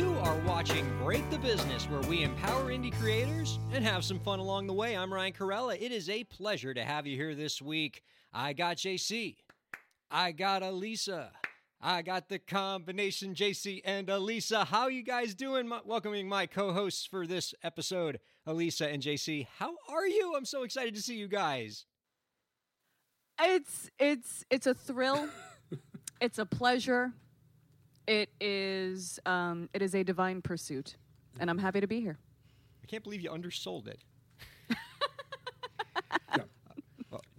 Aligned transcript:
You 0.00 0.16
are 0.20 0.36
watching 0.46 0.90
Break 1.04 1.28
the 1.28 1.36
Business, 1.36 1.84
where 1.84 2.00
we 2.00 2.22
empower 2.22 2.70
indie 2.70 2.98
creators 2.98 3.58
and 3.70 3.84
have 3.84 4.02
some 4.02 4.18
fun 4.18 4.38
along 4.38 4.66
the 4.66 4.72
way. 4.72 4.96
I'm 4.96 5.12
Ryan 5.12 5.34
Kairalla. 5.34 5.76
It 5.78 5.92
is 5.92 6.08
a 6.08 6.24
pleasure 6.24 6.72
to 6.72 6.82
have 6.82 7.06
you 7.06 7.16
here 7.16 7.34
this 7.34 7.60
week. 7.60 8.02
I 8.32 8.54
got 8.54 8.78
JC, 8.78 9.36
I 10.10 10.32
got 10.32 10.62
Elisa, 10.62 11.32
I 11.82 12.00
got 12.00 12.30
the 12.30 12.38
combination 12.38 13.34
JC 13.34 13.82
and 13.84 14.08
Elisa. 14.08 14.64
How 14.64 14.88
you 14.88 15.02
guys 15.02 15.34
doing? 15.34 15.68
My, 15.68 15.80
welcoming 15.84 16.26
my 16.26 16.46
co-hosts 16.46 17.04
for 17.04 17.26
this 17.26 17.52
episode, 17.62 18.20
Elisa 18.46 18.88
and 18.88 19.02
JC. 19.02 19.48
How 19.58 19.74
are 19.90 20.06
you? 20.06 20.32
I'm 20.34 20.46
so 20.46 20.62
excited 20.62 20.94
to 20.94 21.02
see 21.02 21.16
you 21.16 21.28
guys. 21.28 21.84
It's 23.38 23.90
it's 23.98 24.46
it's 24.48 24.66
a 24.66 24.72
thrill. 24.72 25.28
it's 26.22 26.38
a 26.38 26.46
pleasure. 26.46 27.12
It 28.10 28.28
is 28.40 29.20
um, 29.24 29.68
it 29.72 29.82
is 29.82 29.94
a 29.94 30.02
divine 30.02 30.42
pursuit, 30.42 30.96
and 31.38 31.48
I'm 31.48 31.58
happy 31.58 31.80
to 31.80 31.86
be 31.86 32.00
here. 32.00 32.18
I 32.82 32.86
can't 32.86 33.04
believe 33.04 33.20
you 33.20 33.30
undersold 33.30 33.86
it. 33.86 34.00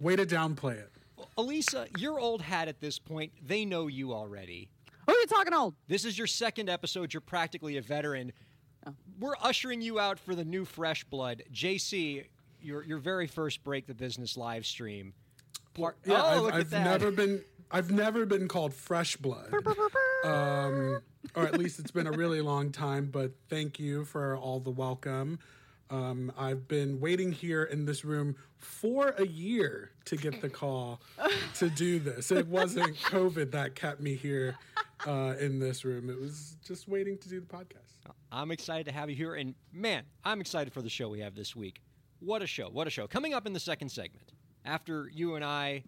Way 0.00 0.16
to 0.16 0.24
downplay 0.24 0.78
it. 0.78 0.90
Elisa, 1.36 1.88
you're 1.98 2.18
old 2.18 2.40
hat 2.40 2.68
at 2.68 2.80
this 2.80 2.98
point. 2.98 3.32
They 3.46 3.66
know 3.66 3.86
you 3.86 4.14
already. 4.14 4.70
Who 5.06 5.12
are 5.12 5.18
you 5.20 5.26
talking 5.26 5.52
old? 5.52 5.74
This 5.88 6.06
is 6.06 6.16
your 6.16 6.26
second 6.26 6.70
episode. 6.70 7.12
You're 7.12 7.20
practically 7.20 7.76
a 7.76 7.82
veteran. 7.82 8.32
We're 9.20 9.36
ushering 9.42 9.82
you 9.82 10.00
out 10.00 10.18
for 10.18 10.34
the 10.34 10.44
new 10.44 10.64
fresh 10.64 11.04
blood. 11.04 11.42
JC, 11.52 12.24
your 12.62 12.82
your 12.82 12.96
very 12.96 13.26
first 13.26 13.62
break 13.62 13.86
the 13.86 13.94
business 13.94 14.38
live 14.38 14.64
stream. 14.64 15.12
Part- 15.74 15.98
Yeah, 16.06 16.22
oh, 16.22 16.28
I've, 16.36 16.42
look 16.42 16.54
I've 16.54 16.70
that. 16.70 16.84
never 16.84 17.10
been. 17.10 17.44
I've 17.72 17.90
never 17.90 18.26
been 18.26 18.48
called 18.48 18.74
fresh 18.74 19.16
blood, 19.16 19.52
um, 20.24 21.00
or 21.34 21.44
at 21.44 21.58
least 21.58 21.78
it's 21.78 21.90
been 21.90 22.06
a 22.06 22.12
really 22.12 22.42
long 22.42 22.70
time. 22.70 23.06
But 23.10 23.32
thank 23.48 23.78
you 23.78 24.04
for 24.04 24.36
all 24.36 24.60
the 24.60 24.70
welcome. 24.70 25.38
Um, 25.88 26.32
I've 26.38 26.68
been 26.68 27.00
waiting 27.00 27.32
here 27.32 27.64
in 27.64 27.84
this 27.86 28.04
room 28.04 28.36
for 28.56 29.10
a 29.18 29.26
year 29.26 29.90
to 30.06 30.16
get 30.16 30.40
the 30.40 30.48
call 30.48 31.00
to 31.56 31.70
do 31.70 31.98
this. 31.98 32.30
It 32.30 32.46
wasn't 32.46 32.96
COVID 32.96 33.50
that 33.52 33.74
kept 33.74 34.00
me 34.00 34.14
here 34.14 34.56
uh, 35.06 35.34
in 35.40 35.58
this 35.58 35.84
room. 35.84 36.08
It 36.10 36.20
was 36.20 36.56
just 36.64 36.88
waiting 36.88 37.18
to 37.18 37.28
do 37.28 37.40
the 37.40 37.46
podcast. 37.46 38.12
I'm 38.30 38.50
excited 38.50 38.86
to 38.86 38.92
have 38.92 39.10
you 39.10 39.16
here. 39.16 39.34
And 39.34 39.54
man, 39.72 40.04
I'm 40.24 40.40
excited 40.40 40.72
for 40.72 40.80
the 40.82 40.88
show 40.88 41.08
we 41.08 41.20
have 41.20 41.34
this 41.34 41.54
week. 41.54 41.82
What 42.20 42.40
a 42.40 42.46
show. 42.46 42.68
What 42.68 42.86
a 42.86 42.90
show. 42.90 43.06
Coming 43.06 43.34
up 43.34 43.46
in 43.46 43.52
the 43.52 43.60
second 43.60 43.90
segment, 43.90 44.32
after 44.64 45.10
you 45.12 45.34
and 45.34 45.44
I, 45.44 45.84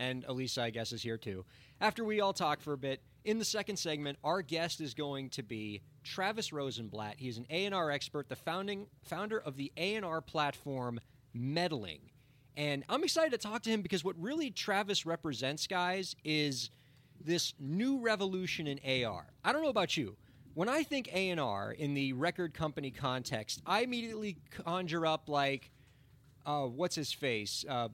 and 0.00 0.24
Elisa, 0.26 0.62
I 0.62 0.70
guess, 0.70 0.92
is 0.92 1.02
here 1.02 1.18
too, 1.18 1.44
after 1.80 2.04
we 2.04 2.20
all 2.20 2.32
talk 2.32 2.62
for 2.62 2.72
a 2.72 2.78
bit, 2.78 3.02
in 3.24 3.38
the 3.38 3.44
second 3.44 3.76
segment, 3.76 4.18
our 4.24 4.40
guest 4.40 4.80
is 4.80 4.94
going 4.94 5.28
to 5.30 5.42
be 5.42 5.82
Travis 6.02 6.52
Rosenblatt. 6.54 7.16
He's 7.18 7.36
an 7.36 7.46
A&R 7.50 7.90
expert, 7.90 8.30
the 8.30 8.34
founding 8.34 8.86
founder 9.02 9.38
of 9.38 9.56
the 9.56 9.70
A&R 9.76 10.22
platform 10.22 10.98
Meddling. 11.34 12.10
And 12.56 12.82
I'm 12.88 13.04
excited 13.04 13.30
to 13.30 13.38
talk 13.38 13.62
to 13.62 13.70
him 13.70 13.82
because 13.82 14.02
what 14.02 14.20
really 14.20 14.50
Travis 14.50 15.04
represents, 15.04 15.66
guys, 15.66 16.16
is 16.24 16.70
this 17.22 17.52
new 17.60 18.00
revolution 18.00 18.66
in 18.66 19.04
AR. 19.04 19.26
I 19.44 19.52
don't 19.52 19.62
know 19.62 19.68
about 19.68 19.96
you. 19.98 20.16
When 20.54 20.68
I 20.68 20.82
think 20.82 21.10
A&R 21.12 21.72
in 21.72 21.92
the 21.94 22.14
record 22.14 22.54
company 22.54 22.90
context, 22.90 23.60
I 23.66 23.82
immediately 23.82 24.38
conjure 24.50 25.06
up 25.06 25.28
like 25.28 25.70
uh, 26.46 26.64
what's 26.64 26.96
his 26.96 27.12
face? 27.12 27.64
Uh, 27.68 27.88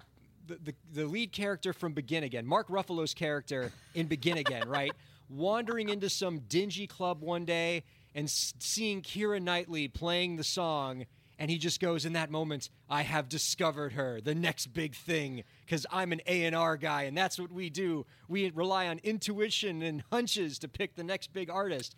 the, 0.46 0.54
the 0.62 0.74
the 0.92 1.06
lead 1.06 1.32
character 1.32 1.72
from 1.72 1.92
Begin 1.92 2.24
Again, 2.24 2.46
Mark 2.46 2.68
Ruffalo's 2.68 3.14
character 3.14 3.72
in 3.94 4.06
Begin 4.06 4.38
Again, 4.38 4.68
right? 4.68 4.92
Wandering 5.28 5.88
into 5.88 6.08
some 6.08 6.40
dingy 6.48 6.86
club 6.86 7.22
one 7.22 7.44
day 7.44 7.82
and 8.14 8.26
s- 8.26 8.54
seeing 8.58 9.02
Keira 9.02 9.42
Knightley 9.42 9.88
playing 9.88 10.36
the 10.36 10.44
song, 10.44 11.04
and 11.38 11.50
he 11.50 11.58
just 11.58 11.80
goes 11.80 12.04
in 12.04 12.12
that 12.14 12.30
moment, 12.30 12.70
"I 12.88 13.02
have 13.02 13.28
discovered 13.28 13.92
her, 13.92 14.20
the 14.20 14.34
next 14.34 14.68
big 14.68 14.94
thing, 14.94 15.44
because 15.64 15.84
I'm 15.90 16.12
an 16.12 16.20
A 16.26 16.44
and 16.44 16.54
R 16.54 16.76
guy, 16.76 17.02
and 17.02 17.16
that's 17.16 17.38
what 17.38 17.50
we 17.52 17.70
do. 17.70 18.06
We 18.28 18.50
rely 18.50 18.86
on 18.88 19.00
intuition 19.02 19.82
and 19.82 20.02
hunches 20.12 20.58
to 20.60 20.68
pick 20.68 20.94
the 20.94 21.04
next 21.04 21.32
big 21.32 21.50
artist." 21.50 21.94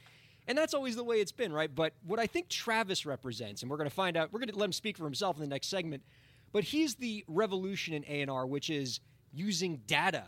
And 0.48 0.56
that's 0.56 0.72
always 0.72 0.96
the 0.96 1.04
way 1.04 1.20
it's 1.20 1.30
been, 1.30 1.52
right? 1.52 1.72
But 1.72 1.92
what 2.06 2.18
I 2.18 2.26
think 2.26 2.48
Travis 2.48 3.04
represents, 3.04 3.60
and 3.60 3.70
we're 3.70 3.76
going 3.76 3.90
to 3.90 3.94
find 3.94 4.16
out, 4.16 4.32
we're 4.32 4.38
going 4.38 4.48
to 4.48 4.56
let 4.56 4.64
him 4.64 4.72
speak 4.72 4.96
for 4.96 5.04
himself 5.04 5.36
in 5.36 5.42
the 5.42 5.46
next 5.46 5.66
segment, 5.66 6.02
but 6.52 6.64
he's 6.64 6.96
the 6.96 7.24
revolution 7.28 7.94
in 7.94 8.04
A&R, 8.28 8.46
which 8.46 8.70
is 8.70 9.00
using 9.32 9.82
data 9.86 10.24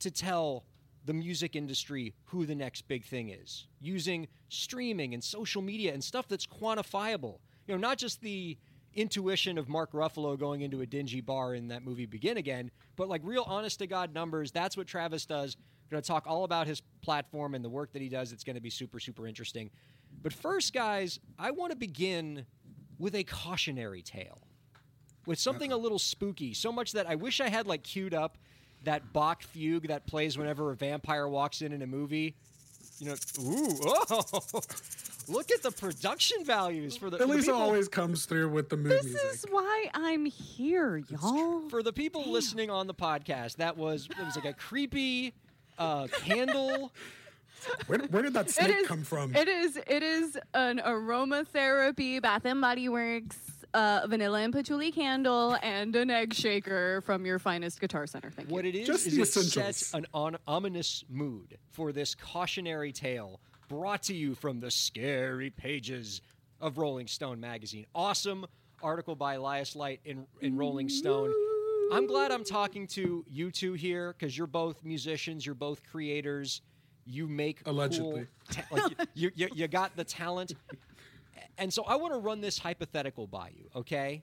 to 0.00 0.10
tell 0.10 0.64
the 1.04 1.12
music 1.12 1.54
industry 1.54 2.14
who 2.24 2.46
the 2.46 2.54
next 2.54 2.88
big 2.88 3.04
thing 3.04 3.28
is, 3.28 3.66
using 3.80 4.26
streaming 4.48 5.12
and 5.14 5.22
social 5.22 5.60
media 5.60 5.92
and 5.92 6.02
stuff 6.02 6.26
that's 6.28 6.46
quantifiable. 6.46 7.38
You 7.66 7.74
know, 7.74 7.78
not 7.78 7.98
just 7.98 8.20
the 8.20 8.56
intuition 8.94 9.58
of 9.58 9.68
Mark 9.68 9.92
Ruffalo 9.92 10.38
going 10.38 10.62
into 10.62 10.80
a 10.80 10.86
dingy 10.86 11.20
bar 11.20 11.54
in 11.54 11.68
that 11.68 11.84
movie 11.84 12.06
Begin 12.06 12.36
Again, 12.36 12.70
but 12.96 13.08
like 13.08 13.20
real 13.24 13.44
honest 13.46 13.80
to 13.80 13.86
God 13.86 14.14
numbers. 14.14 14.50
That's 14.50 14.76
what 14.76 14.86
Travis 14.86 15.26
does. 15.26 15.56
We're 15.84 15.96
going 15.96 16.02
to 16.02 16.06
talk 16.06 16.24
all 16.26 16.44
about 16.44 16.66
his 16.66 16.80
platform 17.02 17.54
and 17.54 17.64
the 17.64 17.68
work 17.68 17.92
that 17.92 18.00
he 18.00 18.08
does. 18.08 18.32
It's 18.32 18.44
going 18.44 18.56
to 18.56 18.62
be 18.62 18.70
super, 18.70 18.98
super 18.98 19.26
interesting. 19.26 19.70
But 20.22 20.32
first, 20.32 20.72
guys, 20.72 21.18
I 21.38 21.50
want 21.50 21.72
to 21.72 21.76
begin 21.76 22.46
with 22.98 23.14
a 23.14 23.24
cautionary 23.24 24.00
tale 24.00 24.46
with 25.26 25.38
something 25.38 25.72
a 25.72 25.76
little 25.76 25.98
spooky. 25.98 26.54
So 26.54 26.72
much 26.72 26.92
that 26.92 27.06
I 27.08 27.14
wish 27.14 27.40
I 27.40 27.48
had 27.48 27.66
like 27.66 27.82
queued 27.82 28.14
up 28.14 28.36
that 28.84 29.12
Bach 29.12 29.42
fugue 29.42 29.88
that 29.88 30.06
plays 30.06 30.36
whenever 30.36 30.70
a 30.70 30.76
vampire 30.76 31.28
walks 31.28 31.62
in 31.62 31.72
in 31.72 31.82
a 31.82 31.86
movie. 31.86 32.34
You 32.98 33.08
know, 33.08 33.14
ooh, 33.40 33.76
oh, 33.82 34.60
look 35.26 35.50
at 35.50 35.62
the 35.62 35.72
production 35.72 36.44
values 36.44 36.96
for 36.96 37.10
the, 37.10 37.18
for 37.18 37.26
the 37.26 37.32
Elisa 37.32 37.52
always 37.52 37.88
comes 37.88 38.24
through 38.24 38.50
with 38.50 38.68
the 38.68 38.76
mood 38.76 38.92
This 38.92 39.04
music. 39.04 39.22
is 39.32 39.46
why 39.50 39.86
I'm 39.94 40.26
here, 40.26 40.98
y'all. 41.08 41.68
for 41.70 41.82
the 41.82 41.92
people 41.92 42.30
listening 42.30 42.70
on 42.70 42.86
the 42.86 42.94
podcast. 42.94 43.56
That 43.56 43.76
was 43.76 44.08
it 44.10 44.24
was 44.24 44.36
like 44.36 44.44
a 44.44 44.52
creepy 44.52 45.34
uh, 45.78 46.06
candle. 46.22 46.92
Where, 47.86 47.98
where 47.98 48.22
did 48.22 48.34
that 48.34 48.50
snake 48.50 48.76
is 48.76 48.86
come 48.86 49.04
from? 49.04 49.34
It 49.34 49.48
is 49.48 49.78
it 49.86 50.02
is 50.02 50.38
an 50.52 50.82
aromatherapy 50.84 52.20
Bath 52.20 52.44
and 52.44 52.60
Body 52.60 52.90
Works 52.90 53.38
uh, 53.74 54.06
vanilla 54.08 54.40
and 54.40 54.52
patchouli 54.52 54.90
candle 54.92 55.56
and 55.62 55.94
an 55.96 56.10
egg 56.10 56.32
shaker 56.32 57.00
from 57.02 57.26
your 57.26 57.38
finest 57.38 57.80
guitar 57.80 58.06
center. 58.06 58.30
Thank 58.30 58.48
you. 58.48 58.54
What 58.54 58.64
it 58.64 58.74
is 58.74 58.86
Just 58.86 59.06
is 59.06 59.14
the 59.16 59.20
it 59.20 59.28
essentials. 59.28 59.52
sets 59.52 59.94
an 59.94 60.06
on- 60.14 60.36
ominous 60.46 61.04
mood 61.10 61.58
for 61.70 61.92
this 61.92 62.14
cautionary 62.14 62.92
tale 62.92 63.40
brought 63.68 64.02
to 64.04 64.14
you 64.14 64.34
from 64.34 64.60
the 64.60 64.70
scary 64.70 65.50
pages 65.50 66.20
of 66.60 66.78
Rolling 66.78 67.06
Stone 67.08 67.40
magazine. 67.40 67.86
Awesome 67.94 68.46
article 68.82 69.16
by 69.16 69.34
Elias 69.34 69.74
Leight 69.74 70.00
in, 70.04 70.26
in 70.40 70.56
Rolling 70.56 70.88
Stone. 70.88 71.32
I'm 71.92 72.06
glad 72.06 72.30
I'm 72.30 72.44
talking 72.44 72.86
to 72.88 73.24
you 73.28 73.50
two 73.50 73.72
here 73.74 74.14
because 74.18 74.36
you're 74.36 74.46
both 74.46 74.84
musicians, 74.84 75.44
you're 75.44 75.54
both 75.54 75.82
creators. 75.90 76.62
You 77.06 77.26
make 77.28 77.62
cool 77.64 77.74
Allegedly. 77.74 78.26
ta- 78.50 78.62
like 78.70 78.92
you, 79.14 79.30
you, 79.34 79.48
you 79.54 79.68
got 79.68 79.94
the 79.94 80.04
talent. 80.04 80.52
And 81.58 81.72
so 81.72 81.84
I 81.84 81.96
want 81.96 82.12
to 82.14 82.18
run 82.18 82.40
this 82.40 82.58
hypothetical 82.58 83.26
by 83.26 83.50
you, 83.54 83.68
okay? 83.76 84.22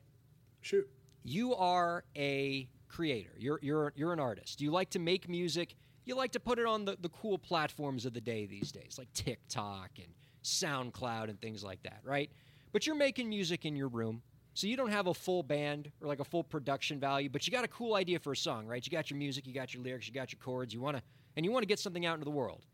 Shoot. 0.61 0.87
you 1.23 1.55
are 1.55 2.03
a 2.15 2.69
creator. 2.87 3.31
You're 3.37 3.59
you're 3.61 3.93
you're 3.95 4.13
an 4.13 4.19
artist. 4.19 4.61
You 4.61 4.71
like 4.71 4.89
to 4.91 4.99
make 4.99 5.27
music. 5.29 5.75
You 6.05 6.15
like 6.15 6.31
to 6.33 6.39
put 6.39 6.59
it 6.59 6.65
on 6.65 6.85
the, 6.85 6.97
the 6.99 7.09
cool 7.09 7.37
platforms 7.37 8.05
of 8.05 8.13
the 8.13 8.21
day 8.21 8.45
these 8.45 8.71
days, 8.71 8.95
like 8.97 9.11
TikTok 9.13 9.91
and 9.97 10.07
SoundCloud 10.43 11.29
and 11.29 11.39
things 11.39 11.63
like 11.63 11.83
that, 11.83 11.99
right? 12.03 12.29
But 12.71 12.87
you're 12.87 12.95
making 12.95 13.29
music 13.29 13.65
in 13.65 13.75
your 13.75 13.87
room. 13.87 14.21
So 14.53 14.67
you 14.67 14.75
don't 14.75 14.91
have 14.91 15.07
a 15.07 15.13
full 15.13 15.43
band 15.43 15.91
or 16.01 16.07
like 16.07 16.19
a 16.19 16.25
full 16.25 16.43
production 16.43 16.99
value, 16.99 17.29
but 17.29 17.47
you 17.47 17.51
got 17.51 17.63
a 17.63 17.69
cool 17.69 17.95
idea 17.95 18.19
for 18.19 18.33
a 18.33 18.35
song, 18.37 18.67
right? 18.67 18.85
You 18.85 18.91
got 18.91 19.09
your 19.09 19.17
music, 19.17 19.47
you 19.47 19.53
got 19.53 19.73
your 19.73 19.83
lyrics, 19.83 20.07
you 20.07 20.13
got 20.13 20.33
your 20.33 20.39
chords, 20.39 20.73
you 20.73 20.81
want 20.81 20.97
to 20.97 21.03
and 21.37 21.45
you 21.45 21.51
want 21.51 21.63
to 21.63 21.67
get 21.67 21.79
something 21.79 22.05
out 22.05 22.15
into 22.15 22.25
the 22.25 22.31
world. 22.31 22.65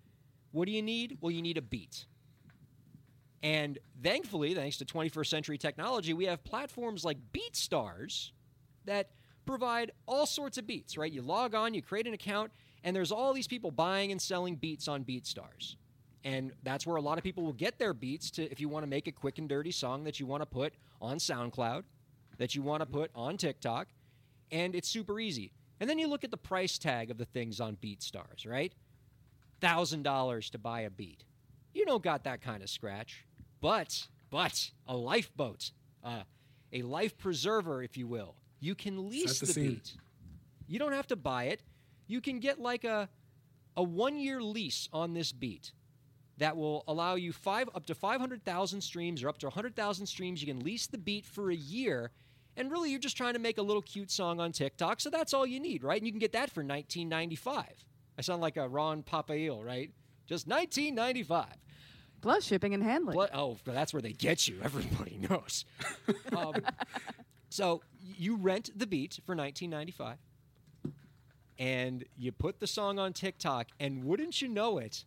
What 0.51 0.65
do 0.65 0.71
you 0.71 0.81
need? 0.81 1.17
Well, 1.21 1.31
you 1.31 1.41
need 1.41 1.57
a 1.57 1.61
beat. 1.61 2.05
And 3.43 3.77
thankfully, 4.01 4.53
thanks 4.53 4.77
to 4.77 4.85
21st 4.85 5.27
century 5.27 5.57
technology, 5.57 6.13
we 6.13 6.25
have 6.25 6.43
platforms 6.43 7.05
like 7.05 7.17
BeatStars 7.33 8.31
that 8.85 9.11
provide 9.45 9.91
all 10.07 10.25
sorts 10.25 10.57
of 10.57 10.65
beats, 10.65 10.97
right? 10.97 11.11
You 11.11 11.21
log 11.21 11.53
on, 11.53 11.73
you 11.73 11.81
create 11.81 12.07
an 12.07 12.13
account, 12.13 12.51
and 12.83 12.95
there's 12.95 13.11
all 13.11 13.33
these 13.33 13.47
people 13.47 13.71
buying 13.71 14.11
and 14.11 14.21
selling 14.21 14.55
beats 14.55 14.87
on 14.87 15.03
BeatStars. 15.03 15.75
And 16.23 16.51
that's 16.63 16.85
where 16.85 16.97
a 16.97 17.01
lot 17.01 17.17
of 17.17 17.23
people 17.23 17.43
will 17.43 17.53
get 17.53 17.77
their 17.77 17.93
beats 17.93 18.31
to 18.31 18.51
if 18.51 18.59
you 18.59 18.69
want 18.69 18.83
to 18.83 18.89
make 18.89 19.07
a 19.07 19.11
quick 19.11 19.37
and 19.37 19.47
dirty 19.47 19.71
song 19.71 20.03
that 20.05 20.19
you 20.19 20.25
want 20.25 20.41
to 20.41 20.45
put 20.45 20.73
on 20.99 21.17
SoundCloud 21.17 21.83
that 22.37 22.55
you 22.55 22.61
want 22.61 22.81
to 22.81 22.85
put 22.85 23.11
on 23.15 23.37
TikTok, 23.37 23.87
and 24.51 24.75
it's 24.75 24.87
super 24.87 25.19
easy. 25.19 25.51
And 25.79 25.89
then 25.89 25.99
you 25.99 26.07
look 26.07 26.23
at 26.23 26.31
the 26.31 26.37
price 26.37 26.77
tag 26.77 27.11
of 27.11 27.17
the 27.17 27.25
things 27.25 27.59
on 27.59 27.75
BeatStars, 27.77 28.47
right? 28.47 28.73
$1,000 29.61 30.49
to 30.51 30.57
buy 30.57 30.81
a 30.81 30.89
beat. 30.89 31.23
You 31.73 31.85
don't 31.85 32.03
got 32.03 32.23
that 32.23 32.41
kind 32.41 32.63
of 32.63 32.69
scratch. 32.69 33.25
But, 33.59 34.07
but, 34.29 34.71
a 34.87 34.95
lifeboat, 34.95 35.71
uh, 36.03 36.23
a 36.71 36.81
life 36.81 37.17
preserver, 37.17 37.81
if 37.81 37.97
you 37.97 38.07
will, 38.07 38.35
you 38.59 38.75
can 38.75 39.09
lease 39.09 39.39
the 39.39 39.47
the, 39.47 39.69
beat. 39.69 39.95
You 40.67 40.79
don't 40.79 40.93
have 40.93 41.07
to 41.07 41.15
buy 41.15 41.45
it. 41.45 41.61
You 42.07 42.21
can 42.21 42.39
get 42.39 42.59
like 42.59 42.83
a, 42.83 43.09
a 43.75 43.83
one 43.83 44.17
year 44.17 44.41
lease 44.41 44.89
on 44.93 45.13
this 45.13 45.31
beat 45.31 45.71
that 46.37 46.55
will 46.55 46.83
allow 46.87 47.15
you 47.15 47.33
five 47.33 47.69
up 47.73 47.85
to 47.87 47.95
500,000 47.95 48.81
streams 48.81 49.23
or 49.23 49.29
up 49.29 49.37
to 49.39 49.47
100,000 49.47 50.05
streams. 50.05 50.41
You 50.41 50.47
can 50.47 50.63
lease 50.63 50.87
the 50.87 50.97
beat 50.97 51.25
for 51.25 51.49
a 51.51 51.55
year. 51.55 52.11
And 52.55 52.71
really, 52.71 52.89
you're 52.89 52.99
just 52.99 53.17
trying 53.17 53.33
to 53.33 53.39
make 53.39 53.57
a 53.57 53.61
little 53.61 53.81
cute 53.81 54.09
song 54.09 54.39
on 54.39 54.51
TikTok. 54.51 54.99
So 54.99 55.09
that's 55.09 55.33
all 55.33 55.45
you 55.45 55.59
need, 55.59 55.83
right? 55.83 55.99
And 55.99 56.07
you 56.07 56.11
can 56.11 56.19
get 56.19 56.33
that 56.33 56.49
for 56.49 56.61
1995. 56.61 57.65
I 58.17 58.21
sound 58.21 58.41
like 58.41 58.57
a 58.57 58.67
Ron 58.67 59.03
Popeil, 59.03 59.63
right? 59.63 59.91
Just 60.25 60.47
1995. 60.47 61.45
Plus 62.21 62.43
shipping 62.43 62.73
and 62.73 62.83
handling. 62.83 63.17
Oh, 63.33 63.57
that's 63.63 63.93
where 63.93 64.01
they 64.01 64.11
get 64.11 64.47
you. 64.47 64.57
Everybody 64.63 65.19
knows. 65.29 65.65
um, 66.35 66.55
so 67.49 67.81
you 67.99 68.35
rent 68.35 68.71
the 68.75 68.87
beat 68.87 69.19
for 69.25 69.35
1995, 69.35 70.17
and 71.59 72.05
you 72.17 72.31
put 72.31 72.59
the 72.59 72.67
song 72.67 72.99
on 72.99 73.13
TikTok, 73.13 73.67
and 73.79 74.03
wouldn't 74.03 74.41
you 74.41 74.47
know 74.47 74.77
it, 74.77 75.05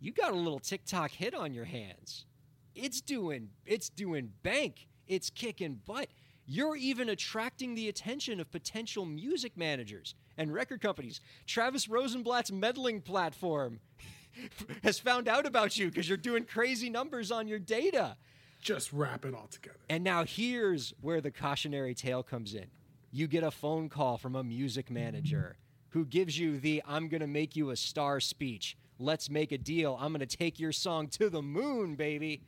you 0.00 0.12
got 0.12 0.32
a 0.32 0.36
little 0.36 0.58
TikTok 0.58 1.10
hit 1.10 1.34
on 1.34 1.52
your 1.54 1.64
hands. 1.64 2.26
It's 2.74 3.00
doing 3.00 3.50
it's 3.66 3.88
doing 3.88 4.32
bank. 4.42 4.88
It's 5.06 5.30
kicking 5.30 5.80
butt. 5.86 6.08
You're 6.46 6.76
even 6.76 7.08
attracting 7.08 7.74
the 7.74 7.88
attention 7.88 8.40
of 8.40 8.50
potential 8.50 9.04
music 9.04 9.56
managers 9.56 10.14
and 10.36 10.52
record 10.52 10.80
companies. 10.80 11.20
Travis 11.46 11.88
Rosenblatt's 11.88 12.50
meddling 12.50 13.00
platform 13.00 13.80
has 14.82 14.98
found 14.98 15.28
out 15.28 15.46
about 15.46 15.76
you 15.76 15.88
because 15.88 16.08
you're 16.08 16.18
doing 16.18 16.44
crazy 16.44 16.90
numbers 16.90 17.30
on 17.30 17.48
your 17.48 17.58
data. 17.58 18.16
Just 18.60 18.92
wrap 18.92 19.24
it 19.24 19.34
all 19.34 19.48
together. 19.48 19.78
And 19.88 20.04
now 20.04 20.24
here's 20.24 20.94
where 21.00 21.20
the 21.20 21.30
cautionary 21.30 21.94
tale 21.94 22.22
comes 22.22 22.54
in. 22.54 22.66
You 23.10 23.26
get 23.26 23.42
a 23.42 23.50
phone 23.50 23.88
call 23.88 24.16
from 24.16 24.36
a 24.36 24.44
music 24.44 24.90
manager 24.90 25.56
who 25.90 26.06
gives 26.06 26.38
you 26.38 26.58
the 26.58 26.82
I'm 26.86 27.08
going 27.08 27.20
to 27.20 27.26
make 27.26 27.56
you 27.56 27.70
a 27.70 27.76
star 27.76 28.20
speech. 28.20 28.76
Let's 28.98 29.28
make 29.28 29.52
a 29.52 29.58
deal. 29.58 29.98
I'm 30.00 30.12
going 30.12 30.26
to 30.26 30.36
take 30.36 30.60
your 30.60 30.72
song 30.72 31.08
to 31.08 31.28
the 31.28 31.42
moon, 31.42 31.96
baby. 31.96 32.42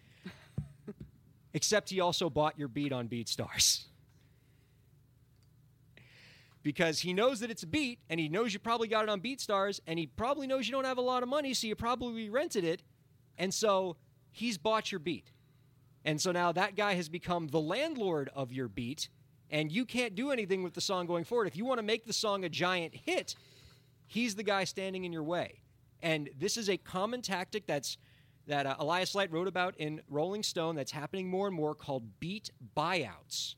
Except 1.54 1.90
he 1.90 2.00
also 2.00 2.30
bought 2.30 2.58
your 2.58 2.68
beat 2.68 2.92
on 2.92 3.08
BeatStars. 3.08 3.84
Because 6.64 6.98
he 6.98 7.12
knows 7.12 7.38
that 7.40 7.50
it's 7.50 7.62
a 7.62 7.66
beat 7.68 8.00
and 8.10 8.18
he 8.18 8.28
knows 8.28 8.52
you 8.52 8.58
probably 8.58 8.88
got 8.88 9.04
it 9.04 9.10
on 9.10 9.20
BeatStars 9.20 9.78
and 9.86 9.98
he 9.98 10.06
probably 10.06 10.48
knows 10.48 10.66
you 10.66 10.72
don't 10.72 10.86
have 10.86 10.98
a 10.98 11.02
lot 11.02 11.22
of 11.22 11.28
money, 11.28 11.54
so 11.54 11.68
you 11.68 11.76
probably 11.76 12.28
rented 12.28 12.64
it. 12.64 12.82
And 13.38 13.54
so 13.54 13.96
he's 14.32 14.58
bought 14.58 14.90
your 14.90 14.98
beat. 14.98 15.30
And 16.04 16.20
so 16.20 16.32
now 16.32 16.50
that 16.52 16.74
guy 16.74 16.94
has 16.94 17.08
become 17.08 17.48
the 17.48 17.60
landlord 17.60 18.30
of 18.34 18.52
your 18.52 18.68
beat, 18.68 19.08
and 19.50 19.70
you 19.70 19.84
can't 19.84 20.14
do 20.14 20.30
anything 20.30 20.62
with 20.62 20.74
the 20.74 20.80
song 20.80 21.06
going 21.06 21.24
forward. 21.24 21.46
If 21.46 21.56
you 21.56 21.64
want 21.64 21.78
to 21.78 21.84
make 21.84 22.06
the 22.06 22.12
song 22.12 22.44
a 22.44 22.48
giant 22.48 22.94
hit, 22.94 23.36
he's 24.06 24.34
the 24.34 24.42
guy 24.42 24.64
standing 24.64 25.04
in 25.04 25.12
your 25.12 25.22
way. 25.22 25.60
And 26.02 26.28
this 26.38 26.56
is 26.56 26.68
a 26.68 26.76
common 26.76 27.22
tactic 27.22 27.66
that's 27.66 27.96
that 28.46 28.66
uh, 28.66 28.76
Elias 28.78 29.14
Leight 29.14 29.32
wrote 29.32 29.48
about 29.48 29.74
in 29.78 30.02
Rolling 30.08 30.42
Stone 30.42 30.76
that's 30.76 30.92
happening 30.92 31.28
more 31.28 31.46
and 31.46 31.56
more 31.56 31.74
called 31.74 32.20
beat 32.20 32.50
buyouts, 32.76 33.54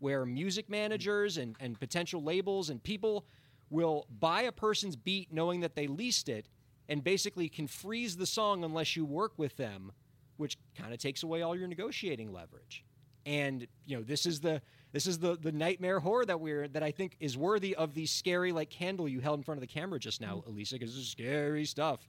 where 0.00 0.26
music 0.26 0.68
managers 0.68 1.36
and, 1.38 1.56
and 1.60 1.78
potential 1.78 2.22
labels 2.22 2.68
and 2.68 2.82
people 2.82 3.24
will 3.70 4.06
buy 4.18 4.42
a 4.42 4.52
person's 4.52 4.96
beat 4.96 5.32
knowing 5.32 5.60
that 5.60 5.76
they 5.76 5.86
leased 5.86 6.28
it 6.28 6.48
and 6.88 7.04
basically 7.04 7.48
can 7.48 7.68
freeze 7.68 8.16
the 8.16 8.26
song 8.26 8.64
unless 8.64 8.96
you 8.96 9.04
work 9.04 9.32
with 9.36 9.56
them 9.56 9.92
which 10.40 10.56
kind 10.76 10.92
of 10.92 10.98
takes 10.98 11.22
away 11.22 11.42
all 11.42 11.54
your 11.54 11.68
negotiating 11.68 12.32
leverage. 12.32 12.82
And 13.26 13.66
you 13.84 13.96
know, 13.96 14.02
this 14.02 14.24
is 14.24 14.40
the 14.40 14.62
this 14.92 15.06
is 15.06 15.18
the 15.18 15.36
the 15.36 15.52
nightmare 15.52 16.00
horror 16.00 16.24
that 16.24 16.40
we're 16.40 16.66
that 16.68 16.82
I 16.82 16.90
think 16.90 17.16
is 17.20 17.36
worthy 17.36 17.76
of 17.76 17.94
the 17.94 18.06
scary 18.06 18.50
like 18.50 18.70
candle 18.70 19.06
you 19.06 19.20
held 19.20 19.38
in 19.38 19.44
front 19.44 19.58
of 19.58 19.60
the 19.60 19.72
camera 19.72 20.00
just 20.00 20.20
now, 20.20 20.36
mm. 20.36 20.46
Elisa, 20.48 20.76
because 20.76 20.94
this 20.94 21.04
is 21.04 21.10
scary 21.10 21.66
stuff. 21.66 22.08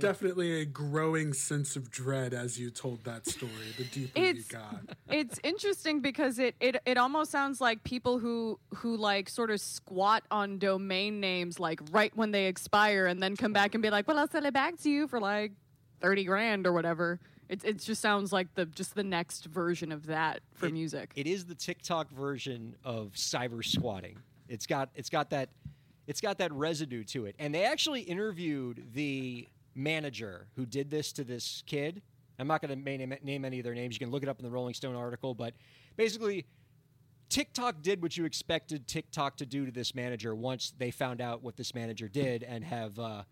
Definitely 0.00 0.60
a 0.60 0.64
growing 0.64 1.32
sense 1.32 1.76
of 1.76 1.90
dread 1.90 2.32
as 2.34 2.58
you 2.58 2.70
told 2.70 3.04
that 3.04 3.26
story. 3.26 3.52
The 3.76 3.84
deeper 3.84 4.18
you 4.20 4.42
got. 4.48 4.80
it's 5.10 5.38
interesting 5.42 6.00
because 6.00 6.38
it, 6.38 6.54
it 6.60 6.76
it 6.86 6.96
almost 6.96 7.30
sounds 7.30 7.60
like 7.60 7.82
people 7.84 8.18
who 8.18 8.58
who 8.76 8.96
like 8.96 9.28
sort 9.28 9.50
of 9.50 9.60
squat 9.60 10.22
on 10.30 10.58
domain 10.58 11.20
names 11.20 11.58
like 11.58 11.80
right 11.90 12.12
when 12.16 12.30
they 12.30 12.46
expire 12.46 13.06
and 13.06 13.22
then 13.22 13.36
come 13.36 13.52
back 13.52 13.74
and 13.74 13.82
be 13.82 13.90
like, 13.90 14.06
well, 14.08 14.18
I'll 14.18 14.28
sell 14.28 14.44
it 14.46 14.54
back 14.54 14.76
to 14.82 14.90
you 14.90 15.08
for 15.08 15.20
like 15.20 15.52
thirty 16.00 16.24
grand 16.24 16.66
or 16.66 16.72
whatever. 16.72 17.20
It 17.48 17.64
it 17.64 17.78
just 17.80 18.00
sounds 18.00 18.32
like 18.32 18.54
the 18.54 18.66
just 18.66 18.94
the 18.94 19.04
next 19.04 19.46
version 19.46 19.92
of 19.92 20.06
that 20.06 20.40
for 20.54 20.66
It- 20.66 20.72
music. 20.72 21.12
It 21.16 21.26
is 21.26 21.46
the 21.46 21.54
TikTok 21.54 22.10
version 22.10 22.76
of 22.84 23.12
cyber 23.14 23.64
squatting. 23.64 24.18
It's 24.48 24.66
got 24.66 24.90
it's 24.94 25.10
got 25.10 25.30
that 25.30 25.48
it's 26.08 26.22
got 26.22 26.38
that 26.38 26.50
residue 26.52 27.04
to 27.04 27.26
it. 27.26 27.36
And 27.38 27.54
they 27.54 27.64
actually 27.64 28.00
interviewed 28.00 28.88
the 28.94 29.46
manager 29.74 30.48
who 30.56 30.64
did 30.64 30.90
this 30.90 31.12
to 31.12 31.22
this 31.22 31.62
kid. 31.66 32.02
I'm 32.38 32.48
not 32.48 32.62
going 32.62 32.82
to 32.82 32.96
name, 33.22 33.44
any 33.44 33.58
of 33.58 33.64
their 33.64 33.74
names. 33.74 33.94
You 33.94 33.98
can 34.00 34.10
look 34.10 34.22
it 34.22 34.28
up 34.28 34.38
in 34.38 34.44
the 34.44 34.50
Rolling 34.50 34.72
Stone 34.72 34.96
article, 34.96 35.34
but 35.34 35.52
basically 35.96 36.46
TikTok 37.28 37.82
did 37.82 38.00
what 38.00 38.16
you 38.16 38.24
expected 38.24 38.88
TikTok 38.88 39.36
to 39.36 39.46
do 39.46 39.66
to 39.66 39.70
this 39.70 39.94
manager 39.94 40.34
once 40.34 40.72
they 40.78 40.90
found 40.90 41.20
out 41.20 41.42
what 41.42 41.56
this 41.58 41.74
manager 41.74 42.08
did 42.08 42.42
and 42.42 42.64
have 42.64 42.98
uh, 42.98 43.22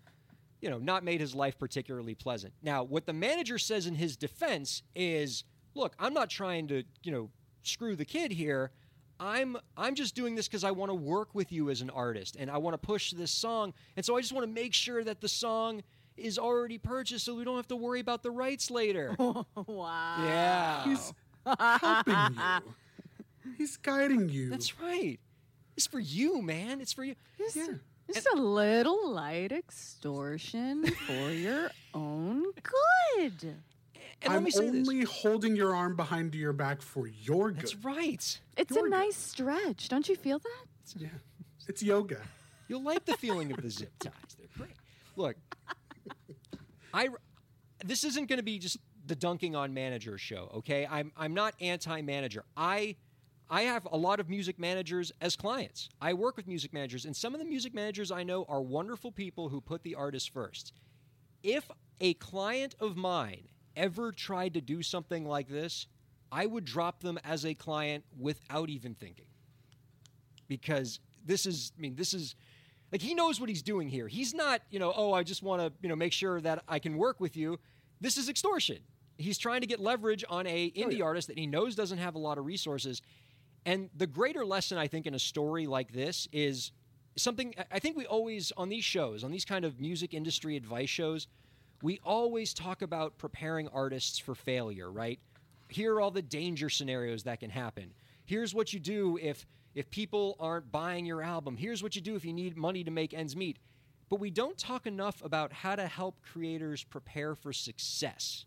you 0.61 0.69
know, 0.69 0.79
not 0.79 1.02
made 1.02 1.20
his 1.20 1.34
life 1.34 1.58
particularly 1.58 2.14
pleasant. 2.14 2.52
Now, 2.62 2.82
what 2.82 3.06
the 3.06 3.12
manager 3.14 3.56
says 3.58 3.87
in 3.87 3.94
his 3.94 4.17
defense 4.17 4.82
is, 4.94 5.44
"Look, 5.75 5.94
I'm 5.99 6.12
not 6.12 6.29
trying 6.29 6.69
to, 6.69 6.82
you 7.02 7.12
know, 7.12 7.31
screw 7.62 7.96
the 7.96 8.05
kid 8.05 8.32
here. 8.32 8.70
I'm 9.18 9.56
I'm 9.76 9.94
just 9.94 10.14
doing 10.14 10.34
this 10.34 10.46
because 10.48 10.64
I 10.64 10.70
want 10.72 10.90
to 10.90 10.94
work 10.94 11.34
with 11.34 11.50
you 11.52 11.70
as 11.70 11.80
an 11.80 11.90
artist 11.90 12.36
and 12.38 12.50
I 12.50 12.58
want 12.58 12.74
to 12.74 12.78
push 12.78 13.12
this 13.12 13.30
song, 13.30 13.72
and 13.96 14.04
so 14.04 14.16
I 14.16 14.20
just 14.20 14.32
want 14.32 14.46
to 14.46 14.52
make 14.52 14.74
sure 14.74 15.02
that 15.04 15.20
the 15.20 15.28
song 15.28 15.82
is 16.16 16.38
already 16.38 16.78
purchased, 16.78 17.24
so 17.24 17.34
we 17.34 17.44
don't 17.44 17.56
have 17.56 17.68
to 17.68 17.76
worry 17.76 18.00
about 18.00 18.22
the 18.22 18.30
rights 18.30 18.70
later." 18.70 19.14
Oh, 19.18 19.46
wow. 19.66 20.16
yeah, 20.24 20.84
He's 20.84 21.14
helping 21.58 22.14
you. 22.34 22.74
He's 23.58 23.76
guiding 23.76 24.29
you. 24.29 24.50
that's 24.50 24.79
right. 24.81 25.19
It's 25.76 25.86
for 25.86 26.00
you, 26.00 26.43
man. 26.43 26.81
It's 26.81 26.93
for 26.93 27.05
you. 27.05 27.14
Just, 27.38 27.56
Yeah. 27.56 27.67
just 28.12 28.26
a 28.34 28.36
little 28.41 29.10
light 29.10 29.52
extortion 29.52 30.86
for 31.06 31.31
your 31.31 31.70
own 31.94 32.44
good. 32.62 33.56
And 34.23 34.32
I'm 34.32 34.44
me 34.44 34.51
say 34.51 34.70
this. 34.70 34.89
only 34.89 35.05
holding 35.05 35.55
your 35.56 35.75
arm 35.75 35.94
behind 35.96 36.35
your 36.35 36.53
back 36.53 36.81
for 36.82 37.06
your 37.06 37.51
good. 37.51 37.61
That's 37.61 37.77
right. 37.77 38.41
It's 38.56 38.70
Your 38.70 38.87
a 38.87 38.91
good. 38.91 38.91
nice 38.91 39.17
stretch. 39.17 39.89
Don't 39.89 40.08
you 40.08 40.17
feel 40.17 40.39
that? 40.39 40.94
Yeah. 40.96 41.08
It's 41.69 41.82
yoga. 41.82 42.20
You'll 42.69 42.82
like 42.82 43.05
the 43.05 43.17
feeling 43.17 43.53
of 43.53 43.61
the 43.63 43.70
zip 43.70 43.93
ties. 43.99 44.13
They're 44.39 44.49
great. 44.56 44.75
Look, 45.17 45.37
I 46.94 47.08
this 47.85 48.05
isn't 48.05 48.29
going 48.29 48.39
to 48.39 48.43
be 48.43 48.58
just 48.58 48.79
the 49.06 49.15
dunking 49.15 49.55
on 49.55 49.73
manager 49.75 50.19
show, 50.19 50.51
okay? 50.56 50.87
I'm 50.91 51.13
I'm 51.17 51.35
not 51.35 51.55
anti-manager. 51.61 52.44
I 52.56 52.96
I 53.49 53.63
have 53.63 53.87
a 53.91 53.96
lot 53.96 54.19
of 54.19 54.29
music 54.29 54.58
managers 54.58 55.13
as 55.20 55.37
clients. 55.37 55.89
I 56.01 56.15
work 56.15 56.37
with 56.37 56.49
music 56.49 56.73
managers, 56.73 57.05
and 57.05 57.15
some 57.15 57.35
of 57.35 57.41
the 57.41 57.46
music 57.46 57.75
managers 57.75 58.11
I 58.11 58.23
know 58.25 58.44
are 58.49 58.61
wonderful 58.63 59.13
people 59.13 59.49
who 59.51 59.61
put 59.61 59.82
the 59.82 59.94
artist 59.94 60.31
first. 60.31 60.73
If 61.43 61.70
a 62.01 62.15
client 62.15 62.75
of 62.81 62.96
mine 62.96 63.49
ever 63.76 64.12
tried 64.12 64.54
to 64.54 64.60
do 64.60 64.82
something 64.82 65.24
like 65.24 65.48
this, 65.48 65.86
I 66.32 66.46
would 66.46 66.64
drop 66.64 67.00
them 67.00 67.18
as 67.24 67.44
a 67.44 67.54
client 67.54 68.04
without 68.18 68.68
even 68.68 68.94
thinking. 68.94 69.26
Because 70.48 71.00
this 71.24 71.44
is 71.44 71.72
i 71.76 71.80
mean 71.80 71.96
this 71.96 72.14
is 72.14 72.36
like 72.92 73.02
he 73.02 73.14
knows 73.14 73.40
what 73.40 73.48
he's 73.48 73.62
doing 73.62 73.88
here. 73.88 74.08
He's 74.08 74.32
not 74.32 74.62
you 74.70 74.78
know 74.78 74.92
oh 74.96 75.12
i 75.12 75.22
just 75.22 75.42
want 75.42 75.60
to 75.60 75.72
you 75.82 75.88
know 75.88 75.96
make 75.96 76.12
sure 76.12 76.40
that 76.40 76.62
i 76.68 76.78
can 76.78 76.96
work 76.96 77.20
with 77.20 77.36
you. 77.36 77.58
This 78.00 78.16
is 78.16 78.28
extortion. 78.28 78.78
He's 79.18 79.38
trying 79.38 79.62
to 79.62 79.66
get 79.66 79.80
leverage 79.80 80.24
on 80.28 80.46
a 80.46 80.70
indie 80.70 81.00
oh, 81.00 81.06
artist 81.06 81.28
that 81.28 81.38
he 81.38 81.46
knows 81.46 81.74
doesn't 81.74 81.98
have 81.98 82.14
a 82.14 82.18
lot 82.18 82.38
of 82.38 82.44
resources. 82.44 83.00
And 83.64 83.88
the 83.96 84.06
greater 84.06 84.44
lesson 84.44 84.78
i 84.78 84.86
think 84.86 85.06
in 85.06 85.14
a 85.14 85.18
story 85.18 85.66
like 85.66 85.92
this 85.92 86.28
is 86.32 86.70
something 87.16 87.54
I- 87.58 87.64
i 87.72 87.78
think 87.78 87.96
we 87.96 88.06
always 88.06 88.52
on 88.56 88.68
these 88.68 88.84
shows 88.84 89.24
on 89.24 89.30
these 89.32 89.44
kind 89.44 89.64
of 89.64 89.80
music 89.80 90.14
industry 90.14 90.56
advice 90.56 90.90
shows 90.90 91.26
we 91.82 92.00
always 92.04 92.54
talk 92.54 92.82
about 92.82 93.18
preparing 93.18 93.68
artists 93.68 94.18
for 94.18 94.34
failure 94.34 94.90
right? 94.90 95.18
Here 95.68 95.94
are 95.94 96.00
all 96.00 96.10
the 96.10 96.22
danger 96.22 96.70
scenarios 96.70 97.24
that 97.24 97.40
can 97.40 97.50
happen. 97.50 97.92
Here's 98.24 98.54
what 98.54 98.72
you 98.72 98.80
do 98.80 99.18
if 99.20 99.46
if 99.74 99.90
people 99.90 100.36
aren't 100.40 100.72
buying 100.72 101.04
your 101.04 101.22
album. 101.22 101.56
Here's 101.56 101.82
what 101.82 101.94
you 101.94 102.00
do 102.00 102.16
if 102.16 102.24
you 102.24 102.32
need 102.32 102.56
money 102.56 102.82
to 102.84 102.90
make 102.90 103.12
ends 103.12 103.36
meet. 103.36 103.58
But 104.08 104.20
we 104.20 104.30
don't 104.30 104.56
talk 104.56 104.86
enough 104.86 105.22
about 105.22 105.52
how 105.52 105.76
to 105.76 105.86
help 105.86 106.22
creators 106.22 106.82
prepare 106.84 107.34
for 107.34 107.52
success. 107.52 108.46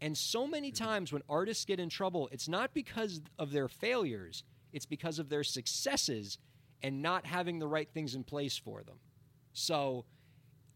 And 0.00 0.16
so 0.18 0.46
many 0.46 0.70
mm-hmm. 0.70 0.84
times 0.84 1.12
when 1.12 1.22
artists 1.28 1.64
get 1.64 1.80
in 1.80 1.88
trouble, 1.88 2.28
it's 2.30 2.48
not 2.48 2.74
because 2.74 3.22
of 3.38 3.52
their 3.52 3.68
failures, 3.68 4.44
it's 4.72 4.86
because 4.86 5.18
of 5.18 5.28
their 5.28 5.44
successes 5.44 6.38
and 6.82 7.00
not 7.00 7.24
having 7.24 7.58
the 7.58 7.66
right 7.66 7.88
things 7.88 8.14
in 8.14 8.24
place 8.24 8.58
for 8.58 8.82
them. 8.82 8.96
So 9.54 10.04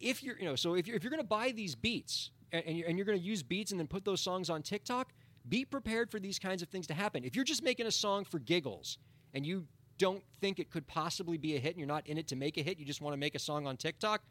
if 0.00 0.22
you're, 0.22 0.38
you 0.38 0.44
know, 0.44 0.56
so 0.56 0.74
if 0.74 0.86
you're, 0.86 0.96
if 0.96 1.02
you're 1.02 1.10
going 1.10 1.22
to 1.22 1.26
buy 1.26 1.52
these 1.52 1.74
beats 1.74 2.30
and, 2.52 2.64
and 2.66 2.78
you're, 2.78 2.88
and 2.88 2.98
you're 2.98 3.06
going 3.06 3.18
to 3.18 3.24
use 3.24 3.42
beats 3.42 3.70
and 3.70 3.80
then 3.80 3.86
put 3.86 4.04
those 4.04 4.20
songs 4.20 4.50
on 4.50 4.62
TikTok, 4.62 5.12
be 5.48 5.64
prepared 5.64 6.10
for 6.10 6.20
these 6.20 6.38
kinds 6.38 6.62
of 6.62 6.68
things 6.68 6.86
to 6.88 6.94
happen. 6.94 7.24
If 7.24 7.34
you're 7.34 7.44
just 7.44 7.62
making 7.62 7.86
a 7.86 7.90
song 7.90 8.24
for 8.24 8.38
giggles 8.38 8.98
and 9.34 9.46
you 9.46 9.66
don't 9.98 10.22
think 10.40 10.58
it 10.58 10.70
could 10.70 10.86
possibly 10.86 11.38
be 11.38 11.56
a 11.56 11.58
hit 11.58 11.70
and 11.70 11.78
you're 11.78 11.88
not 11.88 12.06
in 12.06 12.18
it 12.18 12.28
to 12.28 12.36
make 12.36 12.56
a 12.56 12.62
hit, 12.62 12.78
you 12.78 12.84
just 12.84 13.00
want 13.00 13.14
to 13.14 13.18
make 13.18 13.34
a 13.34 13.38
song 13.38 13.66
on 13.66 13.76
TikTok, 13.76 14.22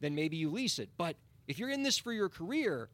then 0.00 0.14
maybe 0.14 0.36
you 0.36 0.50
lease 0.50 0.78
it. 0.78 0.90
But 0.96 1.16
if 1.46 1.58
you're 1.58 1.70
in 1.70 1.82
this 1.82 1.98
for 1.98 2.12
your 2.12 2.28
career, 2.28 2.88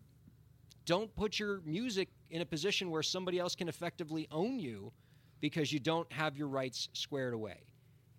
don't 0.85 1.15
put 1.15 1.39
your 1.39 1.61
music 1.65 2.09
in 2.31 2.43
a 2.43 2.47
position 2.47 2.91
where 2.91 3.03
somebody 3.03 3.39
else 3.39 3.55
can 3.55 3.69
effectively 3.69 4.27
own 4.31 4.59
you 4.59 4.93
because 5.41 5.73
you 5.73 5.79
don't 5.79 6.11
have 6.13 6.37
your 6.37 6.49
rights 6.49 6.89
squared 6.93 7.35
away. 7.35 7.68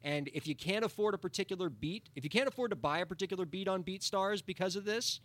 And 0.03 0.29
if 0.33 0.47
you 0.47 0.55
can't 0.55 0.85
afford 0.85 1.13
a 1.13 1.17
particular 1.17 1.69
beat, 1.69 2.09
if 2.15 2.23
you 2.23 2.29
can't 2.29 2.47
afford 2.47 2.71
to 2.71 2.75
buy 2.75 2.99
a 2.99 3.05
particular 3.05 3.45
beat 3.45 3.67
on 3.67 3.83
BeatStars 3.83 4.45
because 4.45 4.75
of 4.75 4.85
this, 4.85 5.19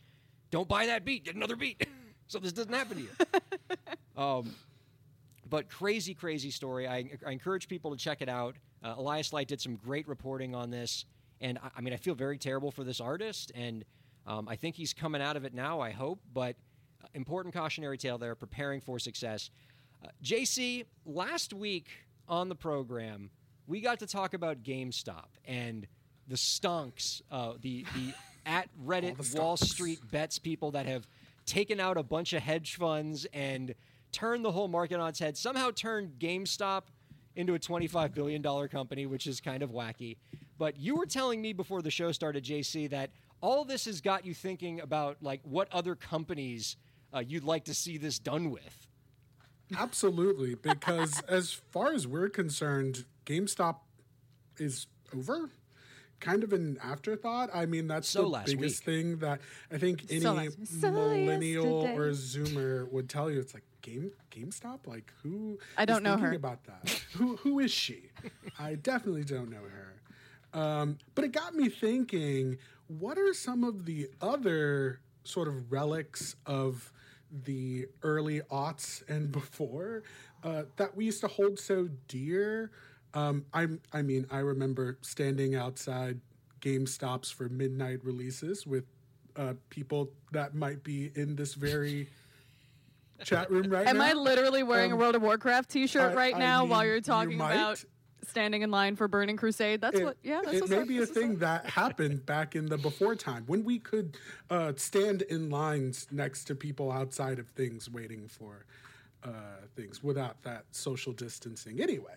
don't 0.50 0.68
buy 0.68 0.86
that 0.86 1.04
beat. 1.04 1.24
Get 1.24 1.36
another 1.36 1.56
beat. 1.56 1.86
so 2.26 2.38
this 2.38 2.52
doesn't 2.52 2.72
happen 2.72 2.96
to 2.96 3.02
you. 3.02 3.08
um, 4.22 4.54
but 5.48 5.68
crazy, 5.68 6.14
crazy 6.14 6.50
story. 6.50 6.88
I, 6.88 7.10
I, 7.24 7.30
encourage 7.30 7.68
people 7.68 7.90
to 7.92 7.96
check 7.96 8.22
it 8.22 8.28
out. 8.28 8.56
Uh, 8.82 8.94
Elias 8.96 9.32
Leight 9.32 9.48
did 9.48 9.60
some 9.60 9.76
great 9.76 10.08
reporting 10.08 10.54
on 10.54 10.70
this. 10.70 11.04
And 11.40 11.58
I, 11.58 11.70
I 11.76 11.80
mean, 11.80 11.94
I 11.94 11.96
feel 11.96 12.14
very 12.14 12.38
terrible 12.38 12.70
for 12.70 12.82
this 12.82 13.00
artist. 13.00 13.52
And 13.54 13.84
um, 14.26 14.48
I 14.48 14.56
think 14.56 14.74
he's 14.74 14.92
coming 14.92 15.22
out 15.22 15.36
of 15.36 15.44
it 15.44 15.54
now, 15.54 15.80
I 15.80 15.90
hope. 15.90 16.18
But 16.32 16.56
uh, 17.02 17.06
important 17.14 17.54
cautionary 17.54 17.98
tale 17.98 18.18
there, 18.18 18.34
preparing 18.34 18.80
for 18.80 18.98
success. 18.98 19.50
Uh, 20.04 20.08
JC, 20.22 20.84
last 21.06 21.52
week 21.52 21.88
on 22.28 22.48
the 22.48 22.54
program, 22.56 23.30
we 23.66 23.80
got 23.80 23.98
to 24.00 24.06
talk 24.06 24.34
about 24.34 24.62
GameStop 24.62 25.26
and 25.44 25.86
the 26.28 26.36
stonks, 26.36 27.22
uh, 27.30 27.54
the 27.60 27.84
the 27.94 28.14
at 28.46 28.68
Reddit 28.84 29.36
Wall. 29.36 29.56
Street 29.56 30.00
bets 30.10 30.38
people 30.38 30.72
that 30.72 30.86
have 30.86 31.06
taken 31.46 31.80
out 31.80 31.96
a 31.96 32.02
bunch 32.02 32.32
of 32.32 32.42
hedge 32.42 32.76
funds 32.76 33.26
and 33.32 33.74
turned 34.12 34.44
the 34.44 34.52
whole 34.52 34.68
market 34.68 35.00
on 35.00 35.08
its 35.08 35.18
head. 35.18 35.36
Somehow 35.36 35.70
turned 35.70 36.18
GameStop 36.18 36.84
into 37.36 37.54
a 37.54 37.58
twenty-five 37.58 38.14
billion 38.14 38.42
dollar 38.42 38.68
company, 38.68 39.06
which 39.06 39.26
is 39.26 39.40
kind 39.40 39.62
of 39.62 39.70
wacky. 39.70 40.16
But 40.58 40.78
you 40.78 40.96
were 40.96 41.06
telling 41.06 41.42
me 41.42 41.52
before 41.52 41.82
the 41.82 41.90
show 41.90 42.12
started, 42.12 42.44
JC, 42.44 42.88
that 42.90 43.10
all 43.40 43.64
this 43.64 43.86
has 43.86 44.00
got 44.00 44.24
you 44.24 44.34
thinking 44.34 44.80
about 44.80 45.16
like 45.20 45.40
what 45.42 45.68
other 45.72 45.94
companies 45.94 46.76
uh, 47.12 47.18
you'd 47.18 47.44
like 47.44 47.64
to 47.64 47.74
see 47.74 47.98
this 47.98 48.18
done 48.18 48.50
with. 48.50 48.86
Absolutely, 49.76 50.54
because 50.54 51.20
as 51.28 51.52
far 51.52 51.92
as 51.92 52.06
we're 52.06 52.28
concerned, 52.28 53.04
GameStop 53.26 53.76
is 54.58 54.86
over. 55.16 55.50
Kind 56.20 56.42
of 56.44 56.52
an 56.52 56.78
afterthought. 56.82 57.50
I 57.52 57.66
mean, 57.66 57.86
that's 57.86 58.08
So 58.08 58.30
the 58.30 58.42
biggest 58.46 58.86
week. 58.86 58.94
thing 58.96 59.16
that 59.18 59.40
I 59.70 59.78
think 59.78 60.04
any 60.10 60.20
So 60.20 60.48
so 60.64 60.90
millennial 60.90 61.82
yesterday. 61.82 61.96
or 61.96 62.10
Zoomer 62.12 62.92
would 62.92 63.08
tell 63.10 63.30
you. 63.30 63.40
It's 63.40 63.52
like 63.52 63.64
Game 63.82 64.12
GameStop. 64.30 64.86
Like 64.86 65.12
who? 65.22 65.58
I 65.76 65.84
don't 65.84 65.98
is 65.98 66.02
know 66.04 66.10
thinking 66.14 66.30
her. 66.30 66.36
about 66.36 66.64
that. 66.64 66.88
who 67.14 67.36
Who 67.38 67.58
is 67.58 67.70
she? 67.70 68.10
I 68.58 68.76
definitely 68.76 69.24
don't 69.24 69.50
know 69.50 69.58
her. 69.62 70.58
Um, 70.58 70.98
but 71.14 71.24
it 71.24 71.32
got 71.32 71.54
me 71.54 71.68
thinking. 71.68 72.58
What 72.86 73.18
are 73.18 73.34
some 73.34 73.64
of 73.64 73.84
the 73.86 74.08
other 74.22 75.00
sort 75.24 75.48
of 75.48 75.72
relics 75.72 76.36
of 76.46 76.92
the 77.44 77.86
early 78.02 78.40
aughts 78.42 79.02
and 79.08 79.32
before 79.32 80.04
uh, 80.44 80.62
that 80.76 80.94
we 80.96 81.04
used 81.06 81.20
to 81.22 81.26
hold 81.28 81.58
so 81.58 81.88
dear. 82.08 82.70
Um, 83.14 83.44
I'm, 83.54 83.80
I 83.92 84.02
mean, 84.02 84.26
I 84.30 84.38
remember 84.40 84.98
standing 85.02 85.54
outside 85.54 86.20
GameStops 86.60 87.32
for 87.32 87.48
midnight 87.48 88.00
releases 88.04 88.66
with 88.66 88.84
uh, 89.36 89.54
people 89.70 90.10
that 90.32 90.54
might 90.54 90.82
be 90.82 91.10
in 91.14 91.36
this 91.36 91.54
very 91.54 92.08
chat 93.24 93.50
room 93.50 93.68
right 93.70 93.86
Am 93.86 93.98
now. 93.98 94.04
Am 94.04 94.10
I 94.18 94.20
literally 94.20 94.62
wearing 94.62 94.92
Um, 94.92 94.98
a 94.98 95.00
World 95.00 95.14
of 95.14 95.22
Warcraft 95.22 95.70
T-shirt 95.70 96.12
I- 96.12 96.14
right 96.14 96.34
I 96.34 96.38
now 96.38 96.64
while 96.64 96.84
you're 96.84 97.00
talking 97.00 97.38
might. 97.38 97.54
about 97.54 97.84
standing 98.26 98.62
in 98.62 98.70
line 98.70 98.96
for 98.96 99.06
Burning 99.06 99.36
Crusade? 99.36 99.80
That's 99.80 99.98
it, 100.00 100.04
what. 100.04 100.16
Yeah, 100.22 100.40
that's 100.42 100.56
it 100.56 100.60
what's 100.62 100.70
may 100.70 100.78
up, 100.82 100.88
be 100.88 100.98
a 100.98 101.06
thing 101.06 101.34
up. 101.34 101.38
that 101.40 101.66
happened 101.66 102.24
back 102.26 102.56
in 102.56 102.66
the 102.66 102.78
before 102.78 103.14
time 103.14 103.44
when 103.46 103.62
we 103.64 103.78
could 103.78 104.16
uh, 104.50 104.72
stand 104.76 105.22
in 105.22 105.50
lines 105.50 106.08
next 106.10 106.44
to 106.44 106.54
people 106.56 106.90
outside 106.90 107.38
of 107.38 107.48
things 107.50 107.88
waiting 107.90 108.26
for 108.28 108.64
uh, 109.22 109.28
things 109.76 110.02
without 110.02 110.42
that 110.42 110.64
social 110.72 111.12
distancing. 111.12 111.80
Anyway, 111.80 112.16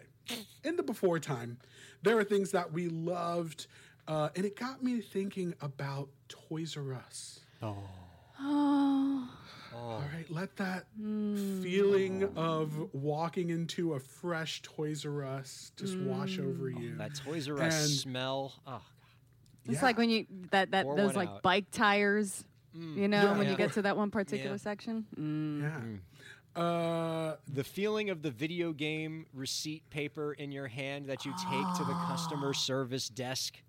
in 0.63 0.75
the 0.75 0.83
before 0.83 1.19
time, 1.19 1.57
there 2.03 2.15
were 2.15 2.23
things 2.23 2.51
that 2.51 2.71
we 2.71 2.87
loved, 2.89 3.67
uh, 4.07 4.29
and 4.35 4.45
it 4.45 4.55
got 4.55 4.83
me 4.83 5.01
thinking 5.01 5.53
about 5.61 6.09
Toys 6.29 6.75
R 6.77 6.93
Us. 6.93 7.39
Oh, 7.61 7.77
All 9.75 10.03
right, 10.13 10.25
let 10.29 10.55
that 10.57 10.85
feeling 11.61 12.23
of 12.35 12.93
walking 12.93 13.49
into 13.49 13.93
a 13.93 13.99
fresh 13.99 14.61
Toys 14.61 15.05
R 15.05 15.23
Us 15.25 15.71
just 15.75 15.97
wash 15.97 16.39
over 16.39 16.69
you. 16.69 16.95
That 16.97 17.15
Toys 17.15 17.47
R 17.49 17.61
Us 17.61 17.81
And- 17.83 17.89
smell. 17.91 18.53
Oh, 18.65 18.71
God. 18.71 18.81
it's 19.65 19.75
Yeah. 19.75 19.81
like 19.85 19.97
when 19.97 20.09
you 20.09 20.25
that 20.51 20.71
that 20.71 20.85
Pour 20.85 20.95
those 20.95 21.15
like 21.15 21.29
out. 21.29 21.41
bike 21.43 21.71
tires. 21.71 22.43
You 22.73 23.07
know, 23.07 23.23
Yeah. 23.23 23.37
when 23.37 23.45
Yeah. 23.45 23.51
you 23.51 23.57
get 23.57 23.73
to 23.73 23.81
that 23.83 23.97
one 23.97 24.11
particular 24.11 24.51
Yeah. 24.51 24.57
section. 24.57 25.07
Mm. 25.17 25.61
Yeah. 25.61 25.99
Uh, 26.57 27.35
the 27.47 27.63
feeling 27.63 28.09
of 28.09 28.21
the 28.23 28.31
video 28.31 28.73
game 28.73 29.25
receipt 29.33 29.87
paper 29.89 30.33
in 30.33 30.51
your 30.51 30.67
hand 30.67 31.05
that 31.05 31.23
you 31.25 31.31
take 31.51 31.75
to 31.77 31.83
the 31.83 31.93
customer 32.07 32.53
service 32.53 33.09
desk. 33.09 33.61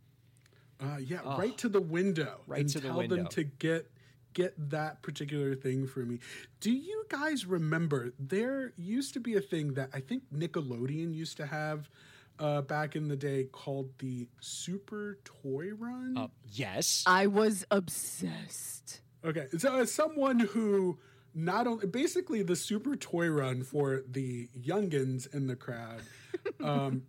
uh, 0.80 0.96
yeah, 0.98 1.20
Oh. 1.24 1.36
right 1.36 1.58
to 1.58 1.68
the 1.68 1.80
window. 1.80 2.40
Right 2.46 2.60
and 2.60 2.68
to 2.70 2.80
the 2.80 2.88
tell 2.88 2.98
window. 2.98 3.16
them 3.16 3.26
to 3.28 3.44
get 3.44 3.90
get 4.34 4.54
that 4.70 5.02
particular 5.02 5.54
thing 5.56 5.86
for 5.88 6.00
me. 6.00 6.20
Do 6.60 6.70
you 6.70 7.04
guys 7.08 7.44
remember 7.46 8.12
there 8.18 8.72
used 8.76 9.12
to 9.14 9.20
be 9.20 9.34
a 9.34 9.40
thing 9.40 9.74
that 9.74 9.90
I 9.92 10.00
think 10.00 10.22
Nickelodeon 10.32 11.12
used 11.14 11.36
to 11.38 11.46
have 11.46 11.90
uh, 12.38 12.60
back 12.62 12.94
in 12.94 13.08
the 13.08 13.16
day 13.16 13.44
called 13.50 13.90
the 13.98 14.28
Super 14.38 15.18
Toy 15.24 15.70
Run? 15.76 16.16
Uh, 16.16 16.28
yes. 16.52 17.02
I 17.06 17.26
was 17.26 17.64
obsessed. 17.72 19.00
Okay, 19.24 19.48
so 19.58 19.76
as 19.76 19.90
someone 19.92 20.38
who 20.38 20.98
not 21.34 21.66
only 21.66 21.86
basically 21.86 22.42
the 22.42 22.56
super 22.56 22.96
toy 22.96 23.28
run 23.28 23.62
for 23.62 24.02
the 24.10 24.48
youngins 24.58 25.32
in 25.34 25.46
the 25.46 25.56
crowd 25.56 26.00
um, 26.64 27.02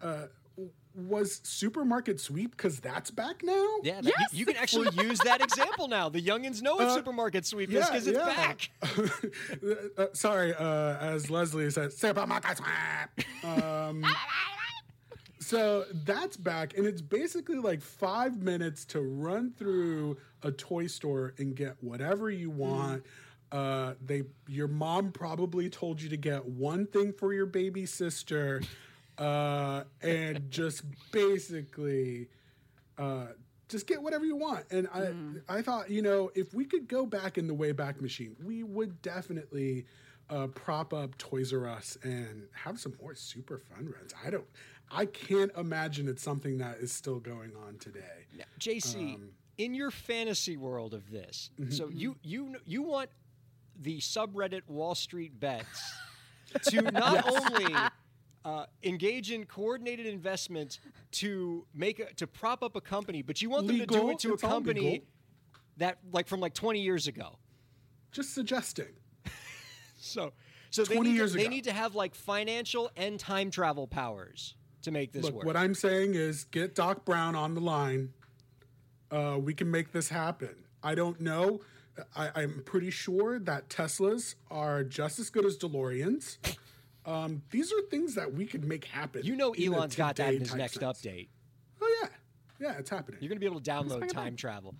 uh, 0.00 0.26
was 0.94 1.40
supermarket 1.42 2.20
sweep 2.20 2.50
because 2.50 2.78
that's 2.80 3.10
back 3.10 3.42
now. 3.42 3.66
yeah, 3.82 3.94
that- 4.02 4.04
you- 4.04 4.12
Yes! 4.18 4.34
you, 4.34 4.44
can 4.46 4.56
actually 4.56 4.88
use 5.08 5.18
that 5.20 5.40
example 5.42 5.88
now. 5.88 6.10
The 6.10 6.20
youngins 6.20 6.60
know 6.60 6.74
what 6.74 6.88
Uh, 6.88 6.94
supermarket 6.94 7.46
sweep 7.46 7.70
is 7.72 7.86
because 7.88 8.06
it's 8.06 8.18
back. 8.18 8.70
uh, 9.98 10.06
sorry, 10.12 10.54
uh, 10.54 10.96
as 10.98 11.30
Leslie 11.30 11.70
said, 11.70 11.92
supermarket 11.94 12.58
sweep. 12.58 13.48
Um, 13.58 14.04
so 15.40 15.84
that's 16.04 16.36
back, 16.36 16.76
and 16.76 16.86
it's 16.86 17.00
basically 17.02 17.56
like 17.56 17.80
five 17.82 18.42
minutes 18.42 18.84
to 18.86 19.00
run 19.00 19.52
through 19.52 20.18
a 20.42 20.52
toy 20.52 20.86
store 20.86 21.34
and 21.38 21.54
get 21.56 21.76
whatever 21.80 22.30
you 22.30 22.50
want. 22.50 23.04
Uh, 23.52 23.94
they, 24.04 24.22
your 24.48 24.66
mom 24.68 25.12
probably 25.12 25.68
told 25.68 26.00
you 26.00 26.08
to 26.08 26.16
get 26.16 26.44
one 26.46 26.86
thing 26.86 27.12
for 27.12 27.32
your 27.34 27.44
baby 27.46 27.84
sister, 27.86 28.62
uh, 29.18 29.84
and 30.00 30.50
just 30.50 30.82
basically 31.12 32.28
uh, 32.98 33.26
just 33.68 33.86
get 33.86 34.02
whatever 34.02 34.24
you 34.24 34.36
want. 34.36 34.64
And 34.70 34.88
I, 34.92 35.58
I 35.58 35.62
thought, 35.62 35.90
you 35.90 36.02
know, 36.02 36.30
if 36.34 36.54
we 36.54 36.64
could 36.64 36.88
go 36.88 37.04
back 37.06 37.36
in 37.38 37.46
the 37.46 37.54
Wayback 37.54 38.00
Machine, 38.00 38.36
we 38.42 38.62
would 38.62 39.00
definitely 39.02 39.84
uh, 40.30 40.46
prop 40.48 40.94
up 40.94 41.16
Toys 41.18 41.52
R 41.52 41.66
Us 41.68 41.98
and 42.02 42.44
have 42.54 42.80
some 42.80 42.94
more 43.02 43.14
super 43.14 43.58
fun 43.58 43.92
runs. 43.94 44.14
I 44.24 44.30
don't, 44.30 44.46
I 44.90 45.06
can't 45.06 45.50
imagine 45.56 46.08
it's 46.08 46.22
something 46.22 46.58
that 46.58 46.78
is 46.78 46.90
still 46.92 47.18
going 47.18 47.52
on 47.66 47.76
today. 47.78 48.26
JC, 48.58 49.14
Um, 49.16 49.28
in 49.58 49.74
your 49.74 49.90
fantasy 49.90 50.56
world 50.56 50.94
of 50.94 51.10
this, 51.10 51.50
Mm-hmm, 51.60 51.70
so 51.70 51.88
you 51.90 52.16
you 52.22 52.56
you 52.64 52.82
want 52.82 53.10
the 53.80 53.98
subreddit 53.98 54.62
Wall 54.68 54.94
Street 54.94 55.38
bets 55.38 55.94
to 56.64 56.82
not 56.82 57.26
only 57.28 57.74
uh, 58.44 58.66
engage 58.82 59.30
in 59.30 59.44
coordinated 59.46 60.06
investment 60.06 60.80
to 61.12 61.66
make 61.74 61.98
a, 61.98 62.12
to 62.14 62.26
prop 62.26 62.62
up 62.62 62.76
a 62.76 62.80
company, 62.80 63.22
but 63.22 63.40
you 63.40 63.50
want 63.50 63.66
them 63.66 63.78
to 63.78 63.86
do 63.86 64.10
it 64.10 64.18
to 64.20 64.34
a 64.34 64.38
company 64.38 64.80
legal. 64.80 65.06
that 65.78 65.98
like 66.12 66.28
from 66.28 66.40
like 66.40 66.54
20 66.54 66.80
years 66.80 67.06
ago. 67.06 67.38
Just 68.10 68.34
suggesting. 68.34 68.86
So 70.04 70.32
so 70.72 70.84
they 70.84 70.96
20 70.96 71.10
need, 71.10 71.16
years 71.16 71.32
to, 71.32 71.38
they 71.38 71.46
need 71.48 71.64
to 71.64 71.72
have 71.72 71.94
like 71.94 72.14
financial 72.16 72.90
and 72.96 73.20
time 73.20 73.52
travel 73.52 73.86
powers 73.86 74.56
to 74.82 74.90
make 74.90 75.12
this 75.12 75.24
Look, 75.24 75.34
work. 75.34 75.44
what 75.44 75.56
I'm 75.56 75.74
saying 75.74 76.14
is 76.14 76.44
get 76.44 76.74
Doc 76.74 77.04
Brown 77.04 77.36
on 77.36 77.54
the 77.54 77.60
line. 77.60 78.12
Uh, 79.10 79.38
we 79.40 79.54
can 79.54 79.70
make 79.70 79.92
this 79.92 80.08
happen. 80.08 80.54
I 80.82 80.94
don't 80.94 81.20
know. 81.20 81.60
I, 82.16 82.30
I'm 82.34 82.62
pretty 82.64 82.90
sure 82.90 83.38
that 83.40 83.68
Teslas 83.68 84.34
are 84.50 84.84
just 84.84 85.18
as 85.18 85.30
good 85.30 85.44
as 85.44 85.58
DeLoreans. 85.58 86.38
Um, 87.04 87.42
these 87.50 87.72
are 87.72 87.82
things 87.90 88.14
that 88.14 88.32
we 88.32 88.46
could 88.46 88.64
make 88.64 88.84
happen. 88.84 89.22
You 89.24 89.36
know, 89.36 89.52
Elon's 89.52 89.96
got 89.96 90.16
that 90.16 90.34
in 90.34 90.40
his 90.40 90.54
next 90.54 90.74
sense. 90.80 91.02
update. 91.02 91.28
Oh 91.80 92.00
yeah, 92.02 92.08
yeah, 92.60 92.78
it's 92.78 92.90
happening. 92.90 93.18
You're 93.20 93.28
going 93.28 93.36
to 93.36 93.40
be 93.40 93.46
able 93.46 93.60
to 93.60 93.70
download 93.70 94.08
time 94.08 94.36
travel. 94.36 94.74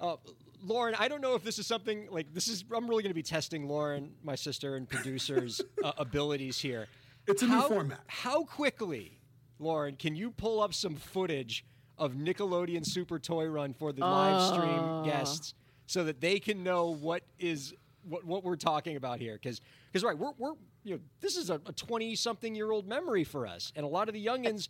Uh, 0.00 0.16
Lauren, 0.62 0.94
I 0.98 1.08
don't 1.08 1.20
know 1.20 1.34
if 1.34 1.44
this 1.44 1.58
is 1.58 1.66
something 1.66 2.08
like 2.10 2.32
this 2.34 2.48
is. 2.48 2.64
I'm 2.74 2.88
really 2.88 3.02
going 3.02 3.10
to 3.10 3.14
be 3.14 3.22
testing 3.22 3.68
Lauren, 3.68 4.12
my 4.22 4.34
sister, 4.34 4.76
and 4.76 4.88
producers' 4.88 5.60
uh, 5.84 5.92
abilities 5.96 6.58
here. 6.58 6.88
It's 7.26 7.42
a 7.42 7.46
new 7.46 7.52
how, 7.52 7.68
format. 7.68 8.00
How 8.08 8.44
quickly, 8.44 9.18
Lauren, 9.58 9.96
can 9.96 10.16
you 10.16 10.30
pull 10.30 10.60
up 10.60 10.74
some 10.74 10.96
footage 10.96 11.64
of 11.96 12.14
Nickelodeon 12.14 12.84
Super 12.84 13.18
Toy 13.18 13.46
Run 13.46 13.72
for 13.72 13.92
the 13.92 14.00
live 14.00 14.52
stream 14.52 15.04
guests 15.04 15.54
so 15.86 16.04
that 16.04 16.20
they 16.20 16.38
can 16.38 16.62
know 16.62 16.90
what 16.90 17.22
is 17.38 17.74
what, 18.08 18.24
what 18.24 18.44
we're 18.44 18.56
talking 18.56 18.96
about 18.96 19.18
here? 19.18 19.34
Because 19.34 19.60
because 19.92 20.04
right, 20.04 20.16
we're, 20.16 20.32
we're 20.38 20.54
you 20.82 20.94
know 20.94 21.00
this 21.20 21.36
is 21.36 21.50
a 21.50 21.58
20 21.58 22.14
something 22.16 22.54
year 22.54 22.70
old 22.70 22.86
memory 22.86 23.24
for 23.24 23.46
us, 23.46 23.72
and 23.76 23.84
a 23.84 23.88
lot 23.88 24.08
of 24.08 24.14
the 24.14 24.24
youngins 24.24 24.68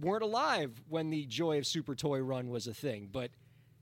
weren't 0.00 0.22
alive 0.22 0.72
when 0.88 1.10
the 1.10 1.24
joy 1.26 1.58
of 1.58 1.66
Super 1.66 1.94
Toy 1.94 2.20
Run 2.20 2.48
was 2.48 2.66
a 2.66 2.74
thing. 2.74 3.08
But 3.10 3.30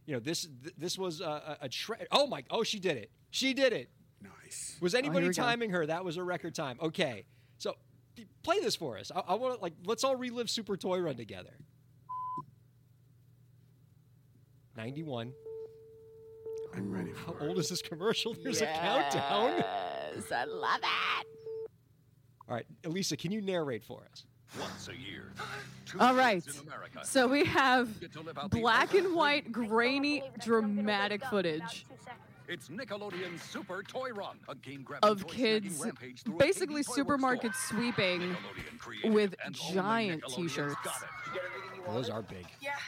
you 0.07 0.15
know 0.15 0.21
this 0.21 0.43
th- 0.63 0.75
this 0.77 0.99
was 0.99 1.21
a, 1.21 1.25
a, 1.25 1.59
a 1.63 1.69
tre- 1.69 2.07
oh 2.13 2.27
my 2.27 2.45
oh 2.51 2.63
she 2.63 2.79
did 2.79 2.97
it 2.97 3.11
she 3.31 3.55
did 3.55 3.73
it 3.73 3.89
Nice. 4.23 4.77
was 4.81 4.95
oh, 4.95 4.99
anybody 4.99 5.27
we 5.29 5.35
go. 5.35 5.43
timing 5.43 5.71
her? 5.71 5.87
That 5.87 6.05
was 6.05 6.17
a 6.17 6.23
record 6.23 6.55
time. 6.55 6.79
Okay, 6.81 7.25
so 7.59 7.75
play 8.43 8.61
this 8.61 8.77
for 8.77 8.99
us. 8.99 9.11
I, 9.15 9.21
I 9.21 9.35
want 9.35 9.57
to 9.57 9.63
like 9.63 9.73
let's 9.85 10.05
all 10.05 10.17
relive 10.17 10.51
Super 10.51 10.77
Toy 10.77 10.99
Run 10.99 11.17
together. 11.17 11.55
Ninety-one. 14.77 15.33
I'm 16.77 16.91
ready 16.93 17.13
How 17.27 17.33
it. 17.33 17.49
old 17.49 17.59
is 17.59 17.69
this 17.69 17.83
commercial? 17.83 18.35
There's 18.43 18.61
a 18.63 18.67
countdown. 18.67 19.55
Yes, 19.59 20.33
I 20.33 20.45
love 20.45 20.81
it. 20.83 21.27
All 22.49 22.55
right, 22.57 22.67
Elisa, 22.85 23.17
can 23.17 23.33
you 23.33 23.41
narrate 23.41 23.85
for 23.85 24.03
us? 24.11 24.25
Once 24.61 24.89
a 24.89 24.97
year. 24.97 25.33
two 25.87 25.99
All 26.01 26.15
right. 26.15 26.45
in 26.47 26.67
America 26.67 27.01
So 27.03 27.27
we 27.27 27.45
have 27.47 27.99
get 28.01 28.13
to 28.13 28.21
live 28.21 28.39
out 28.39 28.51
the 28.51 28.61
black 28.61 28.95
and 28.95 29.15
white, 29.15 29.51
grainy, 29.51 30.23
dramatic 30.45 31.25
footage 31.25 31.87
It's 32.47 32.69
Nickelodeon 32.69 33.41
Super 33.41 33.83
Toy 33.83 34.11
Run, 34.11 34.37
a 34.49 34.55
game-grabbing 34.55 35.09
of 35.11 35.27
kids 35.27 35.81
rampage 35.83 36.23
through 36.23 36.35
a 36.35 36.39
basically 36.39 36.83
KB 36.83 36.87
Toy 36.87 36.91
Works 36.91 36.95
supermarket 36.95 37.53
sweeping 37.55 38.37
with 39.05 39.35
giant 39.51 40.23
t-shirts. 40.29 40.77
Those 41.89 42.11
are 42.11 42.23
big. 42.23 42.47
Yeah, 42.61 42.71
and 42.71 42.73
more. 42.73 42.79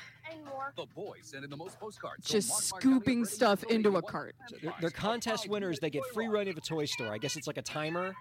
The 0.76 0.86
boys 0.94 1.18
sent 1.22 1.44
in 1.44 1.50
the 1.50 1.56
most 1.56 1.78
postcards. 1.80 2.26
so 2.26 2.32
just 2.34 2.48
Mark 2.72 2.82
scooping 2.82 3.18
already 3.18 3.30
stuff 3.30 3.62
into 3.64 3.88
a 3.90 3.92
what 3.92 4.06
cart. 4.08 4.34
They're, 4.62 4.74
they're 4.80 4.90
contest 4.90 5.48
winners. 5.48 5.78
They 5.78 5.90
get 5.90 6.02
free 6.12 6.28
run 6.28 6.48
of 6.48 6.56
a 6.56 6.60
toy 6.60 6.84
store. 6.84 7.12
I 7.12 7.18
guess 7.18 7.36
it's 7.36 7.46
like 7.46 7.56
a 7.56 7.62
timer, 7.62 8.14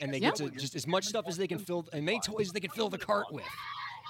and 0.00 0.12
they 0.12 0.18
Yep. 0.18 0.36
get 0.36 0.52
to 0.52 0.58
just 0.58 0.74
as 0.76 0.86
much 0.86 1.04
stuff 1.06 1.24
as 1.28 1.36
they 1.36 1.46
can 1.46 1.58
fill, 1.58 1.86
and 1.92 2.04
many 2.04 2.20
toys 2.20 2.52
they 2.52 2.60
can 2.60 2.70
fill 2.70 2.88
the 2.88 2.98
cart 2.98 3.26
with. 3.32 3.44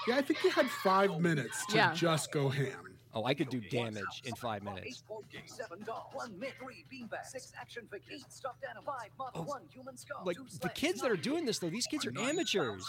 Yeah, 0.08 0.16
I 0.16 0.22
think 0.22 0.42
you 0.42 0.50
had 0.50 0.68
five 0.82 1.20
minutes 1.20 1.64
to 1.66 1.76
Yeah. 1.76 1.94
just 1.94 2.32
go 2.32 2.48
ham. 2.48 2.91
Oh, 3.14 3.24
I 3.24 3.34
could 3.34 3.50
do 3.50 3.60
damage 3.60 4.22
in 4.24 4.34
five 4.36 4.62
minutes. 4.62 5.02
Seven 5.46 5.82
dolls, 5.84 6.06
one 6.14 6.38
mint, 6.38 6.54
three 6.62 6.84
beanbags, 6.92 7.26
six 7.26 7.52
action 7.60 7.86
figures, 7.90 8.22
eight 8.24 8.32
stuffed 8.32 8.64
animals, 8.68 8.86
five 8.86 9.10
muff, 9.18 9.30
Oh, 9.34 9.42
one 9.42 9.62
human 9.72 9.96
skull, 9.96 10.22
Like 10.24 10.38
the 10.60 10.70
kids 10.70 11.02
that 11.02 11.10
are 11.10 11.16
doing 11.16 11.44
this 11.44 11.58
though, 11.58 11.68
these 11.70 11.86
kids 11.86 12.06
are 12.06 12.12
amateurs. 12.18 12.84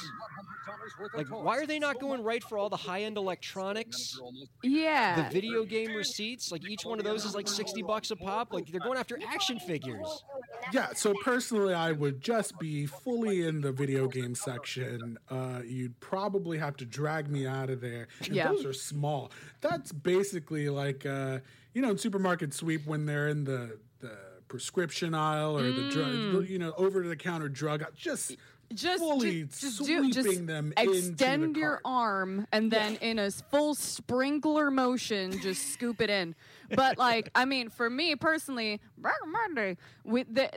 Like, 1.14 1.28
why 1.28 1.58
are 1.58 1.66
they 1.66 1.80
not 1.80 2.00
going 2.00 2.24
right 2.24 2.44
for 2.44 2.58
all 2.58 2.70
the 2.70 2.78
high-end 2.78 3.18
electronics? 3.18 4.20
Yeah, 4.64 5.24
the 5.24 5.30
video 5.34 5.64
game 5.66 5.94
receipts, 5.94 6.52
like 6.52 6.68
each 6.70 6.86
one 6.86 7.00
of 7.00 7.06
those 7.06 7.26
is 7.26 7.36
like 7.36 7.48
60 7.48 7.82
bucks 7.84 8.12
a 8.12 8.16
pop. 8.16 8.54
Like 8.54 8.68
they're 8.68 8.80
going 8.80 8.98
after 8.98 9.18
action 9.28 9.60
figures. 9.60 10.24
Yeah, 10.72 10.94
so 10.94 11.14
personally, 11.24 11.74
I 11.74 11.92
would 11.92 12.22
just 12.22 12.58
be 12.60 12.86
fully 12.86 13.46
in 13.46 13.62
the 13.62 13.72
video 13.72 14.08
game 14.08 14.36
section. 14.36 15.18
Uh, 15.30 15.60
you'd 15.66 16.00
probably 16.00 16.58
have 16.58 16.78
to 16.78 16.86
drag 16.86 17.30
me 17.30 17.46
out 17.46 17.70
of 17.70 17.82
there. 17.82 18.08
And 18.26 18.36
Yeah. 18.36 18.48
Those 18.50 18.66
are 18.66 18.74
small. 18.74 19.32
That's 19.62 19.92
basically 20.18 20.70
like, 20.70 21.06
uh, 21.06 21.40
you 21.74 21.82
know, 21.82 21.92
in 21.92 21.98
supermarket 21.98 22.54
sweep 22.54 22.86
when 22.86 23.06
they're 23.06 23.28
in 23.30 23.44
the, 23.44 23.78
the 24.00 24.18
prescription 24.48 25.14
aisle 25.14 25.58
or 25.58 25.72
the 25.72 25.90
drug, 25.90 26.50
you 26.50 26.60
know, 26.60 26.74
over 26.78 27.08
the 27.08 27.16
counter 27.16 27.50
drug. 27.50 27.84
Just, 27.96 28.38
just 28.74 29.00
fully 29.00 29.44
ju- 29.44 29.46
just 29.46 29.78
do 29.80 29.86
sweeping 29.86 30.12
just 30.12 30.48
them 30.48 30.74
extend 30.78 31.56
the 31.56 31.60
your 31.60 31.72
cart. 31.72 31.82
arm 31.86 32.48
and 32.52 32.72
then 32.72 32.96
in 33.02 33.20
a 33.20 33.30
full 33.30 33.76
sprinkler 33.76 34.72
motion 34.72 35.32
just 35.42 35.74
scoop 35.74 36.02
it 36.02 36.10
in 36.10 36.34
but 36.76 36.98
like 36.98 37.30
i 37.36 37.46
mean 37.46 37.70
for 37.70 37.88
me 37.88 38.16
personally 38.16 38.80
back 38.98 39.14
in 39.24 39.32
my 39.32 39.48
day, 39.54 39.78
we, 40.04 40.24
the, 40.24 40.50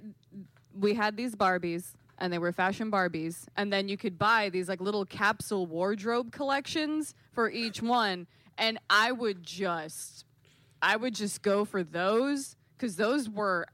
we 0.78 0.94
had 0.94 1.16
these 1.16 1.34
barbies 1.34 1.92
and 2.18 2.32
they 2.32 2.38
were 2.38 2.52
fashion 2.52 2.90
barbies 2.90 3.46
and 3.56 3.70
then 3.70 3.86
you 3.86 3.98
could 3.98 4.18
buy 4.18 4.48
these 4.48 4.68
like 4.68 4.80
little 4.80 5.04
capsule 5.04 5.66
wardrobe 5.66 6.32
collections 6.32 7.14
for 7.32 7.50
each 7.50 7.82
one 7.82 8.26
and 8.58 8.78
i 8.90 9.12
would 9.12 9.42
just 9.42 10.24
i 10.82 10.96
would 10.96 11.14
just 11.14 11.42
go 11.42 11.64
for 11.64 11.82
those 11.82 12.56
because 12.76 12.96
those 12.96 13.28
were 13.28 13.66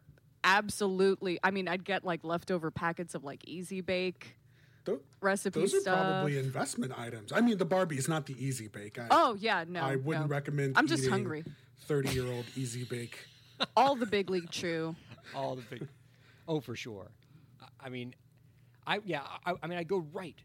absolutely 0.45 1.39
i 1.43 1.51
mean 1.51 1.69
i'd 1.69 1.85
get 1.85 2.05
like 2.05 2.25
leftover 2.25 2.71
packets 2.71 3.15
of 3.15 3.25
like 3.25 3.47
easy 3.47 3.81
bake 3.81 4.37
Tho- 4.85 5.01
recipe 5.21 5.61
Those 5.61 5.75
are 5.87 5.93
probably 5.95 6.39
investment 6.39 6.99
items. 6.99 7.33
I 7.33 7.41
mean, 7.41 7.57
the 7.57 7.65
Barbie 7.65 7.99
is 7.99 8.09
not 8.09 8.27
the 8.27 8.35
easy 8.45 8.67
bake. 8.67 8.99
I, 8.99 9.07
oh 9.13 9.37
yeah, 9.39 9.65
no. 9.69 9.81
I 9.81 9.95
wouldn't 9.95 10.27
no. 10.27 10.35
recommend. 10.35 10.77
I'm 10.77 10.89
just 10.89 11.09
hungry. 11.09 11.45
Thirty-year-old 11.87 12.47
easy 12.57 12.83
bake. 12.83 13.17
All 13.77 13.95
the 13.95 14.07
big 14.07 14.29
league 14.29 14.51
chew. 14.51 14.97
All 15.37 15.55
the 15.55 15.63
big. 15.63 15.87
Oh, 16.49 16.59
for 16.59 16.75
sure. 16.75 17.13
I- 17.61 17.87
I 17.87 17.89
mean, 17.91 18.15
I 18.85 18.99
yeah. 19.05 19.23
I, 19.47 19.55
I 19.63 19.67
mean, 19.69 19.79
I 19.79 19.85
go 19.85 19.99
right, 20.13 20.37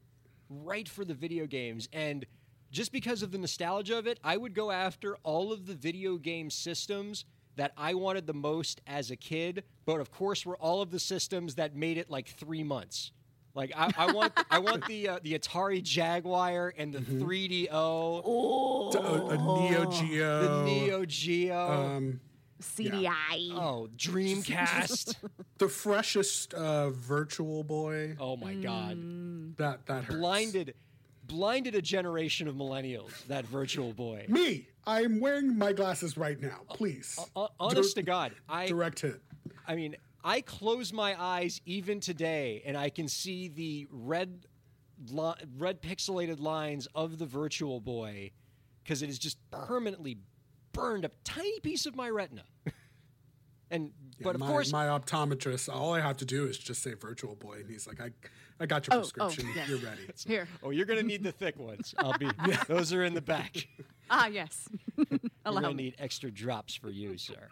right 0.52 0.88
for 0.88 1.04
the 1.04 1.16
video 1.16 1.48
games, 1.48 1.90
and 1.92 2.24
just 2.72 2.92
because 2.92 3.22
of 3.24 3.32
the 3.32 3.38
nostalgia 3.38 3.98
of 3.98 4.08
it, 4.08 4.20
I 4.24 4.38
would 4.38 4.54
go 4.54 4.72
after 4.72 5.18
all 5.24 5.52
of 5.52 5.66
the 5.68 5.74
video 5.76 6.18
game 6.18 6.50
systems 6.50 7.26
that 7.56 7.72
I 7.78 7.94
wanted 7.96 8.28
the 8.28 8.34
most 8.34 8.82
as 8.86 9.10
a 9.12 9.16
kid. 9.16 9.64
But 9.86 10.00
of 10.00 10.12
course, 10.12 10.46
were 10.46 10.58
all 10.58 10.82
of 10.82 10.92
the 10.92 11.00
systems 11.00 11.56
that 11.56 11.76
made 11.76 11.98
it 11.98 12.10
like 12.10 12.28
three 12.28 12.64
months. 12.64 13.12
Like 13.56 13.72
I, 13.76 13.92
I 13.98 14.12
want, 14.12 14.34
I 14.52 14.60
want 14.60 14.86
the 14.86 15.10
uh, 15.10 15.20
the 15.24 15.34
Atari 15.38 15.82
Jaguar 15.82 16.74
and 16.78 16.94
the 16.94 17.00
3DO, 17.00 17.72
To- 18.92 19.00
a, 19.00 19.26
a 19.30 19.38
Neo 19.38 19.92
Geo. 19.92 20.42
the 20.42 20.64
Neo 20.66 21.06
Geo. 21.06 21.72
Um, 21.72 22.20
CDI. 22.62 23.52
oh, 23.54 23.88
Dreamcast. 23.96 25.16
the 25.60 25.68
freshest 25.68 26.54
uh, 26.56 26.90
Virtual 26.90 27.64
Boy. 27.64 28.16
oh 28.20 28.36
my 28.38 28.54
God. 28.56 28.98
That 29.58 29.86
that 29.88 30.04
hurts. 30.06 30.16
blinded 30.16 30.74
blinded 31.28 31.76
a 31.76 31.82
generation 31.82 32.48
of 32.48 32.56
millennials 32.56 33.26
that 33.28 33.46
virtual 33.46 33.94
boy 33.94 34.26
Me. 34.28 34.68
I'm 34.86 35.20
wearing 35.20 35.58
my 35.58 35.74
glasses 35.74 36.18
right 36.18 36.40
now. 36.42 36.60
Please. 36.70 37.20
Uh, 37.36 37.48
honest 37.60 37.96
Dir- 37.96 38.02
to 38.02 38.06
god 38.06 38.32
i 38.48 38.68
Direct 38.68 39.02
hit. 39.02 39.22
i 39.68 39.76
mean 39.76 39.96
i 40.24 40.42
close 40.42 40.94
my 40.94 41.22
eyes 41.22 41.62
even 41.66 42.00
today 42.00 42.64
and 42.66 42.78
i 42.78 42.90
can 42.90 43.08
see 43.08 43.50
the 43.50 43.88
red 43.92 44.46
li- 45.12 45.34
red 45.58 45.82
pixelated 45.82 46.40
lines 46.40 46.88
of 46.96 47.18
the 47.20 47.26
virtual 47.26 47.80
boy 47.80 48.32
because 48.84 49.02
it 49.02 49.10
is 49.10 49.20
just 49.20 49.38
permanently 49.52 50.18
burned 50.72 51.06
a 51.06 51.12
tiny 51.24 51.60
piece 51.60 51.86
of 51.86 51.96
my 51.96 52.10
retina 52.10 52.44
and 53.72 53.92
but 54.22 54.36
of 54.36 54.42
my, 54.42 54.48
course 54.48 54.72
my 54.72 54.86
optometrist. 54.86 55.74
All 55.74 55.94
I 55.94 56.02
have 56.02 56.18
to 56.18 56.26
do 56.26 56.46
is 56.46 56.58
just 56.58 56.82
say 56.82 56.94
Virtual 56.94 57.36
Boy, 57.36 57.58
and 57.60 57.70
he's 57.70 57.88
like, 57.88 58.02
"I, 58.02 58.10
I 58.60 58.66
got 58.66 58.88
your 58.88 58.96
Oh, 58.96 58.98
oh, 59.00 59.02
prescription. 59.02 59.50
yes. 59.56 59.70
You're 59.70 59.80
ready." 59.80 60.02
Here. 60.28 60.48
oh 60.64 60.70
you're 60.72 60.86
gonna 60.86 61.04
need 61.04 61.24
the 61.24 61.32
thick 61.32 61.58
ones 61.60 61.94
i'll 62.00 62.18
be 62.18 62.30
those 62.68 62.92
are 62.94 63.04
in 63.04 63.14
the 63.14 63.22
back 63.22 63.68
Ah, 64.10 64.28
yes. 64.28 64.68
we're 64.96 65.06
Allow 65.46 65.62
gonna 65.62 65.74
me. 65.76 65.84
need 65.84 65.96
extra 66.00 66.32
drops 66.32 66.74
for 66.76 66.90
you 66.90 67.18
sir 67.18 67.50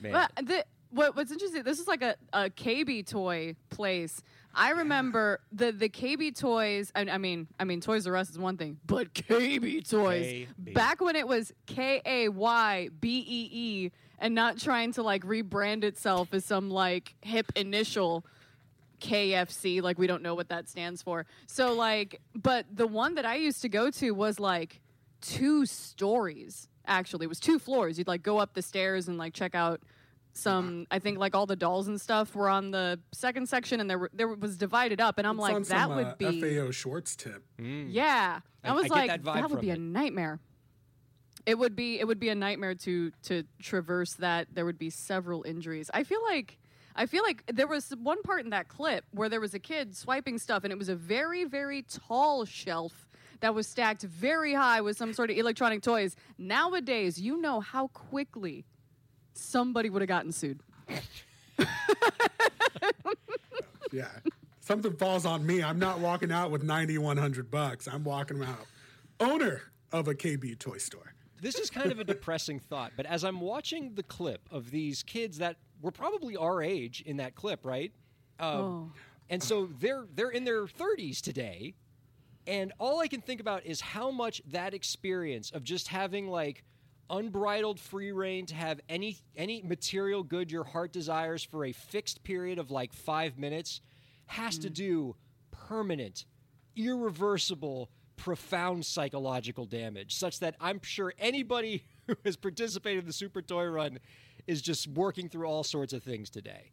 man 0.00 0.12
But 0.34 0.46
the, 0.46 0.64
what, 0.90 1.16
what's 1.16 1.30
interesting, 1.32 1.62
this 1.62 1.78
is 1.78 1.86
like 1.88 2.02
a, 2.02 2.16
a 2.34 2.50
KB 2.50 3.06
toy 3.06 3.56
place. 3.70 4.22
I 4.54 4.70
remember 4.72 5.40
the 5.50 5.72
the 5.72 5.88
KB 5.88 6.36
toys. 6.38 6.92
I, 6.94 7.02
I 7.02 7.16
mean, 7.16 7.46
I 7.58 7.64
mean, 7.64 7.80
Toys 7.80 8.06
R 8.06 8.14
Us 8.16 8.28
is 8.28 8.38
one 8.38 8.58
thing, 8.58 8.78
but 8.86 9.14
KB 9.14 9.88
toys 9.88 10.46
KB. 10.60 10.74
back 10.74 11.00
when 11.00 11.16
it 11.16 11.26
was 11.26 11.50
K 11.66 12.02
A 12.04 12.28
Y 12.28 12.90
B 13.00 13.24
E 13.26 13.48
E 13.50 13.90
and 14.18 14.34
not 14.34 14.58
trying 14.58 14.92
to 14.92 15.02
like 15.02 15.24
rebrand 15.24 15.82
itself 15.84 16.34
as 16.34 16.44
some 16.44 16.68
like 16.68 17.14
hip 17.22 17.50
initial. 17.56 18.26
KFC, 19.02 19.82
like 19.82 19.98
we 19.98 20.06
don't 20.06 20.22
know 20.22 20.34
what 20.34 20.48
that 20.50 20.68
stands 20.68 21.02
for. 21.02 21.26
So 21.46 21.72
like, 21.74 22.20
but 22.34 22.66
the 22.72 22.86
one 22.86 23.16
that 23.16 23.26
I 23.26 23.34
used 23.36 23.62
to 23.62 23.68
go 23.68 23.90
to 23.90 24.12
was 24.12 24.38
like 24.40 24.80
two 25.20 25.66
stories. 25.66 26.68
Actually, 26.86 27.24
it 27.24 27.28
was 27.28 27.40
two 27.40 27.58
floors. 27.58 27.98
You'd 27.98 28.08
like 28.08 28.22
go 28.22 28.38
up 28.38 28.54
the 28.54 28.62
stairs 28.62 29.08
and 29.08 29.18
like 29.18 29.34
check 29.34 29.54
out 29.54 29.80
some. 30.32 30.86
I 30.90 30.98
think 30.98 31.18
like 31.18 31.34
all 31.34 31.46
the 31.46 31.56
dolls 31.56 31.88
and 31.88 32.00
stuff 32.00 32.34
were 32.34 32.48
on 32.48 32.70
the 32.70 32.98
second 33.12 33.48
section, 33.48 33.80
and 33.80 33.90
there 33.90 33.98
were, 33.98 34.10
there 34.14 34.28
was 34.28 34.56
divided 34.56 35.00
up. 35.00 35.18
And 35.18 35.26
I'm 35.26 35.36
It's 35.36 35.42
like, 35.42 35.54
on 35.54 35.62
that 35.64 35.68
some, 35.68 35.96
would 35.96 36.06
uh, 36.06 36.14
be 36.16 36.40
FAO 36.40 36.70
Schwarz 36.70 37.16
tip. 37.16 37.44
yeah. 37.58 38.40
I, 38.64 38.68
I- 38.70 38.72
was 38.72 38.84
I 38.84 38.88
get 38.88 38.94
like, 38.94 39.08
that 39.10 39.22
vibe 39.22 39.42
would 39.42 39.50
from 39.50 39.60
be 39.60 39.70
a 39.70 39.74
it. 39.74 39.80
nightmare. 39.80 40.40
it 41.44 41.58
would 41.58 41.74
be 41.76 41.98
it 42.00 42.06
would 42.06 42.20
be 42.20 42.28
a 42.28 42.34
nightmare 42.34 42.74
to 42.76 43.10
to 43.24 43.44
traverse 43.60 44.14
that. 44.14 44.48
There 44.54 44.64
would 44.64 44.78
be 44.78 44.90
several 44.90 45.42
injuries. 45.44 45.90
I 45.92 46.04
feel 46.04 46.22
like 46.22 46.58
I 46.94 47.06
feel 47.06 47.22
like 47.22 47.44
there 47.52 47.66
was 47.66 47.90
one 48.02 48.22
part 48.22 48.44
in 48.44 48.50
that 48.50 48.68
clip 48.68 49.04
where 49.12 49.28
there 49.28 49.40
was 49.40 49.54
a 49.54 49.58
kid 49.58 49.96
swiping 49.96 50.38
stuff, 50.38 50.64
and 50.64 50.72
it 50.72 50.78
was 50.78 50.88
a 50.88 50.96
very 50.96 51.44
very 51.44 51.82
tall 51.82 52.44
shelf 52.44 53.08
that 53.40 53.54
was 53.54 53.66
stacked 53.66 54.02
very 54.02 54.54
high 54.54 54.80
with 54.80 54.96
some 54.96 55.12
sort 55.12 55.30
of 55.30 55.36
electronic 55.36 55.82
toys. 55.82 56.16
Nowadays, 56.38 57.20
you 57.20 57.40
know 57.40 57.60
how 57.60 57.88
quickly 57.88 58.64
somebody 59.34 59.90
would 59.90 60.02
have 60.02 60.08
gotten 60.08 60.32
sued. 60.32 60.60
Yeah. 63.92 64.08
Something 64.60 64.94
falls 64.94 65.26
on 65.26 65.44
me. 65.44 65.62
I'm 65.62 65.78
not 65.78 65.98
walking 66.00 66.32
out 66.32 66.50
with 66.50 66.62
9100 66.62 67.50
bucks. 67.50 67.86
I'm 67.86 68.04
walking 68.04 68.42
out 68.42 68.66
owner 69.20 69.62
of 69.92 70.08
a 70.08 70.14
KB 70.14 70.58
toy 70.58 70.78
store. 70.78 71.12
This 71.40 71.56
is 71.56 71.68
kind 71.68 71.90
of 71.90 71.98
a 71.98 72.04
depressing 72.04 72.60
thought, 72.60 72.92
but 72.96 73.04
as 73.04 73.24
I'm 73.24 73.40
watching 73.40 73.94
the 73.94 74.04
clip 74.04 74.48
of 74.50 74.70
these 74.70 75.02
kids 75.02 75.38
that 75.38 75.56
were 75.82 75.90
probably 75.90 76.36
our 76.36 76.62
age 76.62 77.02
in 77.04 77.18
that 77.18 77.34
clip, 77.34 77.64
right? 77.66 77.92
Um, 78.40 78.48
Oh. 78.48 78.92
And 79.30 79.42
so 79.42 79.68
they're 79.78 80.06
they're 80.14 80.30
in 80.30 80.44
their 80.44 80.66
30s 80.66 81.20
today, 81.20 81.74
and 82.46 82.72
all 82.78 83.00
I 83.00 83.06
can 83.08 83.20
think 83.22 83.40
about 83.40 83.64
is 83.64 83.80
how 83.80 84.10
much 84.10 84.42
that 84.50 84.74
experience 84.74 85.50
of 85.50 85.64
just 85.64 85.88
having 85.88 86.28
like 86.28 86.64
unbridled 87.08 87.80
free 87.80 88.12
reign 88.12 88.44
to 88.46 88.54
have 88.54 88.80
any 88.88 89.18
any 89.36 89.62
material 89.62 90.22
good 90.22 90.50
your 90.50 90.64
heart 90.64 90.92
desires 90.92 91.42
for 91.42 91.64
a 91.64 91.72
fixed 91.72 92.22
period 92.24 92.58
of 92.58 92.70
like 92.70 92.92
5 92.92 93.38
minutes 93.38 93.80
has 94.26 94.58
to 94.58 94.70
do 94.70 95.16
permanent 95.50 96.24
irreversible 96.76 97.90
profound 98.16 98.84
psychological 98.86 99.64
damage 99.66 100.14
such 100.14 100.40
that 100.40 100.54
I'm 100.60 100.80
sure 100.82 101.12
anybody 101.18 101.84
who 102.06 102.16
has 102.24 102.36
participated 102.36 103.00
in 103.00 103.06
the 103.06 103.12
Super 103.12 103.42
Toy 103.42 103.64
Run 103.66 103.98
is 104.46 104.60
just 104.62 104.88
working 104.88 105.28
through 105.28 105.46
all 105.46 105.64
sorts 105.64 105.92
of 105.92 106.02
things 106.02 106.30
today. 106.30 106.72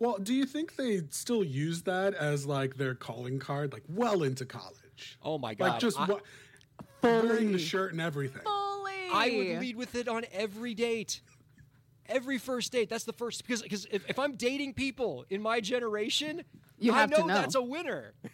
Well, 0.00 0.18
do 0.18 0.32
you 0.32 0.46
think 0.46 0.76
they 0.76 1.02
still 1.10 1.42
use 1.42 1.82
that 1.82 2.14
as 2.14 2.46
like 2.46 2.76
their 2.76 2.94
calling 2.94 3.38
card, 3.38 3.72
like 3.72 3.82
well 3.88 4.22
into 4.22 4.44
college? 4.44 5.18
Oh 5.22 5.38
my 5.38 5.54
god. 5.54 5.70
Like 5.70 5.80
just 5.80 5.98
I- 5.98 6.06
what, 6.06 6.22
wearing 7.02 7.52
the 7.52 7.58
shirt 7.58 7.92
and 7.92 8.00
everything. 8.00 8.42
Fully. 8.42 8.92
I 9.12 9.34
would 9.36 9.60
lead 9.60 9.76
with 9.76 9.94
it 9.94 10.06
on 10.08 10.24
every 10.32 10.74
date. 10.74 11.20
Every 12.06 12.38
first 12.38 12.72
date. 12.72 12.88
That's 12.88 13.04
the 13.04 13.12
first 13.12 13.42
because 13.46 13.60
because 13.62 13.86
if, 13.90 14.08
if 14.08 14.18
I'm 14.18 14.36
dating 14.36 14.74
people 14.74 15.24
in 15.30 15.42
my 15.42 15.60
generation, 15.60 16.42
You 16.78 16.92
I 16.92 17.00
have 17.00 17.10
to 17.10 17.20
know, 17.20 17.26
know. 17.26 17.34
that's 17.34 17.54
a 17.54 17.62
winner. 17.62 18.14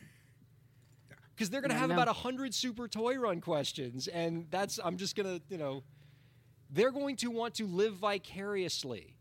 Because 1.34 1.50
they're 1.50 1.60
gonna 1.60 1.74
Yeah, 1.74 1.80
have 1.80 1.90
about 1.90 2.06
a 2.06 2.12
hundred 2.12 2.54
super 2.54 2.86
toy 2.86 3.16
run 3.16 3.40
questions, 3.40 4.06
and 4.06 4.46
that's 4.52 4.78
I'm 4.84 4.96
just 4.96 5.16
gonna 5.16 5.40
you 5.48 5.58
know, 5.58 5.82
they're 6.74 6.90
going 6.90 7.16
to 7.16 7.30
want 7.30 7.54
to 7.54 7.66
live 7.66 7.94
vicariously 7.94 9.16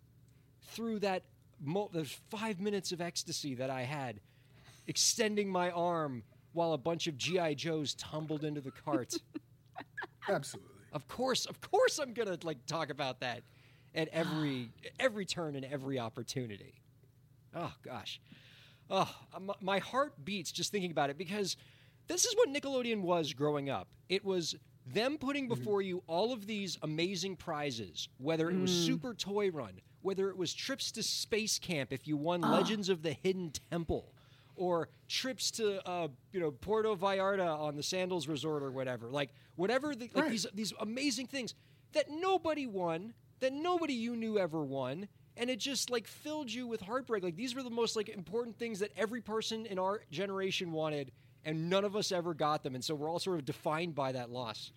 through 0.69 0.99
that 0.99 1.23
mo- 1.63 1.89
those 1.93 2.11
five 2.29 2.59
minutes 2.59 2.91
of 2.91 2.99
ecstasy 2.99 3.53
that 3.55 3.69
I 3.69 3.83
had, 3.83 4.19
extending 4.87 5.49
my 5.49 5.69
arm 5.71 6.23
while 6.53 6.73
a 6.73 6.77
bunch 6.77 7.07
of 7.07 7.17
GI 7.17 7.55
Joes 7.55 7.93
tumbled 7.93 8.43
into 8.43 8.59
the 8.59 8.71
cart. 8.71 9.13
Absolutely. 10.27 10.69
Of 10.91 11.07
course, 11.07 11.45
of 11.45 11.59
course, 11.61 11.99
I'm 11.99 12.13
gonna 12.13 12.37
like 12.43 12.65
talk 12.65 12.89
about 12.89 13.19
that 13.21 13.41
at 13.95 14.07
every 14.13 14.69
every 14.99 15.25
turn 15.25 15.55
and 15.55 15.65
every 15.65 15.99
opportunity. 15.99 16.73
Oh 17.55 17.73
gosh, 17.83 18.19
oh 18.89 19.09
my 19.61 19.79
heart 19.79 20.13
beats 20.25 20.51
just 20.51 20.71
thinking 20.71 20.91
about 20.91 21.09
it 21.11 21.17
because 21.17 21.55
this 22.07 22.25
is 22.25 22.35
what 22.35 22.49
Nickelodeon 22.49 23.01
was 23.01 23.33
growing 23.33 23.69
up. 23.69 23.87
It 24.09 24.25
was 24.25 24.55
them 24.85 25.17
putting 25.17 25.45
mm. 25.45 25.49
before 25.49 25.81
you 25.81 26.03
all 26.07 26.33
of 26.33 26.47
these 26.47 26.77
amazing 26.81 27.35
prizes, 27.35 28.09
whether 28.17 28.49
it 28.49 28.57
was 28.57 28.71
mm. 28.71 28.85
Super 28.85 29.13
Toy 29.13 29.49
Run, 29.49 29.81
whether 30.01 30.29
it 30.29 30.37
was 30.37 30.53
trips 30.53 30.91
to 30.93 31.03
space 31.03 31.59
camp 31.59 31.93
if 31.93 32.07
you 32.07 32.17
won 32.17 32.43
ah. 32.43 32.51
Legends 32.51 32.89
of 32.89 33.01
the 33.01 33.13
Hidden 33.23 33.53
Temple, 33.71 34.13
or 34.55 34.89
trips 35.07 35.51
to 35.51 35.85
uh, 35.87 36.07
you 36.31 36.39
know 36.39 36.51
Puerto 36.51 36.95
Vallarta 36.95 37.57
on 37.59 37.75
the 37.75 37.83
Sandals 37.83 38.27
Resort 38.27 38.63
or 38.63 38.71
whatever. 38.71 39.09
Like 39.09 39.31
whatever 39.55 39.95
the, 39.95 40.09
like 40.13 40.23
Right. 40.23 40.31
these 40.31 40.47
these 40.53 40.73
amazing 40.79 41.27
things 41.27 41.55
that 41.93 42.09
nobody 42.09 42.67
won, 42.67 43.13
that 43.39 43.53
nobody 43.53 43.93
you 43.93 44.15
knew 44.15 44.37
ever 44.37 44.63
won, 44.63 45.07
and 45.37 45.49
it 45.49 45.59
just 45.59 45.89
like 45.89 46.07
filled 46.07 46.51
you 46.51 46.67
with 46.67 46.81
heartbreak. 46.81 47.23
Like 47.23 47.35
these 47.35 47.55
were 47.55 47.63
the 47.63 47.69
most 47.69 47.95
like 47.95 48.09
important 48.09 48.57
things 48.57 48.79
that 48.79 48.91
every 48.97 49.21
person 49.21 49.65
in 49.65 49.79
our 49.79 50.01
generation 50.11 50.71
wanted, 50.71 51.11
and 51.45 51.69
none 51.69 51.83
of 51.83 51.95
us 51.95 52.11
ever 52.11 52.33
got 52.33 52.63
them, 52.63 52.75
and 52.75 52.83
so 52.83 52.95
we're 52.95 53.09
all 53.09 53.19
sort 53.19 53.39
of 53.39 53.45
defined 53.45 53.95
by 53.95 54.11
that 54.11 54.29
loss. 54.29 54.71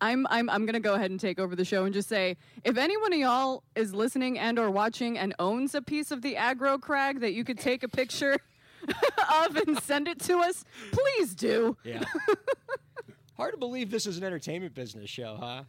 I'm 0.00 0.26
I'm 0.30 0.50
I'm 0.50 0.66
gonna 0.66 0.80
go 0.80 0.94
ahead 0.94 1.12
and 1.12 1.20
take 1.20 1.38
over 1.38 1.54
the 1.54 1.64
show 1.64 1.84
and 1.84 1.94
just 1.94 2.08
say 2.08 2.36
if 2.64 2.76
anyone 2.76 3.12
of 3.12 3.18
y'all 3.20 3.62
is 3.76 3.94
listening 3.94 4.36
and 4.36 4.58
or 4.58 4.68
watching 4.68 5.16
and 5.16 5.32
owns 5.38 5.76
a 5.76 5.80
piece 5.80 6.10
of 6.10 6.22
the 6.22 6.34
aggro 6.34 6.80
crag 6.80 7.20
that 7.20 7.34
you 7.34 7.44
could 7.44 7.58
take 7.58 7.84
a 7.84 7.88
picture 7.88 8.36
of 9.44 9.56
and 9.56 9.80
send 9.80 10.08
it 10.08 10.18
to 10.22 10.38
us, 10.38 10.64
please 10.90 11.36
do. 11.36 11.76
Yeah. 11.84 12.02
Hard 13.36 13.52
to 13.52 13.58
believe 13.58 13.90
this 13.90 14.06
is 14.06 14.18
an 14.18 14.24
entertainment 14.24 14.74
business 14.74 15.08
show, 15.08 15.36
huh? 15.40 15.62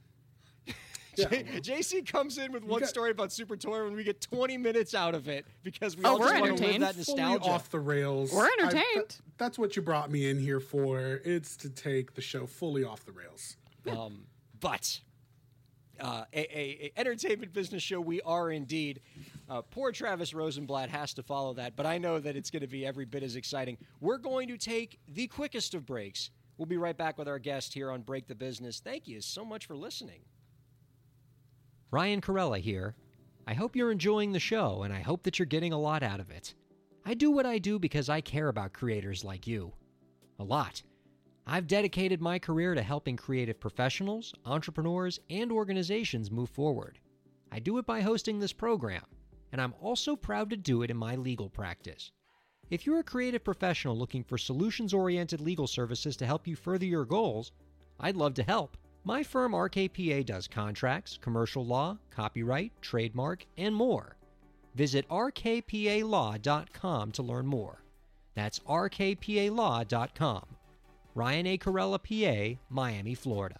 Yeah. 1.17 1.27
J- 1.27 1.43
JC 1.79 2.05
comes 2.05 2.37
in 2.37 2.51
with 2.51 2.63
one 2.63 2.79
got- 2.81 2.89
story 2.89 3.11
about 3.11 3.31
Super 3.31 3.55
Toy 3.55 3.85
and 3.85 3.95
we 3.95 4.03
get 4.03 4.19
20 4.21 4.57
minutes 4.57 4.93
out 4.95 5.15
of 5.15 5.27
it 5.27 5.45
because 5.63 5.95
we 5.97 6.03
Oh, 6.03 6.09
all 6.13 6.19
we're 6.19 6.29
just 6.29 6.41
want 6.41 6.45
to 6.45 6.51
live 6.53 6.61
entertained. 6.75 6.83
that 6.83 6.95
Fully 7.05 7.17
nostalgia. 7.21 7.49
off 7.51 7.69
the 7.69 7.79
rails. 7.79 8.31
We're 8.33 8.43
I- 8.45 8.49
that- 8.59 8.73
entertained. 8.75 9.17
that's 9.37 9.57
what 9.59 9.75
you 9.75 9.81
brought 9.81 10.09
me 10.11 10.29
in 10.29 10.39
here 10.39 10.59
for. 10.59 11.21
It's 11.23 11.55
to 11.57 11.69
take 11.69 12.13
the 12.15 12.21
show 12.21 12.45
fully 12.47 12.83
off 12.83 13.05
the 13.05 13.11
rails. 13.11 13.57
Um, 13.89 14.25
but 14.59 14.99
uh, 15.99 16.23
a, 16.33 16.39
a, 16.39 16.91
a 16.95 16.99
entertainment 16.99 17.53
business 17.53 17.83
show 17.83 17.99
we 18.01 18.21
are 18.21 18.49
indeed. 18.51 19.01
Uh, 19.49 19.61
poor 19.61 19.91
Travis 19.91 20.33
Rosenblatt 20.33 20.89
has 20.89 21.13
to 21.15 21.23
follow 21.23 21.53
that, 21.55 21.75
but 21.75 21.85
I 21.85 21.97
know 21.97 22.17
that 22.19 22.35
it's 22.35 22.49
going 22.49 22.61
to 22.61 22.67
be 22.67 22.85
every 22.85 23.05
bit 23.05 23.23
as 23.23 23.35
exciting. 23.35 23.77
We're 23.99 24.17
going 24.17 24.47
to 24.47 24.57
take 24.57 24.99
the 25.07 25.27
quickest 25.27 25.73
of 25.75 25.85
breaks. 25.85 26.31
We'll 26.57 26.65
be 26.65 26.77
right 26.77 26.95
back 26.97 27.17
with 27.17 27.27
our 27.27 27.39
guest 27.39 27.73
here 27.73 27.91
on 27.91 28.01
Break 28.01 28.27
the 28.27 28.35
Business. 28.35 28.79
Thank 28.79 29.07
you 29.07 29.21
so 29.21 29.43
much 29.43 29.65
for 29.65 29.75
listening. 29.75 30.21
Ryan 31.93 32.21
Kairalla 32.21 32.59
here. 32.59 32.95
I 33.45 33.53
hope 33.53 33.75
you're 33.75 33.91
enjoying 33.91 34.31
the 34.31 34.39
show, 34.39 34.81
and 34.81 34.91
I 34.91 35.01
hope 35.01 35.21
that 35.21 35.37
you're 35.37 35.45
getting 35.45 35.73
a 35.73 35.79
lot 35.79 36.01
out 36.01 36.19
of 36.19 36.31
it. 36.31 36.55
I 37.05 37.13
do 37.13 37.29
what 37.29 37.45
I 37.45 37.59
do 37.59 37.77
because 37.77 38.09
I 38.09 38.19
care 38.19 38.47
about 38.47 38.73
creators 38.73 39.23
like 39.23 39.45
you. 39.45 39.71
A 40.39 40.43
lot. 40.43 40.81
I've 41.45 41.67
dedicated 41.67 42.19
my 42.19 42.39
career 42.39 42.73
to 42.73 42.81
helping 42.81 43.15
creative 43.15 43.59
professionals, 43.59 44.33
entrepreneurs, 44.43 45.19
and 45.29 45.51
organizations 45.51 46.31
move 46.31 46.49
forward. 46.49 46.97
I 47.51 47.59
do 47.59 47.77
it 47.77 47.85
by 47.85 48.01
hosting 48.01 48.39
this 48.39 48.53
program, 48.53 49.05
and 49.51 49.61
I'm 49.61 49.75
also 49.79 50.15
proud 50.15 50.49
to 50.49 50.57
do 50.57 50.81
it 50.81 50.89
in 50.89 50.97
my 50.97 51.15
legal 51.15 51.47
practice. 51.47 52.11
If 52.71 52.87
you're 52.87 53.01
a 53.01 53.03
creative 53.03 53.43
professional 53.43 53.95
looking 53.95 54.23
for 54.23 54.39
solutions 54.39 54.95
oriented 54.95 55.41
legal 55.41 55.67
services 55.67 56.17
to 56.17 56.25
help 56.25 56.47
you 56.47 56.55
further 56.55 56.87
your 56.87 57.05
goals, 57.05 57.51
I'd 57.99 58.15
love 58.17 58.33
to 58.33 58.43
help. 58.43 58.77
My 59.05 59.21
firm 59.21 59.51
RKPA 59.51 60.25
does 60.25 60.47
contracts, 60.47 61.19
commercial 61.21 61.65
law, 61.65 61.97
copyright, 62.09 62.71
trademark, 62.81 63.45
and 63.57 63.75
more. 63.75 64.15
Visit 64.75 65.05
rkpalaw.com 65.09 67.11
to 67.11 67.23
learn 67.23 67.45
more. 67.45 67.83
That's 68.33 68.59
rkpalaw.com. 68.59 70.45
Ryan 71.15 71.47
A. 71.47 71.57
Kairalla, 71.57 71.99
PA, 72.01 72.59
Miami, 72.69 73.13
Florida. 73.13 73.59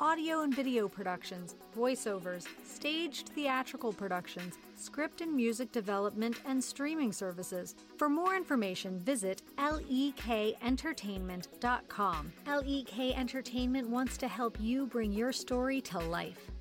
audio 0.00 0.42
and 0.42 0.54
video 0.54 0.86
productions, 0.88 1.56
voiceovers, 1.76 2.46
staged 2.64 3.30
theatrical 3.30 3.92
productions, 3.92 4.54
script 4.74 5.20
and 5.20 5.34
music 5.34 5.72
development, 5.72 6.40
and 6.46 6.62
streaming 6.62 7.10
services. 7.12 7.74
For 7.96 8.08
more 8.08 8.36
information, 8.36 9.00
visit 9.00 9.42
lekentertainment.com. 9.58 12.32
LEK 12.46 13.18
Entertainment 13.18 13.88
wants 13.88 14.16
to 14.18 14.28
help 14.28 14.60
you 14.60 14.86
bring 14.86 15.12
your 15.12 15.32
story 15.32 15.80
to 15.82 15.98
life. 15.98 16.52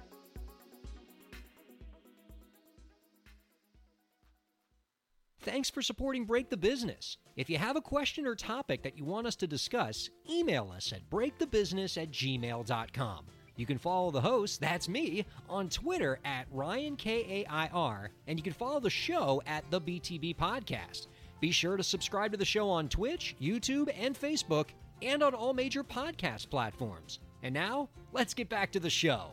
Thanks 5.46 5.70
for 5.70 5.84
supporting 5.84 6.26
Break 6.26 6.50
the 6.50 6.58
Business. 6.58 7.18
If 7.36 7.52
you 7.52 7.60
have 7.60 7.76
a 7.76 7.82
question 7.82 8.26
or 8.26 8.34
topic 8.34 8.82
that 8.82 8.98
you 8.98 9.06
want 9.06 9.28
us 9.28 9.36
to 9.36 9.46
discuss, 9.46 10.10
email 10.28 10.74
us 10.76 10.92
at 10.92 11.08
breakthebusiness 11.12 12.02
at 12.02 12.10
gmail.com. 12.10 13.26
You 13.56 13.66
can 13.68 13.78
follow 13.78 14.10
the 14.10 14.20
host, 14.20 14.60
that's 14.60 14.90
me, 14.90 15.24
on 15.48 15.70
Twitter 15.70 16.18
at 16.26 16.52
RyanKAIR, 16.52 18.08
and 18.26 18.40
you 18.40 18.44
can 18.44 18.54
follow 18.54 18.80
the 18.80 18.90
show 18.90 19.40
at 19.46 19.70
the 19.70 19.80
BTB 19.80 20.36
Podcast. 20.36 21.08
Be 21.40 21.52
sure 21.52 21.78
to 21.78 21.84
subscribe 21.84 22.32
to 22.32 22.38
the 22.38 22.44
show 22.44 22.68
on 22.68 22.90
Twitch, 22.90 23.36
YouTube, 23.40 23.94
and 23.96 24.20
Facebook, 24.20 24.70
and 25.04 25.22
on 25.22 25.36
all 25.36 25.54
major 25.54 25.84
podcast 25.84 26.50
platforms. 26.50 27.20
And 27.44 27.54
now, 27.54 27.90
let's 28.14 28.34
get 28.34 28.50
back 28.50 28.72
to 28.72 28.80
the 28.80 28.90
show. 28.90 29.28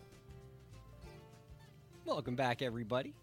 Welcome 2.04 2.36
back, 2.36 2.60
everybody. 2.60 3.14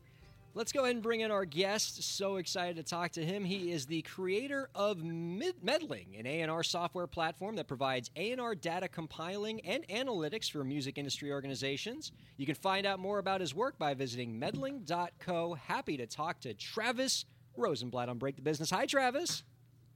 Let's 0.59 0.73
go 0.73 0.81
ahead 0.81 0.95
and 0.95 1.01
bring 1.01 1.21
in 1.21 1.31
our 1.31 1.45
guest. 1.45 2.03
So 2.03 2.35
excited 2.35 2.75
to 2.75 2.83
talk 2.83 3.11
to 3.11 3.23
him. 3.23 3.45
He 3.45 3.71
is 3.71 3.85
the 3.85 4.01
creator 4.01 4.69
of 4.75 5.01
Med- 5.01 5.63
Meddling, 5.63 6.17
an 6.17 6.25
A&R 6.25 6.63
software 6.63 7.07
platform 7.07 7.55
that 7.55 7.69
provides 7.69 8.11
A&R 8.17 8.55
data 8.55 8.89
compiling 8.89 9.61
and 9.61 9.87
analytics 9.87 10.51
for 10.51 10.65
music 10.65 10.97
industry 10.97 11.31
organizations. 11.31 12.11
You 12.35 12.45
can 12.45 12.55
find 12.55 12.85
out 12.85 12.99
more 12.99 13.19
about 13.19 13.39
his 13.39 13.55
work 13.55 13.79
by 13.79 13.93
visiting 13.93 14.37
meddling.co. 14.37 15.53
Happy 15.53 15.95
to 15.95 16.05
talk 16.05 16.41
to 16.41 16.53
Travis 16.53 17.23
Rosenblatt 17.55 18.09
on 18.09 18.17
Break 18.17 18.35
the 18.35 18.41
Business. 18.41 18.69
Hi, 18.71 18.85
Travis. 18.85 19.43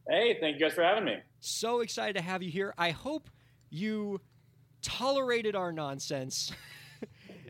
Hey, 0.08 0.38
thank 0.40 0.54
you 0.54 0.62
guys 0.62 0.76
for 0.76 0.84
having 0.84 1.04
me. 1.04 1.18
So 1.42 1.82
excited 1.82 2.16
to 2.16 2.22
have 2.22 2.42
you 2.42 2.50
here. 2.50 2.74
I 2.78 2.92
hope 2.92 3.30
you 3.70 4.22
tolerated 4.82 5.58
our 5.58 5.74
nonsense. 5.74 6.54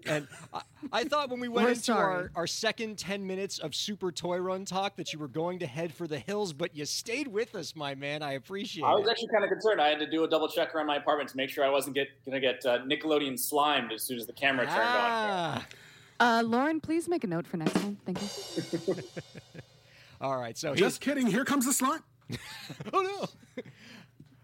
and 0.05 0.27
I, 0.53 0.61
I 0.91 1.03
thought 1.03 1.29
when 1.29 1.39
we 1.39 1.47
went 1.47 1.65
We're 1.65 1.71
into 1.71 1.83
sorry. 1.83 2.13
our, 2.13 2.31
our 2.35 2.47
second 2.47 2.97
10 2.97 3.25
minutes 3.25 3.59
of 3.59 3.73
Super 3.75 4.11
Toy 4.11 4.37
Run 4.37 4.65
talk 4.65 4.95
that 4.97 5.13
you 5.13 5.19
were 5.19 5.27
going 5.27 5.59
to 5.59 5.67
head 5.67 5.93
for 5.93 6.07
the 6.07 6.19
hills, 6.19 6.53
but 6.53 6.75
you 6.75 6.85
stayed 6.85 7.27
with 7.27 7.55
us, 7.55 7.75
my 7.75 7.95
man. 7.95 8.21
I 8.21 8.33
appreciate 8.33 8.83
I 8.83 8.93
was 8.93 9.07
it. 9.07 9.11
actually 9.11 9.29
kind 9.29 9.43
of 9.43 9.49
concerned. 9.49 9.81
I 9.81 9.89
had 9.89 9.99
to 9.99 10.09
do 10.09 10.23
a 10.23 10.27
double 10.27 10.47
check 10.47 10.73
around 10.75 10.87
my 10.87 10.97
apartment 10.97 11.29
to 11.29 11.37
make 11.37 11.49
sure 11.49 11.63
I 11.63 11.69
wasn't 11.69 11.95
get, 11.95 12.07
gonna 12.25 12.39
get 12.39 12.65
uh, 12.65 12.79
Nickelodeon 12.79 13.39
slimed 13.39 13.91
as 13.91 14.03
soon 14.03 14.17
as 14.17 14.25
the 14.25 14.33
camera 14.33 14.65
turned 14.65 14.79
on. 14.79 14.85
Ah. 14.85 15.67
Uh, 16.19 16.43
Lauren, 16.43 16.79
please 16.79 17.07
make 17.07 17.23
a 17.23 17.27
note 17.27 17.47
for 17.47 17.57
next 17.57 17.73
time. 17.73 17.97
Thank 18.05 18.21
you. 18.21 18.95
All 20.21 20.37
right, 20.37 20.57
so 20.57 20.73
Just 20.73 21.01
kidding. 21.01 21.27
Here 21.27 21.43
comes 21.43 21.65
the 21.65 21.73
slime. 21.73 22.01
oh 22.93 23.01
no. 23.01 23.63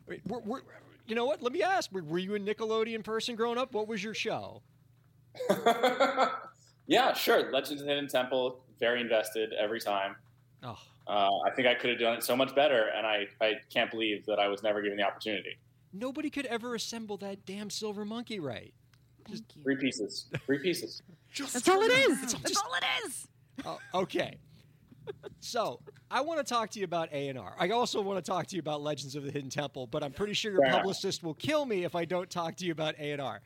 Wait, 0.07 0.21
we're, 0.27 0.39
we're, 0.39 0.61
you 1.07 1.15
know 1.15 1.25
what? 1.25 1.41
Let 1.41 1.53
me 1.53 1.63
ask. 1.63 1.91
Were, 1.91 2.03
were 2.03 2.19
you 2.19 2.35
a 2.35 2.39
Nickelodeon 2.39 3.03
person 3.03 3.35
growing 3.35 3.57
up? 3.57 3.73
What 3.73 3.87
was 3.87 4.03
your 4.03 4.13
show? 4.13 4.61
yeah, 6.87 7.13
sure. 7.13 7.51
Legends 7.51 7.81
of 7.81 7.87
the 7.87 7.93
Hidden 7.93 8.07
Temple, 8.07 8.59
very 8.79 9.01
invested 9.01 9.53
every 9.53 9.79
time. 9.79 10.15
Oh, 10.63 10.77
Uh, 11.07 11.29
I 11.47 11.51
think 11.55 11.67
I 11.67 11.73
could 11.75 11.89
have 11.91 11.99
done 11.99 12.13
it 12.17 12.23
so 12.23 12.35
much 12.35 12.53
better, 12.55 12.89
and 12.95 13.05
I, 13.07 13.27
I 13.41 13.53
can't 13.73 13.89
believe 13.91 14.25
that 14.25 14.39
I 14.39 14.47
was 14.47 14.61
never 14.63 14.81
given 14.81 14.97
the 14.97 15.03
opportunity. 15.03 15.57
nobody 15.93 16.29
could 16.29 16.45
ever 16.47 16.75
assemble 16.75 17.17
that 17.17 17.45
damn 17.45 17.69
silver 17.69 18.05
monkey 18.05 18.39
right. 18.39 18.73
Thank 19.27 19.39
you. 19.55 19.63
Three 19.63 19.75
pieces. 19.77 20.25
Three 20.45 20.59
pieces. 20.59 21.01
Just 21.33 21.53
That's 21.53 21.69
all 21.69 21.81
it 21.81 21.91
is. 21.91 22.23
It's 22.23 22.33
That's 22.33 22.51
just- 22.51 22.65
all 22.65 22.73
it 22.73 22.83
is. 23.07 23.27
Oh, 23.65 23.79
okay. 24.01 24.37
So 25.39 25.79
I 26.11 26.21
want 26.21 26.45
to 26.45 26.53
talk 26.53 26.69
to 26.71 26.79
you 26.79 26.85
about 26.85 27.09
A 27.11 27.29
and 27.29 27.37
R. 27.39 27.55
I 27.59 27.69
also 27.69 28.01
want 28.01 28.23
to 28.23 28.31
talk 28.31 28.45
to 28.47 28.55
you 28.55 28.59
about 28.59 28.81
Legends 28.81 29.15
of 29.15 29.23
the 29.23 29.31
Hidden 29.31 29.49
Temple, 29.49 29.87
but 29.87 30.03
I'm 30.03 30.11
pretty 30.11 30.33
sure 30.33 30.51
your 30.51 30.61
Fair 30.61 30.69
enough. 30.69 30.81
publicist 30.81 31.23
will 31.23 31.33
kill 31.33 31.65
me 31.65 31.83
if 31.83 31.95
I 31.95 32.05
don't 32.05 32.29
talk 32.29 32.55
to 32.57 32.65
you 32.65 32.71
about 32.71 32.95
A 32.99 33.11
and 33.11 33.21
R. 33.21 33.41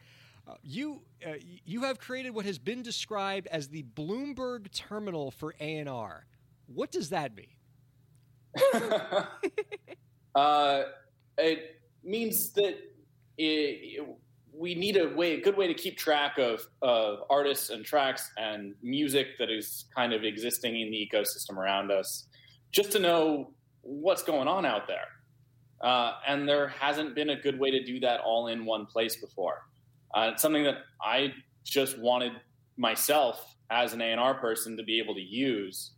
Uh, 0.46 0.56
you 0.62 1.02
uh, 1.26 1.34
you 1.66 1.84
have 1.84 2.00
created 2.00 2.32
what 2.32 2.46
has 2.46 2.60
been 2.60 2.82
described 2.82 3.48
as 3.48 3.70
the 3.70 3.84
Bloomberg 3.84 4.72
terminal 4.74 5.32
for 5.32 5.56
A 5.60 5.78
and 5.78 5.88
R. 5.88 6.26
What 6.68 6.92
does 6.92 7.10
that 7.10 7.32
mean? 7.36 7.48
uh, 10.36 10.84
it 11.38 11.82
means 12.04 12.52
that 12.54 12.78
it, 13.38 14.06
we 14.54 14.76
need 14.76 14.98
a 14.98 15.08
way, 15.08 15.34
a 15.34 15.42
good 15.42 15.58
way 15.58 15.68
to 15.68 15.74
keep 15.74 15.98
track 15.98 16.38
of, 16.38 16.68
of 16.82 17.20
artists 17.30 17.70
and 17.70 17.84
tracks 17.84 18.32
and 18.38 18.76
music 18.84 19.38
that 19.40 19.50
is 19.50 19.86
kind 19.96 20.14
of 20.14 20.24
existing 20.24 20.80
in 20.80 20.92
the 20.92 21.10
ecosystem 21.12 21.58
around 21.58 21.92
us, 21.92 22.28
just 22.72 22.92
to 22.92 23.00
know 23.00 23.52
what's 23.82 24.24
going 24.24 24.48
on 24.48 24.66
out 24.66 24.88
there. 24.88 25.08
Uh, 25.82 26.14
and 26.28 26.48
there 26.48 26.68
hasn't 26.68 27.16
been 27.16 27.32
a 27.32 27.36
good 27.36 27.60
way 27.60 27.72
to 27.72 27.84
do 27.84 28.00
that 28.00 28.20
all 28.22 28.48
in 28.48 28.66
one 28.66 28.86
place 28.86 29.16
before. 29.16 29.64
Uh, 30.14 30.32
it's 30.34 30.42
something 30.42 30.64
that 30.64 30.80
I 31.02 31.34
just 31.64 31.98
wanted 31.98 32.34
myself 32.78 33.56
as 33.70 33.94
an 33.94 34.02
A&R 34.02 34.36
person 34.36 34.78
to 34.78 34.84
be 34.84 35.00
able 35.00 35.16
to 35.16 35.22
use, 35.22 35.92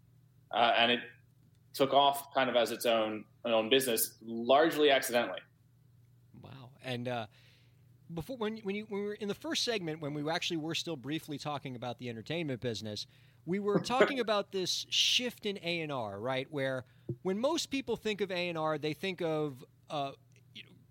uh, 0.54 0.74
and 0.78 0.92
it 0.92 1.00
took 1.74 1.94
off 1.94 2.34
kind 2.34 2.50
of 2.50 2.56
as 2.56 2.72
its 2.72 2.86
own 2.86 3.26
own 3.44 3.70
business, 3.70 4.16
largely 4.26 4.90
accidentally. 4.90 5.40
Wow. 6.42 6.72
And 6.84 7.08
uh, 7.08 7.28
before 8.14 8.38
when 8.38 8.58
when 8.60 8.76
you 8.76 8.86
when 8.90 9.02
we 9.02 9.08
were 9.08 9.14
in 9.14 9.28
the 9.28 9.36
first 9.36 9.64
segment 9.64 10.02
when 10.02 10.14
we 10.14 10.28
actually 10.30 10.58
were 10.58 10.76
still 10.76 10.96
briefly 10.96 11.38
talking 11.38 11.76
about 11.76 12.00
the 12.00 12.10
entertainment 12.10 12.62
business, 12.62 13.08
we 13.46 13.60
were 13.60 13.80
talking 13.80 14.20
about 14.22 14.52
this 14.52 14.86
shift 14.90 15.46
in 15.46 15.60
A 15.64 15.82
and 15.82 15.92
R, 15.92 16.20
right? 16.20 16.48
Where 16.50 16.86
when 17.24 17.40
most 17.40 17.70
people 17.72 17.96
think 17.96 18.22
of 18.22 18.32
A 18.32 18.50
and 18.50 18.58
R, 18.58 18.78
they 18.78 18.94
think 18.94 19.22
of 19.22 19.64
uh, 19.90 20.12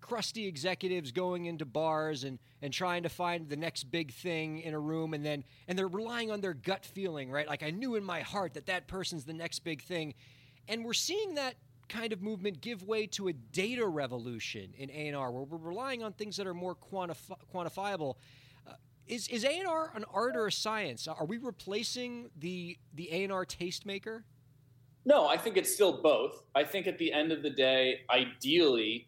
crusty 0.05 0.45
executives 0.45 1.11
going 1.11 1.45
into 1.45 1.65
bars 1.65 2.23
and 2.23 2.37
and 2.61 2.71
trying 2.71 3.03
to 3.03 3.09
find 3.09 3.49
the 3.49 3.55
next 3.55 3.85
big 3.85 4.13
thing 4.13 4.59
in 4.59 4.75
a 4.75 4.79
room, 4.79 5.15
and 5.15 5.25
then 5.25 5.43
and 5.67 5.77
they're 5.77 5.87
relying 5.87 6.29
on 6.29 6.41
their 6.41 6.53
gut 6.53 6.85
feeling, 6.85 7.31
right? 7.31 7.47
Like 7.47 7.63
I 7.63 7.71
knew 7.71 7.95
in 7.95 8.03
my 8.03 8.21
heart 8.21 8.53
that 8.53 8.67
that 8.67 8.87
person's 8.87 9.25
the 9.25 9.33
next 9.33 9.59
big 9.59 9.81
thing, 9.81 10.13
and 10.67 10.85
we're 10.85 10.93
seeing 10.93 11.33
that 11.35 11.55
kind 11.89 12.13
of 12.13 12.21
movement 12.21 12.61
give 12.61 12.83
way 12.83 13.07
to 13.07 13.29
a 13.29 13.33
data 13.33 13.85
revolution 13.85 14.73
in 14.77 14.89
A&R 14.91 15.31
where 15.31 15.43
we're 15.43 15.57
relying 15.57 16.03
on 16.03 16.13
things 16.13 16.37
that 16.37 16.47
are 16.47 16.53
more 16.53 16.75
quantifi- 16.75 17.37
quantifiable. 17.53 18.15
Uh, 18.67 18.73
is 19.07 19.27
is 19.27 19.43
A&R 19.43 19.91
an 19.95 20.05
art 20.13 20.35
or 20.35 20.45
a 20.45 20.51
science? 20.51 21.07
Are 21.07 21.25
we 21.25 21.37
replacing 21.37 22.29
the 22.37 22.77
the 22.93 23.09
A&R 23.11 23.45
tastemaker? 23.45 24.21
No, 25.03 25.27
I 25.27 25.37
think 25.37 25.57
it's 25.57 25.73
still 25.73 26.01
both. 26.01 26.43
I 26.53 26.63
think 26.63 26.85
at 26.85 26.99
the 26.99 27.11
end 27.11 27.31
of 27.31 27.41
the 27.41 27.49
day, 27.49 28.01
ideally, 28.09 29.07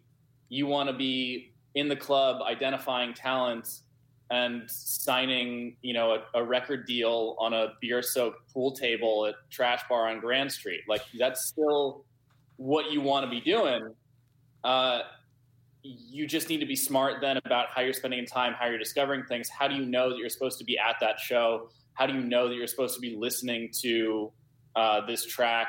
you 0.49 0.65
want 0.65 0.89
to 0.89 0.95
be 0.95 1.53
in 1.75 1.87
the 1.87 1.95
club 1.95 2.41
identifying 2.41 3.13
talent 3.13 3.81
and 4.29 4.69
signing, 4.69 5.77
you 5.81 5.93
know, 5.93 6.17
a, 6.33 6.39
a 6.39 6.43
record 6.43 6.85
deal 6.85 7.35
on 7.39 7.53
a 7.53 7.67
beer-soaked 7.79 8.51
pool 8.53 8.71
table 8.71 9.25
at 9.25 9.35
Trash 9.49 9.81
Bar 9.87 10.09
on 10.09 10.19
Grand 10.19 10.51
Street. 10.51 10.81
Like 10.87 11.01
that's 11.17 11.45
still 11.47 12.03
what 12.57 12.91
you 12.91 12.99
want 12.99 13.25
to 13.25 13.29
be 13.29 13.39
doing. 13.39 13.93
Uh, 14.63 15.01
you 15.83 16.27
just 16.27 16.49
need 16.49 16.59
to 16.59 16.65
be 16.65 16.75
smart 16.75 17.21
then 17.21 17.37
about 17.45 17.67
how 17.73 17.81
you're 17.81 17.93
spending 17.93 18.25
time, 18.25 18.53
how 18.59 18.67
you're 18.67 18.77
discovering 18.77 19.23
things. 19.25 19.47
How 19.49 19.67
do 19.67 19.75
you 19.75 19.85
know 19.85 20.09
that 20.09 20.17
you're 20.17 20.29
supposed 20.29 20.57
to 20.59 20.65
be 20.65 20.77
at 20.77 20.97
that 20.99 21.19
show? 21.19 21.69
How 21.93 22.05
do 22.05 22.13
you 22.13 22.21
know 22.21 22.49
that 22.49 22.55
you're 22.55 22.67
supposed 22.67 22.95
to 22.95 22.99
be 22.99 23.15
listening 23.15 23.69
to 23.81 24.31
uh, 24.75 25.05
this 25.05 25.25
track? 25.25 25.67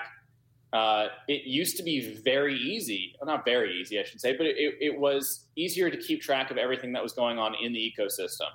Uh, 0.72 1.06
it 1.28 1.44
used 1.44 1.76
to 1.78 1.82
be 1.82 2.16
very 2.22 2.54
easy, 2.54 3.14
well, 3.20 3.34
not 3.34 3.44
very 3.44 3.80
easy, 3.80 3.98
I 3.98 4.04
should 4.04 4.20
say, 4.20 4.36
but 4.36 4.46
it, 4.46 4.56
it 4.80 4.98
was 4.98 5.46
easier 5.56 5.90
to 5.90 5.96
keep 5.96 6.20
track 6.20 6.50
of 6.50 6.58
everything 6.58 6.92
that 6.92 7.02
was 7.02 7.12
going 7.12 7.38
on 7.38 7.54
in 7.62 7.72
the 7.72 7.78
ecosystem. 7.78 8.50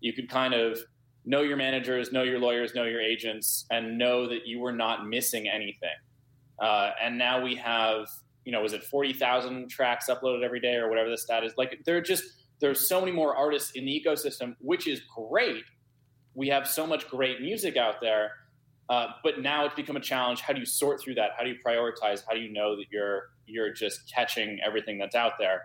You 0.00 0.14
could 0.14 0.30
kind 0.30 0.54
of 0.54 0.78
know 1.26 1.42
your 1.42 1.58
managers, 1.58 2.12
know 2.12 2.22
your 2.22 2.38
lawyers, 2.38 2.74
know 2.74 2.84
your 2.84 3.02
agents, 3.02 3.66
and 3.70 3.98
know 3.98 4.26
that 4.26 4.46
you 4.46 4.58
were 4.60 4.72
not 4.72 5.06
missing 5.06 5.48
anything. 5.48 5.90
Uh, 6.60 6.92
and 7.02 7.18
now 7.18 7.42
we 7.42 7.56
have, 7.56 8.08
you 8.44 8.52
know, 8.52 8.62
was 8.62 8.72
it 8.72 8.82
40,000 8.82 9.68
tracks 9.68 10.06
uploaded 10.08 10.42
every 10.42 10.60
day 10.60 10.76
or 10.76 10.88
whatever 10.88 11.10
the 11.10 11.18
stat 11.18 11.44
is? 11.44 11.52
Like, 11.58 11.78
there 11.84 11.96
are 11.98 12.02
just, 12.02 12.24
there's 12.60 12.88
so 12.88 13.00
many 13.00 13.12
more 13.12 13.36
artists 13.36 13.72
in 13.72 13.84
the 13.84 14.02
ecosystem, 14.04 14.54
which 14.60 14.86
is 14.86 15.02
great. 15.14 15.64
We 16.34 16.48
have 16.48 16.66
so 16.66 16.86
much 16.86 17.08
great 17.08 17.42
music 17.42 17.76
out 17.76 18.00
there. 18.00 18.32
Uh, 18.90 19.06
but 19.22 19.40
now 19.40 19.64
it's 19.64 19.76
become 19.76 19.96
a 19.96 20.00
challenge. 20.00 20.40
How 20.40 20.52
do 20.52 20.58
you 20.58 20.66
sort 20.66 21.00
through 21.00 21.14
that? 21.14 21.30
How 21.38 21.44
do 21.44 21.50
you 21.50 21.56
prioritize? 21.64 22.24
How 22.28 22.34
do 22.34 22.40
you 22.40 22.52
know 22.52 22.74
that 22.74 22.86
you're 22.90 23.30
you're 23.46 23.72
just 23.72 24.12
catching 24.12 24.58
everything 24.66 24.98
that's 24.98 25.14
out 25.14 25.34
there? 25.38 25.62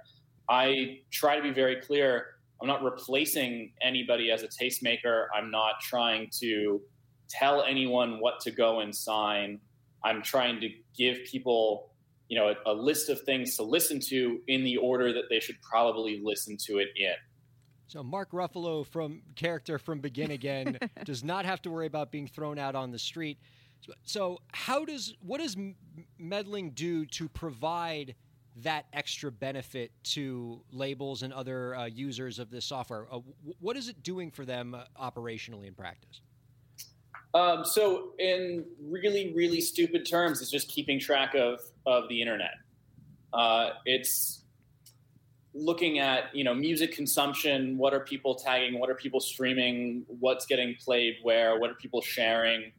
I 0.48 1.00
try 1.12 1.36
to 1.36 1.42
be 1.42 1.52
very 1.52 1.82
clear. 1.82 2.28
I'm 2.62 2.68
not 2.68 2.84
replacing 2.84 3.74
anybody 3.82 4.30
as 4.30 4.44
a 4.44 4.48
tastemaker. 4.48 5.26
I'm 5.36 5.50
not 5.50 5.82
trying 5.82 6.30
to 6.40 6.82
tell 7.28 7.64
anyone 7.64 8.20
what 8.20 8.40
to 8.42 8.52
go 8.52 8.82
and 8.82 8.96
sign. 8.96 9.60
I'm 10.04 10.22
trying 10.22 10.62
to 10.62 10.70
give 10.96 11.18
people, 11.26 11.92
you 12.28 12.38
know, 12.38 12.50
a, 12.50 12.72
a 12.72 12.74
list 12.74 13.10
of 13.10 13.22
things 13.22 13.56
to 13.58 13.64
listen 13.64 14.00
to 14.10 14.40
in 14.48 14.64
the 14.64 14.78
order 14.78 15.12
that 15.14 15.24
they 15.32 15.40
should 15.40 15.60
probably 15.64 16.22
listen 16.24 16.58
to 16.68 16.78
it 16.78 16.90
in. 16.96 17.16
So 17.88 18.04
Mark 18.04 18.32
Ruffalo 18.32 18.86
from 18.86 19.22
character 19.36 19.78
from 19.78 20.00
Begin 20.00 20.32
Again 20.32 20.80
does 21.06 21.24
not 21.24 21.46
have 21.46 21.62
to 21.64 21.70
worry 21.72 21.86
about 21.88 22.12
being 22.12 22.28
thrown 22.28 22.58
out 22.58 22.76
on 22.76 22.92
the 22.92 23.00
street. 23.00 23.38
So- 23.82 23.94
So 24.04 24.42
how 24.54 24.86
does 24.86 25.14
what 25.22 25.40
does 25.42 25.56
meddling 26.18 26.72
do 26.72 27.06
to 27.08 27.30
provide 27.30 28.16
that 28.58 28.86
extra 28.94 29.32
benefit 29.32 29.92
to 30.02 30.62
labels 30.72 31.24
and 31.24 31.34
other 31.34 31.76
uh, 31.76 31.86
users 31.86 32.40
of 32.40 32.50
this 32.50 32.66
software? 32.66 33.06
Uh, 33.12 33.20
what 33.60 33.76
is 33.78 33.90
it 33.90 34.02
doing 34.02 34.32
for 34.32 34.46
them 34.46 34.74
uh, 34.74 34.84
operationally 35.00 35.68
in 35.68 35.74
practice? 35.74 36.22
Um, 37.34 37.66
so, 37.66 38.14
in 38.18 38.64
really, 38.82 39.34
really 39.36 39.60
stupid 39.60 40.06
terms, 40.10 40.42
it's 40.42 40.50
just 40.50 40.70
keeping 40.70 41.00
track 41.02 41.36
of 41.36 41.60
of 41.86 42.08
the 42.08 42.22
internet. 42.22 42.54
Uh, 43.34 43.72
it's 43.86 44.45
looking 45.56 46.00
at 46.00 46.36
you 46.36 46.44
know 46.44 46.54
music 46.54 46.92
consumption. 46.94 47.78
What 47.78 47.94
are 47.94 48.02
people 48.02 48.36
tagging? 48.36 48.80
What 48.80 48.90
are 48.90 48.96
people 48.96 49.20
streaming? 49.20 50.04
What's 50.08 50.46
getting 50.46 50.76
played 50.84 51.16
where? 51.24 51.58
What 51.60 51.70
are 51.72 51.76
people 51.76 52.02
sharing? 52.02 52.72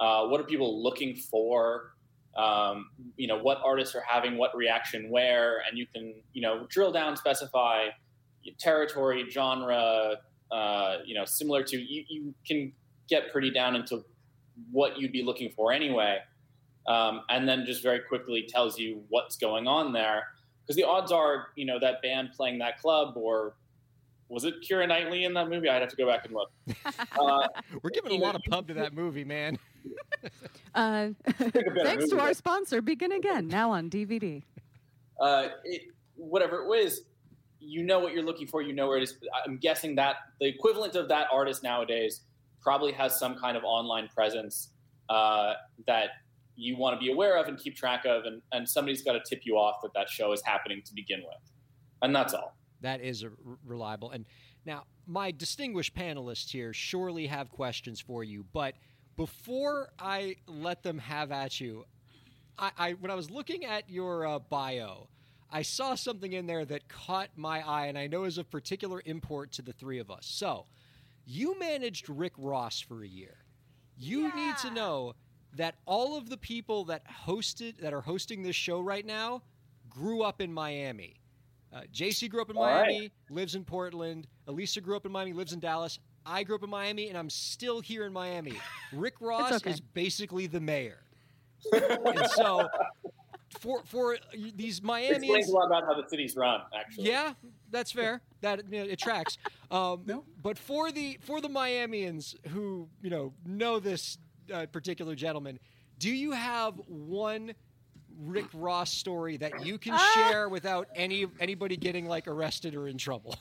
Uh, 0.00 0.26
what 0.26 0.40
are 0.40 0.44
people 0.44 0.82
looking 0.82 1.14
for? 1.14 1.94
um, 2.36 2.90
you 3.16 3.28
know 3.28 3.38
what 3.38 3.60
artists 3.64 3.94
are 3.94 4.02
having 4.06 4.36
what 4.36 4.56
reaction 4.56 5.08
where, 5.10 5.62
and 5.68 5.78
you 5.78 5.86
can 5.94 6.14
you 6.32 6.42
know 6.42 6.66
drill 6.68 6.92
down, 6.92 7.16
specify 7.16 7.88
territory, 8.58 9.24
genre, 9.30 10.16
uh, 10.52 10.96
you 11.06 11.14
know, 11.14 11.24
similar 11.24 11.62
to 11.62 11.78
you, 11.78 12.04
you 12.08 12.34
can 12.46 12.72
get 13.08 13.32
pretty 13.32 13.50
down 13.50 13.74
into 13.74 14.04
what 14.70 14.98
you'd 14.98 15.12
be 15.12 15.22
looking 15.22 15.50
for 15.50 15.72
anyway, 15.72 16.18
um, 16.88 17.22
and 17.28 17.48
then 17.48 17.64
just 17.64 17.82
very 17.82 18.00
quickly 18.00 18.46
tells 18.48 18.78
you 18.78 19.02
what's 19.08 19.36
going 19.36 19.66
on 19.66 19.92
there. 19.92 20.24
Because 20.66 20.76
the 20.76 20.84
odds 20.84 21.12
are, 21.12 21.48
you 21.56 21.64
know, 21.66 21.78
that 21.78 22.00
band 22.02 22.30
playing 22.36 22.58
that 22.58 22.80
club 22.80 23.16
or 23.16 23.54
was 24.28 24.44
it 24.44 24.54
Keira 24.62 24.88
Knightley 24.88 25.24
in 25.24 25.34
that 25.34 25.48
movie? 25.50 25.68
I'd 25.68 25.82
have 25.82 25.90
to 25.90 25.96
go 25.96 26.06
back 26.06 26.24
and 26.24 26.34
look. 26.34 26.50
Uh, 27.20 27.46
We're 27.82 27.90
giving 27.90 28.12
a 28.12 28.16
lot 28.24 28.34
of 28.34 28.42
pub 28.50 28.66
to 28.68 28.74
that 28.74 28.92
movie, 28.94 29.24
man. 29.24 29.58
Uh, 30.74 31.10
thanks 31.38 32.08
to 32.08 32.18
our 32.18 32.34
sponsor, 32.34 32.80
Begin 32.82 33.12
Again, 33.12 33.46
now 33.48 33.70
on 33.70 33.88
DVD. 33.90 34.42
uh, 35.20 35.48
it, 35.64 35.82
whatever 36.16 36.62
it 36.62 36.66
was, 36.68 37.02
you 37.60 37.82
know 37.82 37.98
what 38.00 38.12
you're 38.12 38.24
looking 38.24 38.46
for. 38.46 38.62
You 38.62 38.72
know 38.72 38.88
where 38.88 38.98
it 38.98 39.04
is. 39.04 39.16
I'm 39.46 39.58
guessing 39.58 39.94
that 39.96 40.16
the 40.40 40.46
equivalent 40.46 40.96
of 40.96 41.08
that 41.08 41.28
artist 41.32 41.62
nowadays 41.62 42.22
probably 42.60 42.92
has 42.92 43.18
some 43.18 43.36
kind 43.36 43.56
of 43.56 43.62
online 43.64 44.08
presence 44.08 44.70
uh, 45.08 45.54
that 45.86 46.10
you 46.56 46.76
want 46.76 46.98
to 46.98 47.04
be 47.04 47.12
aware 47.12 47.36
of 47.36 47.48
and 47.48 47.58
keep 47.58 47.76
track 47.76 48.04
of, 48.04 48.24
and, 48.24 48.40
and 48.52 48.68
somebody's 48.68 49.02
got 49.02 49.12
to 49.12 49.22
tip 49.28 49.42
you 49.44 49.56
off 49.56 49.76
that 49.82 49.92
that 49.94 50.08
show 50.08 50.32
is 50.32 50.42
happening 50.44 50.82
to 50.84 50.94
begin 50.94 51.20
with, 51.20 51.52
and 52.02 52.14
that's 52.14 52.34
all. 52.34 52.56
That 52.80 53.00
is 53.00 53.22
a 53.22 53.28
r- 53.28 53.58
reliable. 53.64 54.10
And 54.10 54.24
now, 54.64 54.84
my 55.06 55.30
distinguished 55.30 55.94
panelists 55.94 56.50
here 56.50 56.72
surely 56.72 57.26
have 57.26 57.50
questions 57.50 58.00
for 58.00 58.24
you, 58.24 58.44
but 58.52 58.74
before 59.16 59.90
I 59.98 60.36
let 60.46 60.82
them 60.82 60.98
have 60.98 61.32
at 61.32 61.60
you, 61.60 61.84
I, 62.58 62.70
I 62.78 62.92
when 62.92 63.10
I 63.10 63.14
was 63.14 63.30
looking 63.30 63.64
at 63.64 63.88
your 63.88 64.26
uh, 64.26 64.38
bio, 64.38 65.08
I 65.50 65.62
saw 65.62 65.94
something 65.94 66.32
in 66.32 66.46
there 66.46 66.64
that 66.64 66.88
caught 66.88 67.30
my 67.36 67.66
eye, 67.66 67.86
and 67.86 67.98
I 67.98 68.06
know 68.06 68.24
is 68.24 68.38
of 68.38 68.50
particular 68.50 69.02
import 69.04 69.52
to 69.52 69.62
the 69.62 69.72
three 69.72 69.98
of 69.98 70.10
us. 70.10 70.26
So, 70.26 70.66
you 71.26 71.58
managed 71.58 72.08
Rick 72.08 72.32
Ross 72.36 72.80
for 72.80 73.02
a 73.02 73.08
year. 73.08 73.36
You 73.96 74.34
need 74.34 74.56
to 74.58 74.70
know 74.70 75.14
that 75.56 75.76
all 75.86 76.16
of 76.16 76.28
the 76.28 76.36
people 76.36 76.84
that 76.86 77.02
hosted 77.26 77.78
that 77.80 77.92
are 77.92 78.00
hosting 78.00 78.42
this 78.42 78.56
show 78.56 78.80
right 78.80 79.04
now 79.06 79.42
grew 79.88 80.22
up 80.22 80.40
in 80.40 80.52
Miami. 80.52 81.14
Uh, 81.72 81.80
JC 81.92 82.28
grew 82.28 82.40
up 82.40 82.50
in 82.50 82.56
All 82.56 82.64
right. 82.64 82.86
Miami, 82.86 83.12
lives 83.30 83.54
in 83.54 83.64
Portland. 83.64 84.26
Elisa 84.46 84.80
grew 84.80 84.96
up 84.96 85.06
in 85.06 85.12
Miami, 85.12 85.32
lives 85.32 85.52
in 85.52 85.60
Dallas. 85.60 85.98
I 86.26 86.42
grew 86.44 86.54
up 86.54 86.62
in 86.62 86.70
Miami, 86.70 87.08
and 87.08 87.18
I'm 87.18 87.28
still 87.30 87.80
here 87.80 88.04
in 88.06 88.12
Miami. 88.12 88.54
Rick 88.92 89.14
Ross 89.20 89.52
okay. 89.54 89.70
is 89.70 89.80
basically 89.80 90.46
the 90.46 90.60
mayor. 90.60 91.00
and 91.72 92.26
so, 92.30 92.68
for 93.58 93.82
for 93.84 94.16
these 94.54 94.80
It 94.80 95.16
explains 95.16 95.22
Miamians, 95.22 95.48
a 95.48 95.52
lot 95.52 95.66
about 95.66 95.84
how 95.84 96.00
the 96.00 96.08
city's 96.08 96.36
run, 96.36 96.60
actually. 96.78 97.08
yeah, 97.08 97.32
that's 97.70 97.90
fair. 97.90 98.20
That 98.42 98.62
you 98.70 98.84
know, 98.84 98.90
it 98.90 98.98
tracks. 98.98 99.38
Um, 99.70 100.02
No. 100.06 100.24
But 100.40 100.56
for 100.56 100.92
the 100.92 101.18
for 101.22 101.40
the 101.40 101.48
Miamians 101.48 102.36
who 102.48 102.88
you 103.02 103.10
know 103.10 103.32
know 103.44 103.80
this 103.80 104.18
uh, 104.52 104.66
particular 104.66 105.14
gentleman, 105.14 105.58
do 105.98 106.10
you 106.10 106.32
have 106.32 106.74
one 106.86 107.54
Rick 108.20 108.46
Ross 108.54 108.92
story 108.92 109.36
that 109.38 109.64
you 109.64 109.78
can 109.78 109.98
share 110.14 110.48
without 110.48 110.88
any 110.94 111.26
anybody 111.40 111.76
getting 111.76 112.06
like 112.06 112.28
arrested 112.28 112.74
or 112.74 112.88
in 112.88 112.98
trouble? 112.98 113.36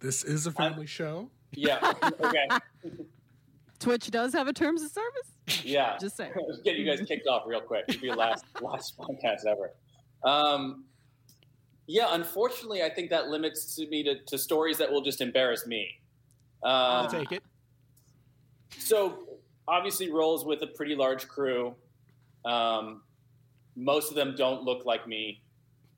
This 0.00 0.24
is 0.24 0.46
a 0.46 0.52
family 0.52 0.86
show. 0.86 1.30
Yeah. 1.52 1.92
Okay. 2.20 2.48
Twitch 3.78 4.10
does 4.10 4.32
have 4.32 4.48
a 4.48 4.52
terms 4.52 4.82
of 4.82 4.90
service. 4.90 5.64
Yeah. 5.64 5.96
Just 5.98 6.16
saying. 6.16 6.32
Let's 6.48 6.62
get 6.62 6.76
you 6.76 6.84
guys 6.84 7.06
kicked 7.06 7.26
off 7.26 7.44
real 7.46 7.60
quick. 7.60 7.84
It'll 7.88 8.00
be 8.00 8.10
the 8.10 8.16
last 8.16 8.44
last 8.60 8.96
podcast 8.98 9.46
ever. 9.46 9.72
Um, 10.22 10.84
yeah, 11.86 12.08
unfortunately, 12.10 12.82
I 12.82 12.90
think 12.90 13.10
that 13.10 13.28
limits 13.28 13.76
to 13.76 13.86
me 13.86 14.02
to, 14.02 14.18
to 14.24 14.38
stories 14.38 14.78
that 14.78 14.90
will 14.90 15.02
just 15.02 15.20
embarrass 15.20 15.66
me. 15.66 15.88
Um, 16.62 16.72
I'll 16.72 17.08
take 17.08 17.30
it. 17.32 17.42
so 18.76 19.25
obviously 19.68 20.10
rolls 20.10 20.44
with 20.44 20.62
a 20.62 20.66
pretty 20.66 20.94
large 20.94 21.26
crew. 21.28 21.74
Um, 22.44 23.02
most 23.74 24.10
of 24.10 24.16
them 24.16 24.34
don't 24.36 24.62
look 24.62 24.84
like 24.84 25.06
me. 25.06 25.42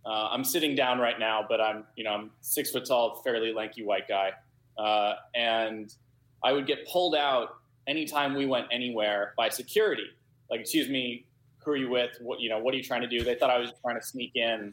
Uh, 0.05 0.29
I'm 0.31 0.45
sitting 0.45 0.75
down 0.75 0.99
right 0.99 1.19
now, 1.19 1.45
but 1.47 1.61
I'm 1.61 1.85
you 1.97 2.05
know 2.05 2.11
I'm 2.11 2.31
six 2.41 2.71
foot 2.71 2.87
tall, 2.87 3.21
fairly 3.23 3.53
lanky 3.53 3.85
white 3.85 4.09
guy, 4.09 4.33
uh, 4.79 5.15
and 5.35 5.95
I 6.43 6.53
would 6.53 6.67
get 6.67 6.87
pulled 6.89 7.15
out 7.15 7.57
anytime 7.87 8.35
we 8.35 8.47
went 8.47 8.67
anywhere 8.71 9.35
by 9.37 9.49
security. 9.49 10.07
Like, 10.51 10.61
excuse 10.61 10.89
me, 10.89 11.27
who 11.65 11.73
are 11.73 11.77
you 11.77 11.91
with? 11.91 12.13
What 12.21 12.41
you 12.41 12.49
know? 12.49 12.59
What 12.59 12.73
are 12.75 12.77
you 12.77 12.83
trying 12.83 13.03
to 13.03 13.09
do? 13.09 13.23
They 13.23 13.35
thought 13.35 13.51
I 13.51 13.59
was 13.59 13.73
trying 13.83 14.01
to 14.01 14.07
sneak 14.07 14.33
in, 14.35 14.73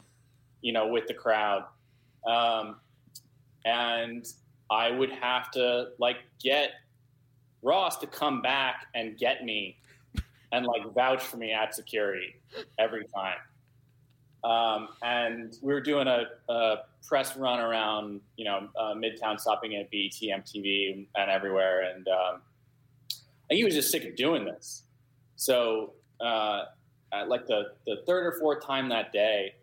you 0.62 0.72
know, 0.72 0.86
with 0.86 1.06
the 1.06 1.14
crowd, 1.14 1.64
um, 2.26 2.76
and 3.64 4.26
I 4.70 4.90
would 4.90 5.10
have 5.10 5.50
to 5.52 5.88
like 5.98 6.18
get 6.42 6.70
Ross 7.66 7.96
to 7.98 8.06
come 8.06 8.40
back 8.40 8.86
and 8.94 9.18
get 9.18 9.44
me 9.44 9.76
and 10.52 10.64
like 10.64 10.94
vouch 10.94 11.22
for 11.22 11.36
me 11.36 11.52
at 11.52 11.74
security 11.74 12.36
every 12.78 13.04
time. 13.14 13.38
Um, 14.44 14.88
and 15.02 15.56
we 15.60 15.72
were 15.74 15.80
doing 15.80 16.06
a, 16.06 16.26
a 16.48 16.76
press 17.06 17.36
run 17.36 17.58
around, 17.58 18.20
you 18.36 18.44
know, 18.44 18.68
uh, 18.78 18.94
Midtown, 18.94 19.40
stopping 19.40 19.74
at 19.74 19.90
BET, 19.90 20.12
MTV, 20.12 21.06
and 21.16 21.30
everywhere. 21.30 21.82
And 21.92 22.06
um, 22.06 22.40
he 23.50 23.64
was 23.64 23.74
just 23.74 23.90
sick 23.90 24.04
of 24.04 24.14
doing 24.14 24.44
this. 24.44 24.84
So, 25.34 25.94
uh, 26.20 26.66
like 27.26 27.46
the, 27.46 27.72
the 27.86 27.96
third 28.06 28.26
or 28.26 28.38
fourth 28.38 28.64
time 28.64 28.88
that 28.90 29.12
day, 29.12 29.54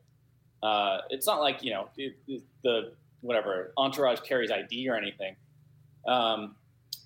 uh, 0.62 0.98
it's 1.10 1.26
not 1.28 1.40
like, 1.40 1.64
you 1.64 1.72
know, 1.72 1.88
it, 1.98 2.18
it- 2.28 2.44
the 2.64 2.94
whatever 3.22 3.72
entourage 3.78 4.20
carries 4.22 4.52
ID 4.52 4.90
or 4.90 4.96
anything. 4.96 5.36
Um, 6.06 6.56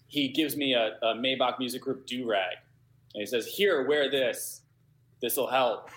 he 0.07 0.29
gives 0.29 0.55
me 0.55 0.73
a, 0.73 0.97
a 1.01 1.15
Maybach 1.15 1.59
Music 1.59 1.81
Group 1.81 2.05
do 2.05 2.27
rag, 2.29 2.57
and 3.13 3.21
he 3.21 3.25
says, 3.25 3.45
"Here, 3.45 3.87
wear 3.87 4.09
this. 4.09 4.61
This 5.21 5.37
will 5.37 5.47
help." 5.47 5.89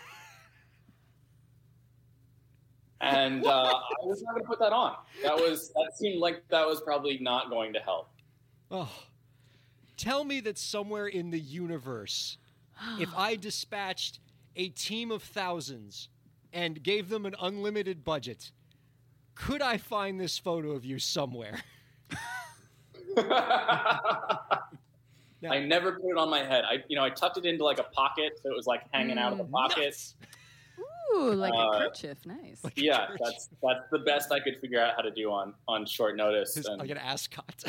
And 3.01 3.47
uh, 3.47 3.65
I 3.65 4.05
was 4.05 4.23
not 4.23 4.33
going 4.33 4.43
to 4.43 4.49
put 4.49 4.59
that 4.59 4.73
on. 4.73 4.95
That 5.23 5.35
was 5.35 5.71
that 5.71 5.93
seemed 5.97 6.21
like 6.21 6.43
that 6.51 6.67
was 6.67 6.81
probably 6.83 7.19
not 7.19 7.49
going 7.49 7.73
to 7.73 7.79
help. 7.79 8.11
Oh, 8.71 8.91
tell 9.97 10.25
me 10.25 10.41
that 10.41 10.59
somewhere 10.59 11.07
in 11.07 11.31
the 11.31 11.41
universe, 11.41 12.37
if 13.01 13.09
I 13.17 13.37
dispatched 13.37 14.21
a 14.57 14.69
team 14.69 15.11
of 15.11 15.23
thousands 15.23 16.09
and 16.53 16.83
gave 16.83 17.09
them 17.09 17.25
an 17.25 17.37
unlimited 17.41 18.05
budget, 18.05 18.51
could 19.35 19.63
I 19.63 19.79
find 19.79 20.21
this 20.21 20.37
photo 20.37 20.73
of 20.73 20.85
you 20.85 20.99
somewhere? 20.99 21.63
Now- 25.43 25.53
I 25.53 25.65
never 25.65 25.93
put 25.93 26.11
it 26.11 26.19
on 26.19 26.29
my 26.29 26.41
head. 26.45 26.65
I, 26.69 26.85
you 26.89 26.97
know, 26.97 27.03
I 27.05 27.09
tucked 27.11 27.39
it 27.39 27.47
into 27.47 27.65
like 27.65 27.79
a 27.79 27.85
pocket, 27.85 28.39
so 28.43 28.51
it 28.51 28.55
was 28.55 28.67
like 28.67 28.83
hanging 28.93 29.17
out 29.19 29.33
of 29.33 29.39
the 29.39 29.45
pocket. 29.45 29.85
Nuts. 29.85 30.15
Ooh, 31.15 31.33
like 31.33 31.55
Uh, 31.55 31.57
a 31.71 31.79
kerchief. 31.79 32.19
Nice. 32.27 32.63
Like 32.63 32.75
Yeah, 32.77 33.07
church. 33.07 33.19
that's 33.25 33.49
that's 33.63 33.91
the 33.91 34.01
best 34.01 34.31
I 34.33 34.41
could 34.41 34.59
figure 34.61 34.81
out 34.81 34.95
how 34.97 35.03
to 35.03 35.11
do 35.11 35.31
on 35.31 35.55
on 35.67 35.87
short 35.87 36.15
notice. 36.17 36.55
His- 36.57 36.67
And, 36.67 36.79
like 36.79 36.91
an 36.91 36.99
ascot. 36.99 37.65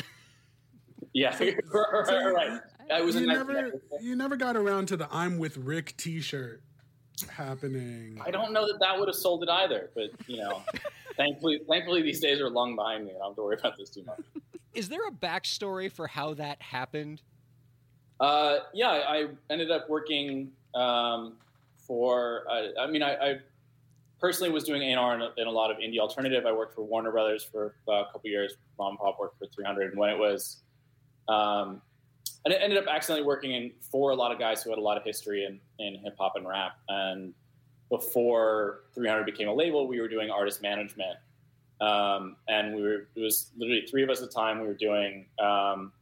yeah, 1.14 1.34
right, 1.72 2.32
right. 2.34 2.60
I 2.92 3.00
was 3.00 3.14
you 3.16 3.22
in 3.22 3.28
never, 3.28 3.72
you 4.02 4.16
never 4.16 4.36
got 4.36 4.54
around 4.56 4.86
to 4.88 4.96
the 4.98 5.08
"I'm 5.10 5.38
with 5.38 5.56
Rick" 5.56 5.96
T-shirt 5.96 6.62
happening. 7.30 8.20
I 8.24 8.30
don't 8.30 8.52
know 8.52 8.66
that 8.66 8.80
that 8.80 8.98
would 8.98 9.08
have 9.08 9.14
sold 9.16 9.42
it 9.44 9.48
either, 9.48 9.90
but 9.94 10.10
you 10.26 10.36
know, 10.38 10.62
thankfully, 11.16 11.60
thankfully 11.68 12.02
these 12.02 12.20
days 12.20 12.38
are 12.40 12.50
long 12.50 12.76
behind 12.76 13.06
me. 13.06 13.12
I 13.12 13.14
don't 13.18 13.28
have 13.28 13.36
to 13.36 13.42
worry 13.42 13.56
about 13.58 13.78
this 13.78 13.88
too 13.90 14.04
much. 14.04 14.20
Is 14.74 14.88
there 14.88 15.06
a 15.06 15.10
backstory 15.10 15.90
for 15.90 16.06
how 16.06 16.34
that 16.34 16.60
happened? 16.62 17.22
Uh, 18.20 18.58
yeah, 18.72 18.88
I 18.88 19.16
I 19.16 19.26
ended 19.50 19.70
up 19.70 19.88
working 19.88 20.52
um, 20.74 21.34
for. 21.76 22.44
Uh, 22.50 22.80
I 22.80 22.86
mean, 22.86 23.02
I, 23.02 23.14
I 23.14 23.34
personally 24.20 24.52
was 24.52 24.64
doing 24.64 24.82
A&R 24.82 25.14
in 25.16 25.22
a, 25.22 25.30
in 25.36 25.46
a 25.46 25.50
lot 25.50 25.70
of 25.70 25.78
indie 25.78 25.98
alternative. 25.98 26.46
I 26.46 26.52
worked 26.52 26.74
for 26.74 26.82
Warner 26.82 27.10
Brothers 27.10 27.42
for 27.42 27.74
a 27.88 28.04
couple 28.12 28.30
years. 28.30 28.54
Mom 28.78 28.90
and 28.90 28.98
Pop 28.98 29.18
worked 29.18 29.38
for 29.38 29.46
300, 29.46 29.90
and 29.90 29.98
when 29.98 30.10
it 30.10 30.18
was, 30.18 30.62
um, 31.28 31.82
and 32.44 32.54
it 32.54 32.60
ended 32.62 32.78
up 32.78 32.86
accidentally 32.88 33.26
working 33.26 33.52
in 33.52 33.72
for 33.80 34.12
a 34.12 34.14
lot 34.14 34.32
of 34.32 34.38
guys 34.38 34.62
who 34.62 34.70
had 34.70 34.78
a 34.78 34.82
lot 34.82 34.96
of 34.96 35.04
history 35.04 35.44
in 35.44 35.60
in 35.84 36.00
hip 36.02 36.14
hop 36.18 36.34
and 36.36 36.46
rap. 36.46 36.78
And 36.88 37.34
before 37.90 38.84
300 38.94 39.24
became 39.24 39.48
a 39.48 39.54
label, 39.54 39.86
we 39.86 40.00
were 40.00 40.08
doing 40.08 40.30
artist 40.30 40.62
management. 40.62 41.18
Um, 41.82 42.36
and 42.48 42.74
we 42.76 42.82
were, 42.82 43.08
it 43.16 43.20
was 43.20 43.50
literally 43.56 43.84
three 43.90 44.02
of 44.04 44.10
us 44.10 44.22
at 44.22 44.28
the 44.28 44.34
time. 44.34 44.60
We 44.60 44.68
were 44.68 44.74
doing 44.74 45.26
um, 45.40 45.92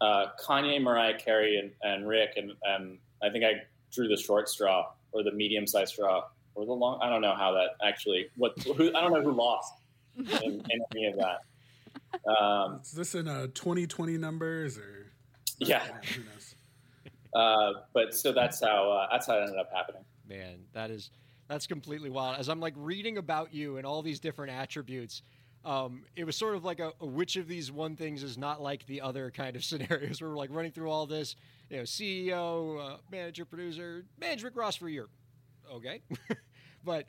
uh, 0.00 0.26
Kanye, 0.42 0.80
Mariah 0.80 1.18
Carey, 1.18 1.58
and, 1.58 1.70
and 1.82 2.08
Rick, 2.08 2.30
and, 2.36 2.52
and 2.64 2.98
I 3.22 3.28
think 3.30 3.44
I 3.44 3.62
drew 3.92 4.08
the 4.08 4.16
short 4.16 4.48
straw 4.48 4.92
or 5.12 5.22
the 5.22 5.32
medium 5.32 5.66
sized 5.66 5.92
straw 5.92 6.24
or 6.54 6.64
the 6.64 6.72
long. 6.72 6.98
I 7.02 7.10
don't 7.10 7.20
know 7.20 7.34
how 7.34 7.52
that 7.52 7.70
actually. 7.86 8.28
What 8.36 8.58
who, 8.62 8.88
I 8.96 9.00
don't 9.02 9.12
know 9.12 9.22
who 9.22 9.32
lost 9.32 9.74
in, 10.16 10.26
in 10.70 10.80
any 10.94 11.06
of 11.06 11.16
that. 11.16 12.30
Um, 12.30 12.80
Is 12.82 12.92
this 12.92 13.14
in 13.14 13.28
a 13.28 13.48
2020 13.48 14.16
numbers 14.16 14.78
or? 14.78 15.06
yeah, 15.58 15.84
Who 16.14 16.22
knows? 16.22 16.54
uh, 17.34 17.80
but 17.92 18.14
so 18.14 18.32
that's 18.32 18.60
how 18.62 18.90
uh, 18.90 19.08
that's 19.10 19.26
how 19.26 19.34
it 19.38 19.42
ended 19.42 19.58
up 19.58 19.70
happening. 19.74 20.02
man, 20.28 20.58
that 20.72 20.90
is 20.90 21.10
that's 21.48 21.66
completely 21.66 22.10
wild. 22.10 22.38
As 22.38 22.48
I'm 22.48 22.60
like 22.60 22.74
reading 22.76 23.18
about 23.18 23.54
you 23.54 23.76
and 23.76 23.86
all 23.86 24.02
these 24.02 24.20
different 24.20 24.52
attributes, 24.52 25.22
um, 25.64 26.04
it 26.14 26.24
was 26.24 26.36
sort 26.36 26.54
of 26.54 26.64
like 26.64 26.80
a, 26.80 26.92
a 27.00 27.06
which 27.06 27.36
of 27.36 27.48
these 27.48 27.72
one 27.72 27.96
things 27.96 28.22
is 28.22 28.38
not 28.38 28.62
like 28.62 28.86
the 28.86 29.00
other 29.00 29.30
kind 29.30 29.56
of 29.56 29.64
scenarios. 29.64 30.22
We're 30.22 30.36
like 30.36 30.50
running 30.52 30.72
through 30.72 30.90
all 30.90 31.06
this, 31.06 31.36
you 31.70 31.78
know, 31.78 31.82
CEO, 31.82 32.94
uh, 32.94 32.96
manager, 33.10 33.44
producer, 33.44 34.04
manage 34.18 34.42
Rick 34.42 34.56
Ross 34.56 34.76
for 34.76 34.88
year. 34.88 35.06
Okay, 35.72 36.02
but 36.84 37.06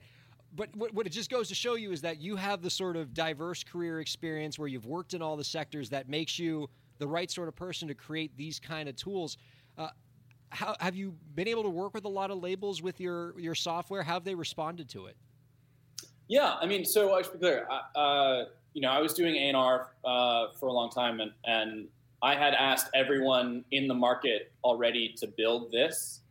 but 0.56 0.76
what, 0.76 0.94
what 0.94 1.06
it 1.06 1.12
just 1.12 1.30
goes 1.30 1.50
to 1.50 1.56
show 1.56 1.76
you 1.76 1.92
is 1.92 2.02
that 2.02 2.20
you 2.20 2.36
have 2.36 2.62
the 2.62 2.70
sort 2.70 2.96
of 2.96 3.14
diverse 3.14 3.64
career 3.64 4.00
experience 4.00 4.58
where 4.58 4.68
you've 4.68 4.86
worked 4.86 5.14
in 5.14 5.22
all 5.22 5.36
the 5.36 5.44
sectors 5.44 5.90
that 5.90 6.10
makes 6.10 6.40
you 6.40 6.68
the 6.98 7.08
right 7.08 7.30
sort 7.30 7.48
of 7.48 7.56
person 7.56 7.88
to 7.88 7.94
create 7.94 8.36
these 8.38 8.60
kind 8.60 8.90
of 8.90 8.96
tools. 8.96 9.38
How 10.50 10.76
have 10.80 10.96
you 10.96 11.16
been 11.36 11.48
able 11.48 11.64
to 11.64 11.70
work 11.70 11.94
with 11.94 12.06
a 12.06 12.10
lot 12.10 12.32
of 12.32 12.40
labels 12.42 12.82
with 12.82 13.00
your 13.00 13.38
your 13.40 13.56
software? 13.56 14.04
How 14.04 14.14
have 14.14 14.24
they 14.24 14.36
responded 14.36 14.90
to 14.90 15.08
it? 15.08 15.18
Yeah, 16.28 16.56
I 16.60 16.66
mean, 16.66 16.86
so 16.86 17.16
I 17.16 17.22
should 17.22 17.34
be 17.34 17.40
clear. 17.40 17.68
Uh, 17.96 18.46
you 18.74 18.82
know, 18.82 18.90
I 18.90 19.00
was 19.00 19.14
doing 19.14 19.36
A 19.36 19.48
and 19.48 19.58
R 19.58 19.92
uh, 20.06 20.48
for 20.60 20.68
a 20.68 20.74
long 20.74 20.90
time, 20.90 21.20
and 21.20 21.32
and 21.46 21.88
I 22.22 22.36
had 22.36 22.54
asked 22.54 22.90
everyone 22.94 23.64
in 23.72 23.88
the 23.88 23.94
market 23.94 24.52
already 24.64 25.14
to 25.18 25.28
build 25.28 25.72
this 25.72 26.22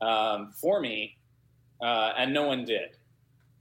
um, 0.00 0.52
for 0.52 0.80
me, 0.80 1.16
uh, 1.82 2.12
and 2.16 2.32
no 2.32 2.44
one 2.44 2.64
did. 2.64 2.96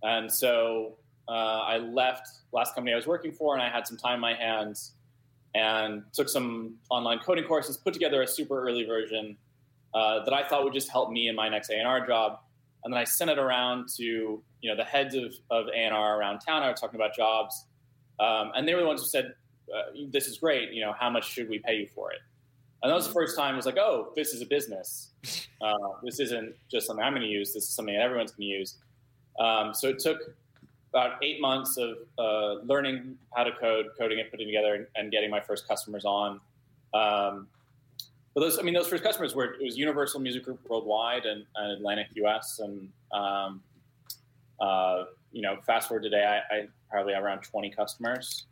And 0.04 0.32
so 0.32 0.98
uh, 1.28 1.32
I 1.62 1.78
left 1.78 2.28
last 2.52 2.76
company 2.76 2.94
I 2.94 2.96
was 2.98 3.08
working 3.08 3.32
for, 3.32 3.54
and 3.54 3.64
I 3.64 3.70
had 3.70 3.88
some 3.88 3.98
time 3.98 4.16
in 4.16 4.22
my 4.22 4.34
hands, 4.34 4.94
and 5.56 6.04
took 6.14 6.30
some 6.30 6.76
online 6.90 7.20
coding 7.20 7.46
courses, 7.46 7.78
put 7.78 7.94
together 7.94 8.22
a 8.22 8.28
super 8.28 8.62
early 8.62 8.86
version 8.86 9.38
uh, 9.94 10.24
that 10.24 10.34
I 10.34 10.48
thought 10.48 10.64
would 10.64 10.74
just 10.74 10.90
help 10.90 11.12
me 11.12 11.28
in 11.28 11.36
my 11.36 11.50
next 11.50 11.70
A&R 11.70 12.06
job. 12.06 12.40
And 12.84 12.94
then 12.94 13.00
I 13.00 13.04
sent 13.04 13.32
it 13.32 13.40
around 13.40 13.88
to 13.98 14.04
you 14.04 14.70
know 14.70 14.76
the 14.76 14.84
heads 14.84 15.16
of, 15.16 15.34
of 15.52 15.68
A&R 15.68 16.20
around 16.20 16.40
town. 16.40 16.64
I 16.64 16.70
was 16.70 16.80
talking 16.80 17.00
about 17.00 17.16
jobs, 17.16 17.66
um, 18.20 18.52
and 18.56 18.68
they 18.68 18.74
were 18.74 18.82
the 18.82 18.88
ones 18.88 19.02
who 19.02 19.08
said, 19.08 19.34
uh, 19.74 19.92
"This 20.10 20.28
is 20.28 20.38
great. 20.38 20.72
You 20.72 20.82
know, 20.86 20.94
how 20.98 21.10
much 21.10 21.30
should 21.30 21.50
we 21.50 21.60
pay 21.60 21.76
you 21.76 21.88
for 21.94 22.12
it?" 22.12 22.20
And 22.82 22.90
that 22.90 22.96
was 22.96 23.08
the 23.08 23.14
first 23.14 23.38
time 23.38 23.54
I 23.54 23.58
was 23.58 23.66
like, 23.66 23.78
"Oh, 23.78 24.12
this 24.16 24.34
is 24.34 24.42
a 24.42 24.46
business. 24.46 25.12
Uh, 25.62 25.78
this 26.04 26.20
isn't 26.20 26.54
just 26.70 26.88
something 26.88 27.06
I'm 27.06 27.14
going 27.14 27.22
to 27.22 27.28
use. 27.30 27.54
This 27.54 27.64
is 27.64 27.70
something 27.70 27.96
that 27.96 28.02
everyone's 28.02 28.32
going 28.32 28.50
to 28.50 28.58
use." 28.58 28.76
Um, 29.40 29.74
so 29.74 29.88
it 29.88 30.00
took 30.00 30.20
about 30.94 31.24
eight 31.24 31.40
months 31.40 31.78
of 31.78 31.98
uh, 32.20 32.62
learning 32.66 33.18
how 33.34 33.44
to 33.44 33.52
code, 33.54 33.88
coding 33.98 34.20
it, 34.20 34.30
putting 34.30 34.48
it 34.48 34.52
together, 34.52 34.76
and, 34.76 34.88
and 34.96 35.12
getting 35.12 35.30
my 35.30 35.40
first 35.40 35.68
customers 35.68 36.04
on. 36.06 36.42
Um, 36.94 37.48
but 38.34 38.42
those, 38.42 38.60
I 38.60 38.62
mean, 38.62 38.74
those 38.74 38.88
first 38.88 39.04
customers 39.04 39.36
were 39.36 39.54
it 39.54 39.64
was 39.64 39.78
Universal 39.78 40.20
Music 40.22 40.44
Group 40.44 40.60
worldwide 40.68 41.26
and, 41.26 41.46
and 41.56 41.72
Atlantic 41.72 42.08
US, 42.16 42.60
and 42.60 42.90
um, 43.12 43.62
uh, 44.60 45.06
you 45.32 45.42
know, 45.42 45.58
fast 45.66 45.88
forward 45.88 46.04
today, 46.04 46.24
I, 46.24 46.56
I 46.56 46.68
probably 46.90 47.14
have 47.14 47.24
around 47.24 47.42
20 47.42 47.70
customers, 47.72 48.46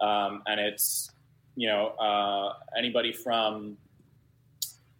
um, 0.00 0.42
and 0.46 0.60
it's 0.60 1.10
you 1.56 1.68
know 1.68 1.88
uh, 1.98 2.54
anybody 2.76 3.12
from 3.12 3.76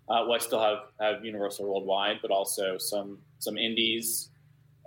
uh, 0.08 0.24
well, 0.26 0.34
I 0.34 0.38
still 0.38 0.60
have 0.60 0.78
have 1.00 1.24
Universal 1.24 1.66
worldwide, 1.66 2.18
but 2.20 2.30
also 2.30 2.76
some 2.78 3.18
some 3.38 3.56
indies 3.56 4.30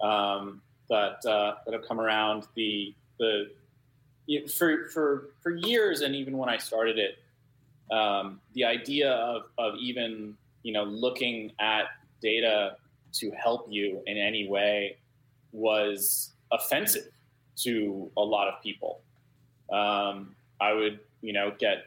um, 0.01 0.61
that 0.89 1.25
uh, 1.25 1.55
that 1.65 1.73
have 1.73 1.87
come 1.87 1.99
around. 1.99 2.47
The 2.55 2.93
the 3.19 3.49
for 4.47 4.87
for 4.89 5.29
for 5.41 5.51
years, 5.51 6.01
and 6.01 6.15
even 6.15 6.37
when 6.37 6.49
I 6.49 6.57
started 6.57 6.99
it, 6.99 7.17
um, 7.91 8.39
the 8.53 8.63
idea 8.63 9.11
of, 9.11 9.43
of 9.57 9.75
even 9.79 10.35
you 10.63 10.73
know 10.73 10.83
looking 10.83 11.51
at 11.59 11.85
data 12.21 12.77
to 13.13 13.31
help 13.31 13.67
you 13.69 14.01
in 14.07 14.17
any 14.17 14.47
way 14.47 14.97
was 15.51 16.31
offensive 16.51 17.09
to 17.57 18.11
a 18.17 18.21
lot 18.21 18.47
of 18.47 18.61
people. 18.61 19.01
Um, 19.71 20.35
I 20.59 20.73
would 20.73 20.99
you 21.21 21.33
know 21.33 21.53
get 21.59 21.85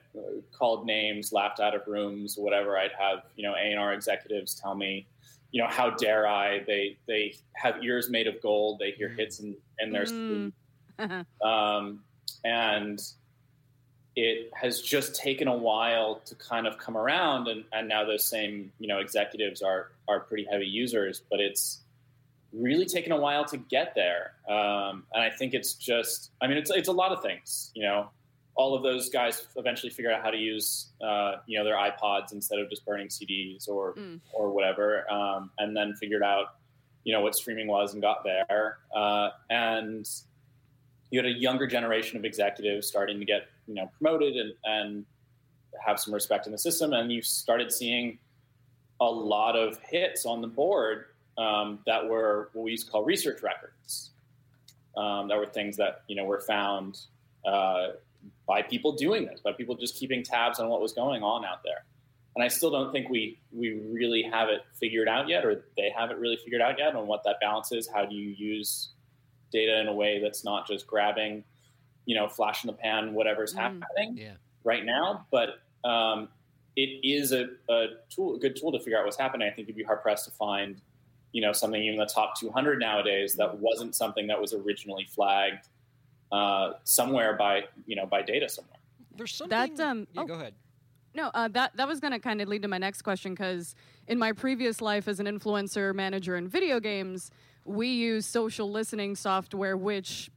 called 0.52 0.86
names, 0.86 1.32
laughed 1.32 1.60
out 1.60 1.74
of 1.74 1.82
rooms, 1.86 2.36
whatever. 2.36 2.78
I'd 2.78 2.92
have 2.98 3.24
you 3.36 3.42
know 3.42 3.54
A 3.54 3.70
and 3.70 3.78
R 3.78 3.92
executives 3.92 4.54
tell 4.54 4.74
me, 4.74 5.06
you 5.50 5.62
know, 5.62 5.68
how 5.68 5.90
dare 5.90 6.26
I? 6.26 6.60
They 6.66 6.96
they 7.06 7.34
have 7.54 7.82
ears 7.82 8.10
made 8.10 8.26
of 8.26 8.40
gold. 8.42 8.78
They 8.78 8.92
hear 8.92 9.08
hits 9.08 9.40
in, 9.40 9.56
in 9.78 9.92
their 9.92 10.04
Mm. 10.04 10.52
um, 11.44 12.00
and 12.44 13.00
it 14.20 14.50
has 14.62 14.80
just 14.82 15.14
taken 15.14 15.46
a 15.48 15.56
while 15.56 16.16
to 16.24 16.34
kind 16.34 16.66
of 16.66 16.76
come 16.78 16.96
around 16.96 17.46
and, 17.48 17.64
and 17.72 17.88
now 17.88 18.04
those 18.04 18.26
same 18.26 18.72
you 18.78 18.88
know 18.90 18.98
executives 18.98 19.62
are 19.62 19.82
are 20.08 20.20
pretty 20.20 20.46
heavy 20.50 20.66
users 20.66 21.22
but 21.30 21.38
it's 21.40 21.80
really 22.52 22.86
taken 22.86 23.12
a 23.12 23.16
while 23.26 23.44
to 23.44 23.58
get 23.58 23.94
there. 23.94 24.32
Um, 24.48 25.04
and 25.12 25.22
i 25.22 25.30
think 25.38 25.52
it's 25.54 25.74
just 25.74 26.30
i 26.40 26.46
mean 26.48 26.56
it's, 26.56 26.70
it's 26.70 26.88
a 26.88 26.92
lot 27.02 27.12
of 27.12 27.22
things 27.22 27.70
you 27.74 27.82
know. 27.82 28.10
All 28.60 28.74
of 28.74 28.82
those 28.82 29.08
guys 29.08 29.46
eventually 29.54 29.88
figured 29.90 30.12
out 30.12 30.20
how 30.20 30.30
to 30.32 30.36
use 30.36 30.88
uh, 31.00 31.32
you 31.46 31.56
know 31.58 31.64
their 31.64 31.76
ipods 31.76 32.32
instead 32.32 32.58
of 32.58 32.68
just 32.68 32.84
burning 32.84 33.06
cds 33.08 33.68
or 33.68 33.94
Mm. 33.94 34.18
or 34.32 34.50
whatever 34.50 35.08
um, 35.12 35.50
and 35.60 35.76
then 35.76 35.94
figured 35.94 36.24
out 36.24 36.46
you 37.04 37.12
know 37.14 37.20
what 37.20 37.36
streaming 37.36 37.68
was 37.68 37.92
and 37.94 38.02
got 38.02 38.24
there. 38.24 38.78
Uh, 38.94 39.28
and 39.48 40.04
you 41.10 41.20
had 41.20 41.26
a 41.26 41.36
younger 41.46 41.66
generation 41.68 42.18
of 42.18 42.24
executives 42.24 42.86
starting 42.88 43.18
to 43.20 43.24
get 43.24 43.42
you 43.68 43.74
know 43.74 43.88
promoted 44.00 44.34
and, 44.34 44.52
and 44.64 45.04
have 45.84 46.00
some 46.00 46.12
respect 46.12 46.46
in 46.46 46.52
the 46.52 46.58
system. 46.58 46.92
And 46.92 47.12
you 47.12 47.22
started 47.22 47.70
seeing 47.72 48.18
a 49.00 49.06
lot 49.06 49.54
of 49.54 49.78
hits 49.88 50.26
on 50.26 50.40
the 50.40 50.48
board 50.48 51.04
um, 51.36 51.78
that 51.86 52.08
were 52.08 52.50
what 52.54 52.64
we 52.64 52.72
used 52.72 52.86
to 52.86 52.90
call 52.92 53.04
research 53.04 53.42
records. 53.42 54.10
Um, 54.96 55.28
that 55.28 55.38
were 55.38 55.46
things 55.46 55.76
that 55.76 56.02
you 56.08 56.16
know 56.16 56.24
were 56.24 56.40
found 56.40 56.98
uh, 57.46 57.88
by 58.46 58.62
people 58.62 58.92
doing 58.92 59.26
this 59.26 59.40
by 59.40 59.52
people 59.52 59.76
just 59.76 59.94
keeping 59.94 60.24
tabs 60.24 60.58
on 60.58 60.68
what 60.68 60.80
was 60.80 60.92
going 60.92 61.22
on 61.22 61.44
out 61.44 61.62
there. 61.64 61.84
And 62.34 62.44
i 62.44 62.48
still 62.48 62.70
don't 62.70 62.92
think 62.92 63.08
we 63.08 63.38
we 63.52 63.80
really 63.92 64.22
have 64.22 64.48
it 64.48 64.62
figured 64.78 65.08
out 65.08 65.28
yet 65.28 65.44
or 65.44 65.66
they 65.76 65.90
haven't 65.96 66.18
really 66.18 66.36
figured 66.36 66.62
out 66.62 66.78
yet 66.78 66.96
on 66.96 67.06
what 67.06 67.22
that 67.24 67.36
balance 67.40 67.72
is. 67.72 67.88
How 67.92 68.04
do 68.04 68.14
you 68.14 68.30
use 68.30 68.90
data 69.52 69.80
in 69.80 69.88
a 69.88 69.94
way 69.94 70.20
that's 70.20 70.44
not 70.44 70.66
just 70.66 70.86
grabbing, 70.86 71.44
you 72.08 72.14
know, 72.14 72.26
flash 72.26 72.64
in 72.64 72.68
the 72.68 72.72
pan, 72.72 73.12
whatever's 73.12 73.52
Mm. 73.52 73.58
happening 73.58 74.16
Yeah. 74.16 74.32
right 74.64 74.82
now. 74.84 75.26
But 75.30 75.60
um, 75.84 76.28
it 76.74 77.00
is 77.04 77.32
a, 77.32 77.50
a 77.68 77.86
tool, 78.08 78.36
a 78.36 78.38
good 78.38 78.56
tool 78.56 78.72
to 78.72 78.78
figure 78.78 78.98
out 78.98 79.04
what's 79.04 79.18
happening. 79.18 79.46
I 79.46 79.50
think 79.54 79.68
you'd 79.68 79.76
be 79.76 79.82
hard 79.82 80.00
pressed 80.00 80.24
to 80.24 80.30
find, 80.30 80.80
you 81.32 81.42
know, 81.42 81.52
something 81.52 81.82
even 81.82 81.98
the 81.98 82.06
top 82.06 82.38
200 82.40 82.80
nowadays 82.80 83.34
that 83.36 83.58
wasn't 83.58 83.94
something 83.94 84.26
that 84.28 84.40
was 84.40 84.54
originally 84.54 85.04
flagged 85.04 85.66
uh, 86.32 86.72
somewhere 86.84 87.34
by, 87.36 87.64
you 87.86 87.94
know, 87.94 88.06
by 88.06 88.22
data 88.22 88.48
somewhere. 88.48 88.78
There's 89.14 89.34
something. 89.34 89.74
That, 89.76 89.80
um, 89.80 90.06
yeah, 90.14 90.22
oh. 90.22 90.26
go 90.26 90.34
ahead. 90.34 90.54
No, 91.14 91.30
uh, 91.34 91.48
that 91.48 91.76
that 91.76 91.88
was 91.88 92.00
going 92.00 92.12
to 92.12 92.18
kind 92.20 92.40
of 92.40 92.48
lead 92.48 92.62
to 92.62 92.68
my 92.68 92.78
next 92.78 93.02
question 93.02 93.32
because 93.34 93.74
in 94.06 94.18
my 94.18 94.32
previous 94.32 94.80
life 94.80 95.08
as 95.08 95.20
an 95.20 95.26
influencer 95.26 95.94
manager 95.94 96.36
in 96.36 96.48
video 96.48 96.80
games, 96.80 97.30
we 97.64 97.88
use 97.88 98.24
social 98.24 98.70
listening 98.70 99.14
software, 99.16 99.76
which, 99.76 100.30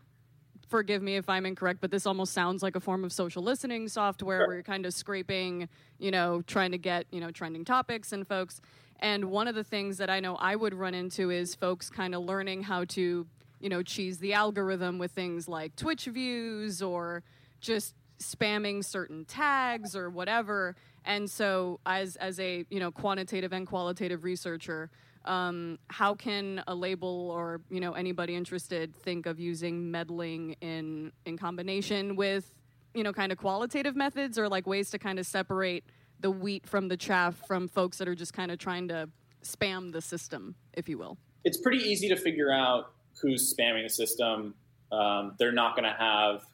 forgive 0.72 1.04
me 1.04 1.18
if 1.18 1.30
I'm 1.30 1.46
incorrect, 1.46 1.82
but 1.82 1.92
this 1.92 2.08
almost 2.08 2.34
sounds 2.34 2.64
like 2.64 2.76
a 2.76 2.80
form 2.80 3.04
of 3.04 3.12
social 3.14 3.44
listening 3.44 3.88
software 3.90 4.40
Sure. 4.40 4.48
where 4.48 4.56
you're 4.56 4.64
kind 4.64 4.86
of 4.88 4.94
scraping, 4.94 5.70
you 6.00 6.10
know, 6.10 6.42
trying 6.48 6.72
to 6.72 6.80
get 6.80 7.06
you 7.12 7.20
know 7.20 7.30
trending 7.30 7.64
topics 7.66 8.12
and 8.12 8.28
folks. 8.28 8.60
And 9.00 9.26
one 9.26 9.48
of 9.48 9.56
the 9.56 9.64
things 9.64 9.98
that 9.98 10.10
I 10.10 10.20
know 10.20 10.36
I 10.36 10.56
would 10.56 10.74
run 10.74 10.94
into 10.96 11.30
is 11.30 11.54
folks 11.56 11.90
kind 11.90 12.16
of 12.16 12.24
learning 12.24 12.64
how 12.64 12.86
to, 12.86 13.28
you 13.60 13.70
know, 13.70 13.84
cheese 13.84 14.20
the 14.20 14.34
algorithm 14.34 14.98
with 14.98 15.12
things 15.12 15.48
like 15.48 15.76
Twitch 15.76 16.06
views 16.06 16.82
or 16.82 17.24
just 17.60 17.94
spamming 18.20 18.86
certain 18.86 19.26
tags 19.26 19.96
or 19.96 20.10
whatever. 20.10 20.76
And 21.04 21.30
so, 21.30 21.80
as 21.86 22.16
as 22.16 22.40
a 22.40 22.66
you 22.70 22.80
know 22.80 22.92
quantitative 22.92 23.52
and 23.52 23.68
qualitative 23.68 24.24
researcher, 24.24 24.90
um, 25.26 25.78
how 25.90 26.16
can 26.16 26.64
a 26.68 26.76
label 26.76 27.30
or 27.32 27.62
you 27.70 27.80
know 27.80 27.94
anybody 27.94 28.36
interested 28.36 28.96
think 28.96 29.26
of 29.26 29.40
using 29.40 29.92
meddling 29.92 30.56
in 30.62 31.12
in 31.26 31.38
combination 31.38 32.16
with 32.16 32.54
you 32.94 33.04
know 33.04 33.14
kind 33.14 33.32
of 33.32 33.38
qualitative 33.38 33.96
methods 33.96 34.38
or 34.38 34.50
like 34.50 34.66
ways 34.66 34.90
to 34.92 35.00
kind 35.00 35.20
of 35.20 35.26
separate 35.26 35.84
the 36.20 36.32
wheat 36.32 36.68
from 36.68 36.88
the 36.88 36.98
chaff 36.98 37.36
from 37.48 37.68
folks 37.68 37.98
that 37.98 38.08
are 38.08 38.16
just 38.16 38.34
kind 38.34 38.52
of 38.52 38.60
trying 38.60 38.88
to 38.88 39.10
spam 39.44 39.92
the 39.92 40.02
system, 40.02 40.56
if 40.74 40.88
you 40.88 40.98
will. 40.98 41.18
it's 41.44 41.58
pretty 41.58 41.80
easy 41.80 42.08
to 42.08 42.16
figure 42.16 42.52
out 42.52 42.94
who's 43.20 43.54
spamming 43.54 43.84
the 43.84 43.90
system. 43.90 44.54
Um, 44.92 45.34
they're 45.40 45.52
not 45.52 45.76
going 45.76 45.86
to 45.86 45.98
have, 45.98 46.46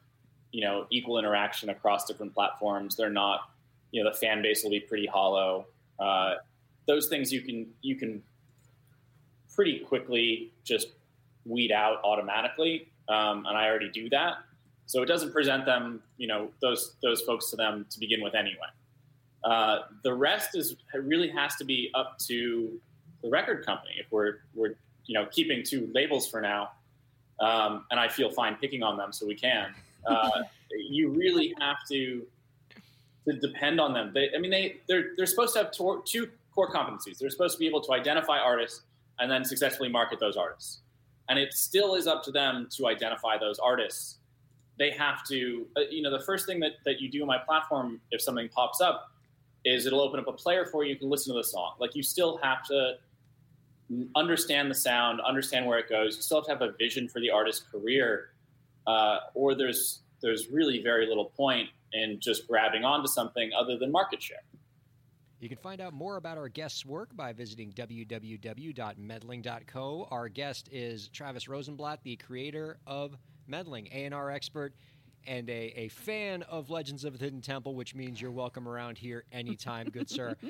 you 0.52 0.64
know, 0.64 0.86
equal 0.90 1.18
interaction 1.18 1.70
across 1.70 2.06
different 2.06 2.34
platforms. 2.34 2.96
They're 2.96 3.10
not, 3.10 3.50
you 3.92 4.04
know, 4.04 4.10
the 4.10 4.18
fan 4.18 4.42
base 4.42 4.64
will 4.64 4.72
be 4.72 4.80
pretty 4.80 5.06
hollow. 5.06 5.66
Uh, 6.00 6.36
those 6.88 7.08
things 7.10 7.34
you 7.34 7.42
can 7.42 7.68
you 7.82 7.96
can 7.96 8.24
pretty 9.58 9.80
quickly 9.80 10.52
just 10.64 10.90
weed 11.44 11.72
out 11.72 11.98
automatically, 12.04 12.88
um, 13.10 13.46
and 13.48 13.58
I 13.58 13.68
already 13.68 13.90
do 13.90 14.08
that. 14.10 14.36
So 14.86 15.02
it 15.02 15.08
doesn't 15.08 15.34
present 15.34 15.66
them, 15.66 16.02
you 16.18 16.28
know, 16.28 16.50
those 16.62 16.96
those 17.02 17.22
folks 17.22 17.50
to 17.50 17.58
them 17.58 17.88
to 17.90 18.00
begin 18.00 18.22
with 18.22 18.36
anyway. 18.36 18.68
Uh, 19.44 19.80
the 20.04 20.14
rest 20.14 20.56
is 20.56 20.76
really 20.94 21.30
has 21.30 21.56
to 21.56 21.66
be 21.66 21.90
up 21.96 22.20
to 22.28 22.80
the 23.24 23.30
record 23.30 23.66
company. 23.66 23.96
If 23.98 24.12
we're 24.12 24.36
we're 24.54 24.76
you 25.08 25.20
know 25.20 25.26
keeping 25.32 25.64
two 25.64 25.90
labels 25.94 26.30
for 26.30 26.40
now, 26.40 26.70
um, 27.40 27.86
and 27.90 28.00
I 28.00 28.08
feel 28.08 28.30
fine 28.30 28.56
picking 28.56 28.84
on 28.84 28.96
them, 28.96 29.12
so 29.12 29.26
we 29.26 29.36
can. 29.36 29.74
Uh, 30.06 30.44
you 30.72 31.10
really 31.10 31.56
have 31.60 31.78
to 31.90 32.26
to 33.28 33.34
depend 33.34 33.82
on 33.82 33.94
them. 33.94 34.12
They, 34.14 34.30
I 34.36 34.38
mean, 34.38 34.52
they 34.52 34.78
they're 34.88 35.16
they're 35.18 35.26
supposed 35.26 35.54
to 35.54 35.64
have 35.64 35.72
two 35.72 36.30
core 36.54 36.72
competencies. 36.72 37.18
They're 37.18 37.32
supposed 37.32 37.56
to 37.56 37.60
be 37.60 37.68
able 37.68 37.82
to 37.82 37.94
identify 37.94 38.38
artists 38.38 38.84
and 39.20 39.32
then 39.32 39.44
successfully 39.44 39.90
market 39.90 40.20
those 40.20 40.38
artists. 40.38 40.82
And 41.30 41.38
it 41.38 41.54
still 41.54 41.96
is 41.96 42.08
up 42.08 42.24
to 42.24 42.32
them 42.32 42.68
to 42.78 42.88
identify 42.88 43.38
those 43.38 43.60
artists. 43.60 44.18
They 44.80 44.92
have 44.92 45.24
to, 45.28 45.68
uh, 45.76 45.82
you 45.90 46.02
know, 46.02 46.12
the 46.12 46.24
first 46.24 46.46
thing 46.46 46.60
that, 46.62 46.74
that 46.86 47.02
you 47.02 47.10
do 47.10 47.22
on 47.22 47.28
my 47.28 47.40
platform, 47.40 48.00
if 48.12 48.22
something 48.22 48.48
pops 48.50 48.80
up, 48.80 49.12
is 49.66 49.86
it'll 49.86 50.02
open 50.02 50.20
up 50.20 50.28
a 50.28 50.34
player 50.34 50.66
for 50.66 50.84
you. 50.84 50.94
You 50.94 51.00
can 51.00 51.10
listen 51.10 51.34
to 51.34 51.40
the 51.40 51.44
song. 51.44 51.74
Like 51.80 51.96
you 51.96 52.04
still 52.04 52.40
have 52.44 52.64
to 52.68 52.94
understand 54.16 54.70
the 54.70 54.76
sound, 54.76 55.20
understand 55.22 55.66
where 55.66 55.80
it 55.80 55.90
goes. 55.90 56.16
You 56.16 56.22
still 56.22 56.38
have 56.38 56.46
to 56.46 56.52
have 56.52 56.62
a 56.62 56.78
vision 56.78 57.08
for 57.08 57.20
the 57.20 57.30
artist's 57.30 57.64
career, 57.72 58.30
uh, 58.86 59.20
or 59.34 59.56
there's 59.56 60.02
there's 60.22 60.50
really 60.50 60.82
very 60.82 61.08
little 61.08 61.26
point 61.26 61.70
in 61.94 62.20
just 62.20 62.48
grabbing 62.48 62.84
onto 62.84 63.08
something 63.08 63.52
other 63.58 63.78
than 63.78 63.92
market 63.92 64.22
share. 64.22 64.44
You 65.40 65.50
can 65.50 65.60
find 65.60 65.80
out 65.82 65.94
more 65.94 66.18
about 66.18 66.40
our 66.40 66.50
guest's 66.50 66.84
work 66.84 67.16
by 67.16 67.32
visiting 67.32 67.72
www.meddling.co. 67.72 70.08
Our 70.10 70.30
guest 70.30 70.68
is 70.72 71.10
Travis 71.10 71.48
Rosenblatt, 71.48 72.00
the 72.04 72.16
creator 72.16 72.80
of 72.88 73.16
Meddling, 73.46 73.88
A&R 73.92 74.32
expert, 74.32 74.74
and 75.28 75.48
a, 75.50 75.74
a 75.76 75.90
fan 75.90 76.42
of 76.44 76.70
Legends 76.72 77.04
of 77.04 77.20
the 77.20 77.26
Hidden 77.26 77.42
Temple, 77.42 77.76
which 77.76 77.94
means 77.94 78.20
you're 78.20 78.32
welcome 78.32 78.68
around 78.68 78.98
here 78.98 79.26
anytime, 79.32 79.90
good 79.90 80.10
sir. 80.10 80.36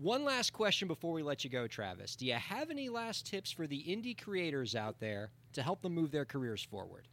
One 0.00 0.24
last 0.24 0.52
question 0.52 0.88
before 0.88 1.12
we 1.12 1.22
let 1.22 1.44
you 1.44 1.50
go, 1.50 1.68
Travis. 1.68 2.16
Do 2.16 2.26
you 2.26 2.34
have 2.34 2.70
any 2.70 2.88
last 2.88 3.26
tips 3.26 3.52
for 3.52 3.68
the 3.68 3.84
indie 3.84 4.20
creators 4.20 4.74
out 4.74 4.98
there 4.98 5.30
to 5.52 5.62
help 5.62 5.80
them 5.82 5.94
move 5.94 6.10
their 6.10 6.24
careers 6.24 6.64
forward? 6.64 7.06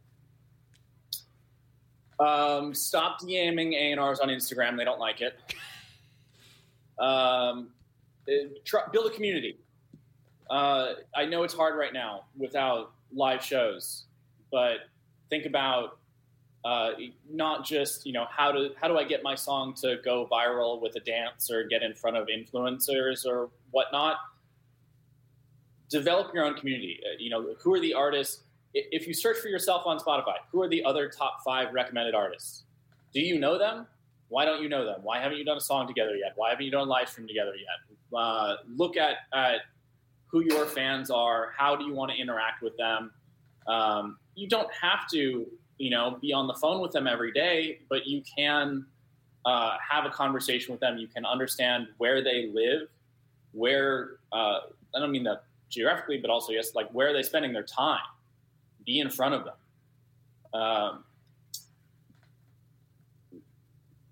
Um, 2.18 2.74
stop 2.74 3.20
DMing 3.20 3.74
A&Rs 3.74 4.18
on 4.20 4.28
Instagram. 4.28 4.76
They 4.76 4.84
don't 4.84 5.00
like 5.00 5.20
it. 5.20 5.38
Um, 6.98 7.68
build 8.26 9.06
a 9.06 9.14
community. 9.14 9.58
Uh, 10.50 10.94
I 11.16 11.24
know 11.24 11.42
it's 11.44 11.54
hard 11.54 11.76
right 11.78 11.92
now 11.92 12.24
without 12.36 12.92
live 13.14 13.42
shows, 13.42 14.04
but 14.50 14.76
think 15.30 15.46
about 15.46 15.98
uh, 16.64 16.90
not 17.30 17.64
just 17.64 18.06
you 18.06 18.12
know 18.12 18.26
how 18.30 18.52
to 18.52 18.70
how 18.80 18.86
do 18.86 18.96
I 18.96 19.04
get 19.04 19.22
my 19.22 19.34
song 19.34 19.74
to 19.82 19.96
go 20.04 20.28
viral 20.30 20.80
with 20.80 20.94
a 20.96 21.00
dance 21.00 21.50
or 21.50 21.64
get 21.64 21.82
in 21.82 21.94
front 21.94 22.16
of 22.16 22.28
influencers 22.28 23.26
or 23.26 23.50
whatnot. 23.70 24.16
Develop 25.88 26.32
your 26.34 26.44
own 26.44 26.54
community. 26.54 27.00
Uh, 27.04 27.16
you 27.18 27.30
know 27.30 27.54
who 27.60 27.74
are 27.74 27.80
the 27.80 27.94
artists. 27.94 28.42
If 28.74 29.06
you 29.06 29.12
search 29.12 29.38
for 29.38 29.48
yourself 29.48 29.82
on 29.86 29.98
Spotify, 29.98 30.36
who 30.50 30.62
are 30.62 30.68
the 30.68 30.84
other 30.84 31.08
top 31.08 31.40
five 31.44 31.74
recommended 31.74 32.14
artists? 32.14 32.62
Do 33.12 33.20
you 33.20 33.38
know 33.38 33.58
them? 33.58 33.86
Why 34.32 34.46
don't 34.46 34.62
you 34.62 34.68
know 34.70 34.86
them? 34.86 35.00
Why 35.02 35.20
haven't 35.20 35.36
you 35.36 35.44
done 35.44 35.58
a 35.58 35.60
song 35.60 35.86
together 35.86 36.16
yet? 36.16 36.32
Why 36.36 36.48
haven't 36.48 36.64
you 36.64 36.70
done 36.70 36.88
a 36.88 36.90
live 36.90 37.06
stream 37.06 37.28
together 37.28 37.52
yet? 37.54 38.18
Uh, 38.18 38.56
look 38.66 38.96
at, 38.96 39.16
at 39.34 39.56
who 40.26 40.40
your 40.40 40.64
fans 40.64 41.10
are. 41.10 41.52
How 41.54 41.76
do 41.76 41.84
you 41.84 41.92
want 41.92 42.12
to 42.12 42.16
interact 42.16 42.62
with 42.62 42.74
them? 42.78 43.12
Um, 43.66 44.16
you 44.34 44.48
don't 44.48 44.72
have 44.72 45.00
to, 45.12 45.46
you 45.76 45.90
know, 45.90 46.16
be 46.22 46.32
on 46.32 46.46
the 46.46 46.54
phone 46.54 46.80
with 46.80 46.92
them 46.92 47.06
every 47.06 47.30
day, 47.30 47.80
but 47.90 48.06
you 48.06 48.22
can 48.22 48.86
uh, 49.44 49.76
have 49.86 50.06
a 50.06 50.10
conversation 50.10 50.72
with 50.72 50.80
them. 50.80 50.96
You 50.96 51.08
can 51.08 51.26
understand 51.26 51.88
where 51.98 52.24
they 52.24 52.50
live, 52.54 52.88
where 53.52 54.12
uh, 54.32 54.60
I 54.94 54.98
don't 54.98 55.10
mean 55.10 55.24
that 55.24 55.44
geographically, 55.68 56.16
but 56.16 56.30
also 56.30 56.52
yes, 56.52 56.74
like 56.74 56.90
where 56.92 57.10
are 57.10 57.12
they 57.12 57.22
spending 57.22 57.52
their 57.52 57.64
time? 57.64 58.00
Be 58.86 59.00
in 59.00 59.10
front 59.10 59.34
of 59.34 59.44
them. 59.44 60.58
Um, 60.58 61.04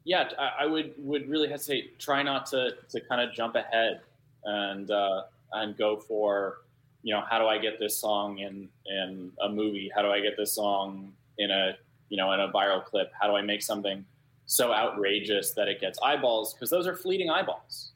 yeah, 0.04 0.28
I, 0.38 0.64
I, 0.64 0.66
would 0.66 0.94
would 0.98 1.28
really 1.28 1.48
hesitate. 1.48 1.98
Try 1.98 2.22
not 2.22 2.46
to 2.46 2.72
to 2.88 3.00
kind 3.00 3.20
of 3.20 3.34
jump 3.34 3.54
ahead 3.54 4.00
and 4.44 4.90
uh, 4.90 5.22
and 5.52 5.76
go 5.76 5.96
for 5.96 6.58
you 7.02 7.14
know 7.14 7.22
how 7.28 7.38
do 7.38 7.46
I 7.46 7.58
get 7.58 7.78
this 7.78 7.96
song 7.96 8.38
in 8.38 8.68
in 8.86 9.32
a 9.42 9.48
movie? 9.48 9.90
How 9.94 10.02
do 10.02 10.08
I 10.08 10.20
get 10.20 10.36
this 10.36 10.52
song 10.52 11.12
in 11.38 11.50
a 11.50 11.76
you 12.08 12.16
know 12.16 12.32
in 12.32 12.40
a 12.40 12.48
viral 12.48 12.84
clip? 12.84 13.12
How 13.18 13.26
do 13.28 13.36
I 13.36 13.42
make 13.42 13.62
something 13.62 14.04
so 14.46 14.72
outrageous 14.72 15.52
that 15.52 15.68
it 15.68 15.80
gets 15.80 15.98
eyeballs? 16.02 16.54
Because 16.54 16.70
those 16.70 16.86
are 16.86 16.96
fleeting 16.96 17.30
eyeballs. 17.30 17.92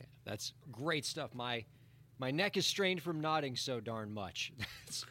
Yeah, 0.00 0.06
that's 0.24 0.52
great 0.72 1.04
stuff. 1.04 1.34
My 1.34 1.64
my 2.18 2.30
neck 2.30 2.56
is 2.56 2.66
strained 2.66 3.02
from 3.02 3.20
nodding 3.20 3.56
so 3.56 3.80
darn 3.80 4.12
much. 4.12 4.52
That's 4.84 5.04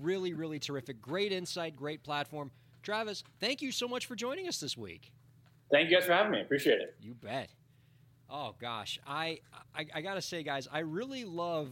really 0.00 0.32
really 0.32 0.60
terrific. 0.60 1.02
Great 1.02 1.32
insight. 1.32 1.74
Great 1.74 2.04
platform. 2.04 2.50
Travis, 2.82 3.22
thank 3.40 3.62
you 3.62 3.70
so 3.70 3.86
much 3.86 4.06
for 4.06 4.16
joining 4.16 4.48
us 4.48 4.58
this 4.58 4.76
week. 4.76 5.12
Thank 5.72 5.90
you 5.90 5.96
guys 5.96 6.04
for 6.04 6.12
having 6.12 6.32
me. 6.32 6.40
Appreciate 6.42 6.80
it. 6.80 6.94
You 7.00 7.14
bet. 7.14 7.48
Oh 8.28 8.54
gosh, 8.60 9.00
I, 9.06 9.40
I 9.74 9.86
I, 9.94 10.00
gotta 10.02 10.22
say, 10.22 10.42
guys, 10.42 10.68
I 10.70 10.80
really 10.80 11.24
love 11.24 11.70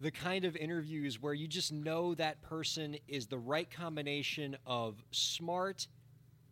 the 0.00 0.10
kind 0.10 0.44
of 0.46 0.56
interviews 0.56 1.20
where 1.20 1.34
you 1.34 1.46
just 1.46 1.70
know 1.72 2.14
that 2.14 2.42
person 2.42 2.96
is 3.08 3.26
the 3.26 3.38
right 3.38 3.70
combination 3.70 4.56
of 4.66 5.02
smart 5.10 5.86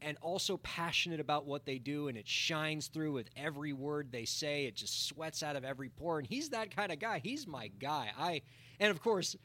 and 0.03 0.19
also 0.21 0.59
passionate 0.59 1.21
about 1.21 1.47
what 1.47 1.65
they 1.65 1.79
do, 1.79 2.09
and 2.09 2.19
it 2.19 2.29
shines 2.29 2.89
through 2.89 3.13
with 3.13 3.31
every 3.35 3.73
word 3.73 4.13
they 4.13 4.27
say. 4.27 4.67
It 4.67 4.77
just 4.77 5.07
sweats 5.09 5.43
out 5.43 5.57
of 5.57 5.65
every 5.65 5.89
pore, 5.89 6.19
and 6.19 6.27
he's 6.27 6.51
that 6.51 6.75
kind 6.75 6.93
of 6.93 6.99
guy. 6.99 7.19
He's 7.19 7.47
my 7.47 7.69
guy. 7.81 8.11
I 8.19 8.43
and 8.79 8.91
of 8.91 9.01
course. 9.03 9.37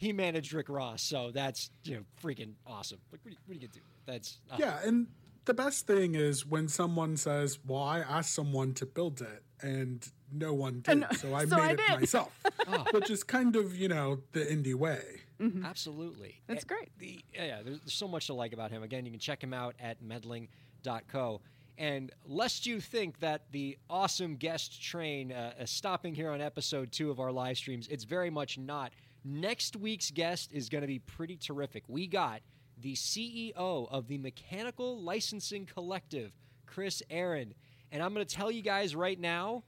He 0.00 0.12
managed 0.12 0.52
Rick 0.52 0.68
Ross, 0.68 1.02
so 1.02 1.32
that's 1.32 1.70
you 1.82 1.96
know 1.96 2.02
freaking 2.22 2.52
awesome. 2.64 3.00
Like, 3.10 3.20
what, 3.24 3.34
what 3.46 3.50
are 3.50 3.54
you 3.54 3.58
gonna 3.58 3.72
do? 3.72 3.80
That's 4.06 4.38
uh, 4.48 4.54
yeah, 4.56 4.78
and 4.84 5.08
the 5.48 5.54
best 5.54 5.86
thing 5.86 6.14
is 6.14 6.46
when 6.46 6.68
someone 6.68 7.16
says, 7.16 7.58
"Well, 7.66 7.82
I 7.82 8.00
asked 8.00 8.34
someone 8.34 8.74
to 8.74 8.86
build 8.86 9.22
it, 9.22 9.42
and 9.60 10.06
no 10.30 10.52
one 10.52 10.82
did, 10.82 11.04
and, 11.04 11.06
so 11.16 11.34
I 11.34 11.44
so 11.46 11.56
made 11.56 11.62
I 11.62 11.70
it 11.70 11.76
did. 11.78 12.00
myself," 12.00 12.32
oh. 12.68 12.84
which 12.92 13.10
is 13.10 13.24
kind 13.24 13.56
of 13.56 13.74
you 13.74 13.88
know 13.88 14.20
the 14.32 14.40
indie 14.40 14.74
way. 14.74 15.22
Mm-hmm. 15.40 15.64
Absolutely, 15.64 16.42
that's 16.46 16.64
great. 16.64 16.90
The, 16.98 17.24
yeah, 17.34 17.62
there's, 17.64 17.80
there's 17.80 17.94
so 17.94 18.06
much 18.06 18.26
to 18.26 18.34
like 18.34 18.52
about 18.52 18.70
him. 18.70 18.82
Again, 18.82 19.06
you 19.06 19.10
can 19.10 19.20
check 19.20 19.42
him 19.42 19.54
out 19.54 19.74
at 19.80 20.02
meddling.co. 20.02 21.40
And 21.78 22.10
lest 22.26 22.66
you 22.66 22.80
think 22.80 23.20
that 23.20 23.42
the 23.52 23.78
awesome 23.88 24.34
guest 24.34 24.82
train 24.82 25.30
uh, 25.32 25.52
is 25.60 25.70
stopping 25.70 26.12
here 26.12 26.30
on 26.30 26.40
episode 26.40 26.90
two 26.90 27.08
of 27.08 27.20
our 27.20 27.30
live 27.30 27.56
streams, 27.56 27.86
it's 27.86 28.02
very 28.02 28.30
much 28.30 28.58
not. 28.58 28.92
Next 29.24 29.76
week's 29.76 30.10
guest 30.10 30.52
is 30.52 30.68
going 30.68 30.82
to 30.82 30.88
be 30.88 30.98
pretty 30.98 31.36
terrific. 31.36 31.84
We 31.86 32.08
got 32.08 32.40
the 32.80 32.94
CEO 32.94 33.52
of 33.56 34.08
the 34.08 34.18
Mechanical 34.18 35.00
Licensing 35.02 35.66
Collective, 35.66 36.32
Kris 36.66 37.02
Ahrend. 37.10 37.54
And 37.90 38.02
I'm 38.02 38.14
going 38.14 38.26
to 38.26 38.34
tell 38.34 38.50
you 38.50 38.62
guys 38.62 38.94
right 38.94 39.18
now, 39.18 39.64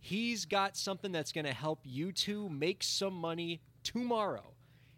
he's 0.00 0.44
got 0.44 0.76
something 0.76 1.12
that's 1.12 1.32
going 1.32 1.44
to 1.44 1.52
help 1.52 1.80
you 1.84 2.12
two 2.12 2.48
make 2.48 2.82
some 2.82 3.14
money 3.14 3.60
tomorrow. 3.82 4.54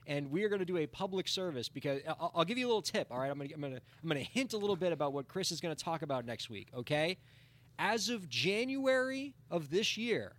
And 0.07 0.31
we 0.31 0.43
are 0.43 0.49
going 0.49 0.59
to 0.59 0.65
do 0.65 0.79
a 0.79 0.87
public 0.87 1.29
service 1.29 1.69
because 1.69 2.01
I'll, 2.09 2.33
I'll 2.35 2.45
give 2.45 2.59
you 2.59 2.67
a 2.67 2.69
little 2.69 2.83
tip. 2.83 3.09
All 3.11 3.19
right, 3.19 3.31
I'm 3.31 3.39
going 3.39 3.49
to 3.49 3.55
I'm 3.55 3.61
going 3.61 3.75
to 3.75 3.81
I'm 4.03 4.09
going 4.09 4.25
to 4.25 4.31
hint 4.31 4.53
a 4.53 4.59
little 4.59 4.75
bit 4.75 4.93
about 4.93 5.13
what 5.13 5.29
Kris 5.29 5.53
is 5.53 5.61
going 5.61 5.75
to 5.75 5.85
talk 5.85 6.03
about 6.03 6.25
next 6.27 6.51
week. 6.51 6.69
Okay, 6.75 7.19
as 7.79 8.09
of 8.09 8.29
January 8.29 9.35
of 9.49 9.71
this 9.71 9.97
year, 9.97 10.33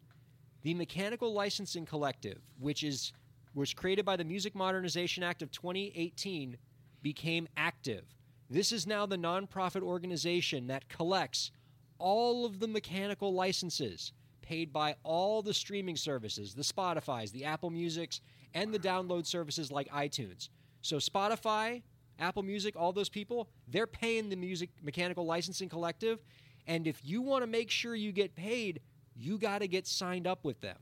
the 0.64 0.74
Mechanical 0.74 1.34
Licensing 1.34 1.86
Collective, 1.86 2.40
which 2.60 2.84
is 2.84 3.14
was 3.56 3.74
created 3.74 4.04
by 4.04 4.18
the 4.18 4.24
Music 4.24 4.56
Modernization 4.56 5.24
Act 5.24 5.42
of 5.42 5.52
2018, 5.52 6.58
became 7.04 7.48
active. 7.56 8.06
This 8.50 8.72
is 8.72 8.88
now 8.88 9.06
the 9.06 9.18
nonprofit 9.18 9.84
organization 9.84 10.68
that 10.68 10.90
collects 10.90 11.52
all 12.00 12.46
of 12.46 12.60
the 12.60 12.68
mechanical 12.68 13.34
licenses 13.34 14.14
paid 14.42 14.74
by 14.74 14.96
all 15.04 15.42
the 15.42 15.54
streaming 15.54 15.96
services, 15.96 16.54
the 16.54 16.64
Spotify's, 16.64 17.32
the 17.32 17.46
Apple 17.46 17.70
Musics, 17.70 18.22
and 18.54 18.74
the 18.74 18.80
download 18.80 19.26
services 19.26 19.72
like 19.72 19.90
iTunes. 19.90 20.50
So 20.82 20.98
Spotify, 20.98 21.82
Apple 22.20 22.44
Music, 22.44 22.76
all 22.78 22.92
those 22.92 23.10
people, 23.10 23.50
they're 23.68 23.88
paying 23.88 24.30
the 24.30 24.36
Music 24.36 24.70
Mechanical 24.82 25.26
Licensing 25.26 25.70
Collective. 25.70 26.20
And 26.68 26.88
if 26.88 27.00
you 27.04 27.22
want 27.22 27.44
to 27.44 27.48
make 27.48 27.70
sure 27.70 27.96
you 27.96 28.12
get 28.12 28.36
paid, 28.36 28.82
you 29.16 29.38
got 29.38 29.60
to 29.60 29.68
get 29.68 29.88
signed 29.88 30.28
up 30.28 30.44
with 30.44 30.60
them. 30.62 30.78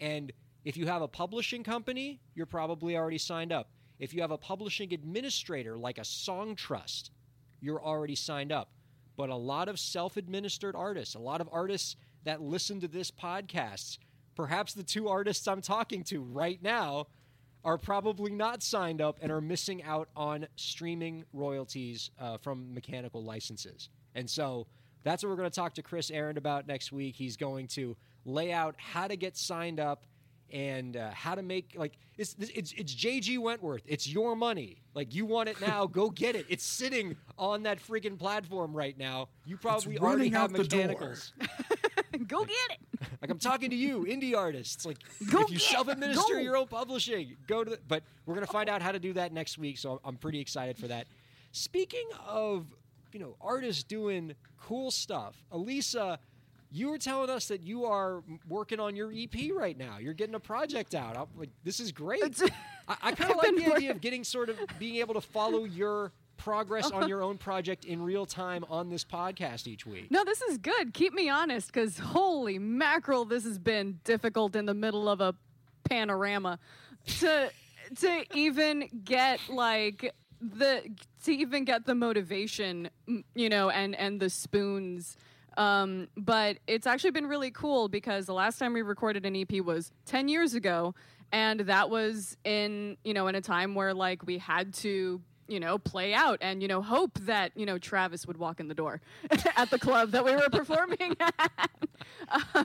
And 0.00 0.32
if 0.64 0.76
you 0.76 0.86
have 0.86 1.02
a 1.02 1.08
publishing 1.08 1.64
company, 1.64 2.20
you're 2.34 2.46
probably 2.46 2.96
already 2.96 3.18
signed 3.18 3.52
up. 3.52 3.70
If 3.98 4.14
you 4.14 4.20
have 4.20 4.30
a 4.30 4.38
publishing 4.38 4.92
administrator 4.92 5.76
like 5.76 5.98
a 5.98 6.02
Songtrust, 6.02 7.10
you're 7.60 7.82
already 7.82 8.14
signed 8.14 8.52
up. 8.52 8.70
But 9.16 9.30
a 9.30 9.36
lot 9.36 9.68
of 9.68 9.78
self 9.78 10.16
administered 10.16 10.76
artists, 10.76 11.14
a 11.14 11.18
lot 11.18 11.40
of 11.40 11.48
artists 11.50 11.96
that 12.24 12.40
listen 12.40 12.80
to 12.80 12.88
this 12.88 13.10
podcast, 13.10 13.98
perhaps 14.36 14.74
the 14.74 14.84
two 14.84 15.08
artists 15.08 15.48
I'm 15.48 15.62
talking 15.62 16.04
to 16.04 16.22
right 16.22 16.62
now, 16.62 17.06
are 17.64 17.78
probably 17.78 18.32
not 18.32 18.62
signed 18.62 19.00
up 19.00 19.18
and 19.20 19.32
are 19.32 19.40
missing 19.40 19.82
out 19.82 20.08
on 20.14 20.46
streaming 20.56 21.24
royalties 21.32 22.10
uh, 22.20 22.38
from 22.38 22.72
mechanical 22.72 23.24
licenses. 23.24 23.88
And 24.14 24.30
so 24.30 24.68
that's 25.02 25.22
what 25.22 25.30
we're 25.30 25.36
going 25.36 25.50
to 25.50 25.54
talk 25.54 25.74
to 25.74 25.82
Kris 25.82 26.10
Ahrend 26.10 26.38
about 26.38 26.68
next 26.68 26.92
week. 26.92 27.16
He's 27.16 27.36
going 27.36 27.66
to 27.68 27.96
lay 28.24 28.52
out 28.52 28.76
how 28.78 29.08
to 29.08 29.16
get 29.16 29.36
signed 29.36 29.80
up 29.80 30.06
and 30.52 30.96
uh, 30.96 31.10
how 31.10 31.34
to 31.34 31.42
make 31.42 31.74
like 31.76 31.98
it's 32.16 32.34
it's 32.38 32.72
it's 32.72 32.94
JG 32.94 33.38
Wentworth. 33.38 33.82
It's 33.86 34.08
your 34.08 34.34
money. 34.36 34.78
Like 34.94 35.14
you 35.14 35.26
want 35.26 35.48
it 35.48 35.60
now, 35.66 35.86
go 35.86 36.10
get 36.10 36.36
it. 36.36 36.46
It's 36.48 36.64
sitting 36.64 37.16
on 37.38 37.62
that 37.64 37.78
freaking 37.80 38.18
platform 38.18 38.72
right 38.74 38.96
now. 38.98 39.28
You 39.44 39.56
probably 39.56 39.98
already 39.98 40.16
running 40.30 40.32
have 40.32 40.42
out 40.44 40.52
the 40.52 40.58
mechanicals. 40.62 41.32
Go 42.26 42.44
get 42.44 42.56
it. 42.70 42.78
Like 43.22 43.30
I'm 43.30 43.38
talking 43.38 43.70
to 43.70 43.76
you, 43.76 44.06
indie 44.08 44.36
artists. 44.36 44.84
Like 44.86 44.98
Go 45.30 45.42
if 45.42 45.50
you 45.50 45.58
get- 45.58 45.62
self-administer 45.68 46.40
your 46.40 46.56
own 46.56 46.66
publishing, 46.66 47.36
go 47.46 47.62
to. 47.62 47.70
The, 47.72 47.78
but 47.86 48.02
we're 48.26 48.34
gonna 48.34 48.46
find 48.46 48.68
out 48.68 48.80
how 48.82 48.90
to 48.90 48.98
do 48.98 49.12
that 49.12 49.32
next 49.32 49.56
week, 49.58 49.78
so 49.78 50.00
I'm 50.04 50.16
pretty 50.16 50.40
excited 50.40 50.76
for 50.78 50.88
that. 50.88 51.06
Speaking 51.52 52.08
of, 52.26 52.66
you 53.12 53.20
know, 53.20 53.36
artists 53.40 53.82
doing 53.84 54.34
cool 54.60 54.90
stuff, 54.90 55.36
Elisa, 55.52 56.18
you 56.70 56.90
were 56.90 56.98
telling 56.98 57.30
us 57.30 57.48
that 57.48 57.62
you 57.62 57.84
are 57.84 58.22
working 58.48 58.80
on 58.80 58.94
your 58.94 59.12
EP 59.12 59.50
right 59.54 59.76
now. 59.76 59.98
You're 59.98 60.14
getting 60.14 60.34
a 60.34 60.40
project 60.40 60.94
out. 60.94 61.16
I'm 61.16 61.26
like, 61.36 61.50
this 61.64 61.80
is 61.80 61.92
great. 61.92 62.42
I, 62.88 62.96
I 63.02 63.12
kind 63.12 63.30
of 63.30 63.36
like 63.42 63.56
the 63.56 63.74
idea 63.74 63.90
of 63.90 64.00
getting 64.00 64.24
sort 64.24 64.48
of 64.48 64.58
being 64.78 64.96
able 64.96 65.14
to 65.14 65.20
follow 65.20 65.64
your 65.64 66.12
progress 66.36 66.90
on 66.90 67.08
your 67.08 67.22
own 67.22 67.36
project 67.36 67.84
in 67.84 68.00
real 68.00 68.24
time 68.24 68.64
on 68.70 68.88
this 68.88 69.04
podcast 69.04 69.66
each 69.66 69.84
week. 69.84 70.10
No, 70.10 70.24
this 70.24 70.40
is 70.42 70.58
good. 70.58 70.94
Keep 70.94 71.12
me 71.12 71.28
honest, 71.28 71.66
because 71.72 71.98
holy 71.98 72.58
mackerel, 72.58 73.24
this 73.24 73.44
has 73.44 73.58
been 73.58 74.00
difficult 74.04 74.56
in 74.56 74.64
the 74.66 74.74
middle 74.74 75.08
of 75.08 75.20
a 75.20 75.34
panorama 75.84 76.58
to 77.20 77.50
to 78.00 78.24
even 78.34 78.88
get 79.04 79.40
like 79.48 80.14
the 80.40 80.82
to 81.24 81.32
even 81.32 81.64
get 81.64 81.86
the 81.86 81.94
motivation, 81.94 82.88
you 83.34 83.48
know, 83.48 83.70
and 83.70 83.94
and 83.96 84.20
the 84.20 84.30
spoons. 84.30 85.16
Um, 85.58 86.06
but 86.16 86.58
it's 86.68 86.86
actually 86.86 87.10
been 87.10 87.26
really 87.26 87.50
cool 87.50 87.88
because 87.88 88.26
the 88.26 88.32
last 88.32 88.58
time 88.58 88.72
we 88.72 88.80
recorded 88.80 89.26
an 89.26 89.34
EP 89.34 89.60
was 89.60 89.90
10 90.06 90.28
years 90.28 90.54
ago 90.54 90.94
and 91.32 91.60
that 91.60 91.90
was 91.90 92.36
in 92.44 92.96
you 93.04 93.12
know 93.12 93.26
in 93.26 93.34
a 93.34 93.40
time 93.40 93.74
where 93.74 93.92
like 93.92 94.24
we 94.24 94.38
had 94.38 94.72
to 94.72 95.20
you 95.48 95.58
know 95.58 95.78
play 95.78 96.14
out 96.14 96.38
and 96.40 96.62
you 96.62 96.68
know 96.68 96.82
hope 96.82 97.18
that 97.20 97.52
you 97.56 97.66
know 97.66 97.78
Travis 97.78 98.26
would 98.26 98.36
walk 98.36 98.60
in 98.60 98.68
the 98.68 98.74
door 98.74 99.00
at 99.56 99.70
the 99.70 99.78
club 99.78 100.10
that 100.12 100.24
we 100.24 100.32
were 100.34 100.48
performing 100.50 101.16
at. 101.20 101.70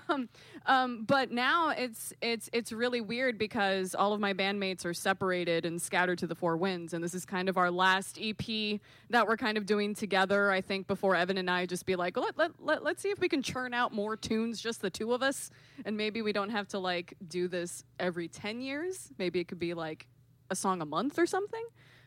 um, 0.09 0.29
um, 0.65 1.03
but 1.05 1.31
now 1.31 1.69
it's 1.69 2.13
it's 2.21 2.49
it's 2.53 2.71
really 2.71 3.01
weird 3.01 3.37
because 3.37 3.95
all 3.95 4.13
of 4.13 4.19
my 4.19 4.33
bandmates 4.33 4.85
are 4.85 4.93
separated 4.93 5.65
and 5.65 5.81
scattered 5.81 6.17
to 6.19 6.27
the 6.27 6.35
four 6.35 6.57
winds, 6.57 6.93
and 6.93 7.03
this 7.03 7.13
is 7.13 7.25
kind 7.25 7.49
of 7.49 7.57
our 7.57 7.71
last 7.71 8.19
EP 8.21 8.79
that 9.09 9.27
we're 9.27 9.37
kind 9.37 9.57
of 9.57 9.65
doing 9.65 9.95
together. 9.95 10.51
I 10.51 10.61
think 10.61 10.87
before 10.87 11.15
Evan 11.15 11.37
and 11.37 11.49
I 11.49 11.65
just 11.65 11.85
be 11.85 11.95
like, 11.95 12.17
let, 12.17 12.37
let, 12.37 12.51
let, 12.59 12.83
let's 12.83 13.01
see 13.01 13.09
if 13.09 13.19
we 13.19 13.29
can 13.29 13.41
churn 13.41 13.73
out 13.73 13.93
more 13.93 14.15
tunes, 14.15 14.61
just 14.61 14.81
the 14.81 14.89
two 14.89 15.13
of 15.13 15.23
us, 15.23 15.49
and 15.85 15.97
maybe 15.97 16.21
we 16.21 16.33
don't 16.33 16.49
have 16.49 16.67
to 16.69 16.79
like 16.79 17.15
do 17.27 17.47
this 17.47 17.83
every 17.99 18.27
ten 18.27 18.61
years. 18.61 19.09
Maybe 19.17 19.39
it 19.39 19.47
could 19.47 19.59
be 19.59 19.73
like 19.73 20.07
a 20.49 20.55
song 20.55 20.81
a 20.81 20.85
month 20.85 21.17
or 21.17 21.25
something. 21.25 21.63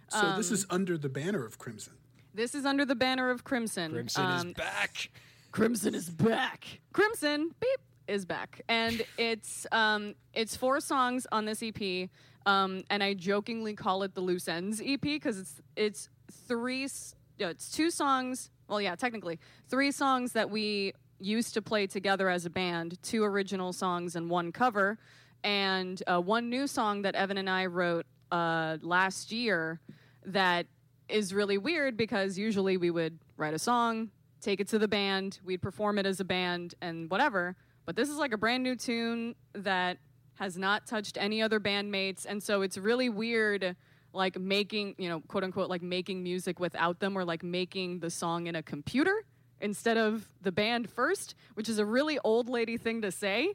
So 0.09 0.35
this 0.37 0.51
is 0.51 0.67
under 0.71 0.97
the 0.97 1.09
banner 1.09 1.45
of 1.45 1.59
Crimson. 1.59 1.95
This 2.35 2.55
is 2.55 2.65
under 2.65 2.85
the 2.85 2.95
banner 2.95 3.31
of 3.31 3.45
Crimson. 3.45 3.93
Crimson 3.93 4.25
Um, 4.25 4.49
is 4.49 4.55
back. 4.55 5.11
Crimson 5.53 5.95
is 5.95 6.09
back. 6.11 6.81
Crimson, 6.93 7.51
beep, 7.61 7.81
is 8.09 8.25
back, 8.27 8.61
and 8.69 9.03
it's 9.19 9.67
um, 9.73 10.15
it's 10.35 10.55
four 10.55 10.81
songs 10.81 11.27
on 11.33 11.45
this 11.47 11.63
EP, 11.63 12.09
um, 12.45 12.85
and 12.91 13.03
I 13.03 13.15
jokingly 13.15 13.75
call 13.75 14.03
it 14.03 14.15
the 14.15 14.21
loose 14.21 14.49
ends 14.49 14.83
EP 14.85 15.01
because 15.01 15.39
it's 15.39 15.61
it's 15.77 16.09
three, 16.47 16.85
s- 16.85 17.15
yeah, 17.39 17.49
it's 17.49 17.71
two 17.71 17.91
songs. 17.91 18.51
Well, 18.69 18.81
yeah, 18.81 18.97
technically 18.97 19.39
three 19.69 19.91
songs 19.91 20.33
that 20.33 20.51
we 20.51 20.93
used 21.19 21.55
to 21.55 21.63
play 21.63 21.87
together 21.87 22.29
as 22.29 22.45
a 22.45 22.51
band, 22.51 23.03
two 23.03 23.25
original 23.25 23.73
songs 23.73 24.15
and 24.15 24.29
one 24.29 24.53
cover, 24.53 24.99
and 25.43 26.03
uh, 26.07 26.21
one 26.21 26.51
new 26.51 26.67
song 26.67 27.03
that 27.03 27.15
Evan 27.15 27.39
and 27.39 27.49
I 27.49 27.67
wrote 27.67 28.05
uh, 28.31 28.79
last 28.83 29.33
year 29.33 29.81
that 30.24 30.66
is 31.09 31.33
really 31.33 31.59
weird 31.59 31.97
because 31.97 32.39
usually 32.39 32.77
we 32.77 32.91
would 32.91 33.18
write 33.37 33.55
a 33.55 33.59
song, 33.59 34.11
take 34.41 34.61
it 34.61 34.68
to 34.68 34.79
the 34.79 34.89
band, 34.89 35.39
we'd 35.45 35.62
perform 35.62 35.99
it 35.99 36.07
as 36.07 36.20
a 36.20 36.24
band 36.24 36.74
and 36.81 37.11
whatever. 37.11 37.57
But 37.85 37.97
this 37.97 38.09
is 38.09 38.16
like 38.16 38.33
a 38.33 38.37
brand 38.37 38.62
new 38.62 38.74
tune 38.74 39.37
that 39.55 39.99
has 40.35 40.59
not 40.59 40.87
touched 40.87 41.16
any 41.18 41.41
other 41.41 41.61
bandmates. 41.61 42.27
And 42.29 42.43
so 42.43 42.62
it's 42.62 42.77
really 42.77 43.09
weird, 43.09 43.77
like 44.12 44.39
making, 44.39 44.97
you 44.99 45.09
know, 45.09 45.20
quote 45.20 45.45
unquote, 45.45 45.70
like 45.70 45.83
making 45.83 46.22
music 46.22 46.59
without 46.59 47.01
them 47.01 47.16
or 47.16 47.24
like 47.24 47.43
making 47.43 48.01
the 48.01 48.11
song 48.11 48.47
in 48.47 48.57
a 48.57 48.62
computer 48.62 49.24
instead 49.61 49.97
of 49.97 50.29
the 50.43 50.53
band 50.53 50.91
first, 50.91 51.35
which 51.55 51.68
is 51.68 51.79
a 51.79 51.85
really 51.85 52.18
old 52.24 52.49
lady 52.49 52.77
thing 52.77 53.03
to 53.03 53.11
say. 53.11 53.55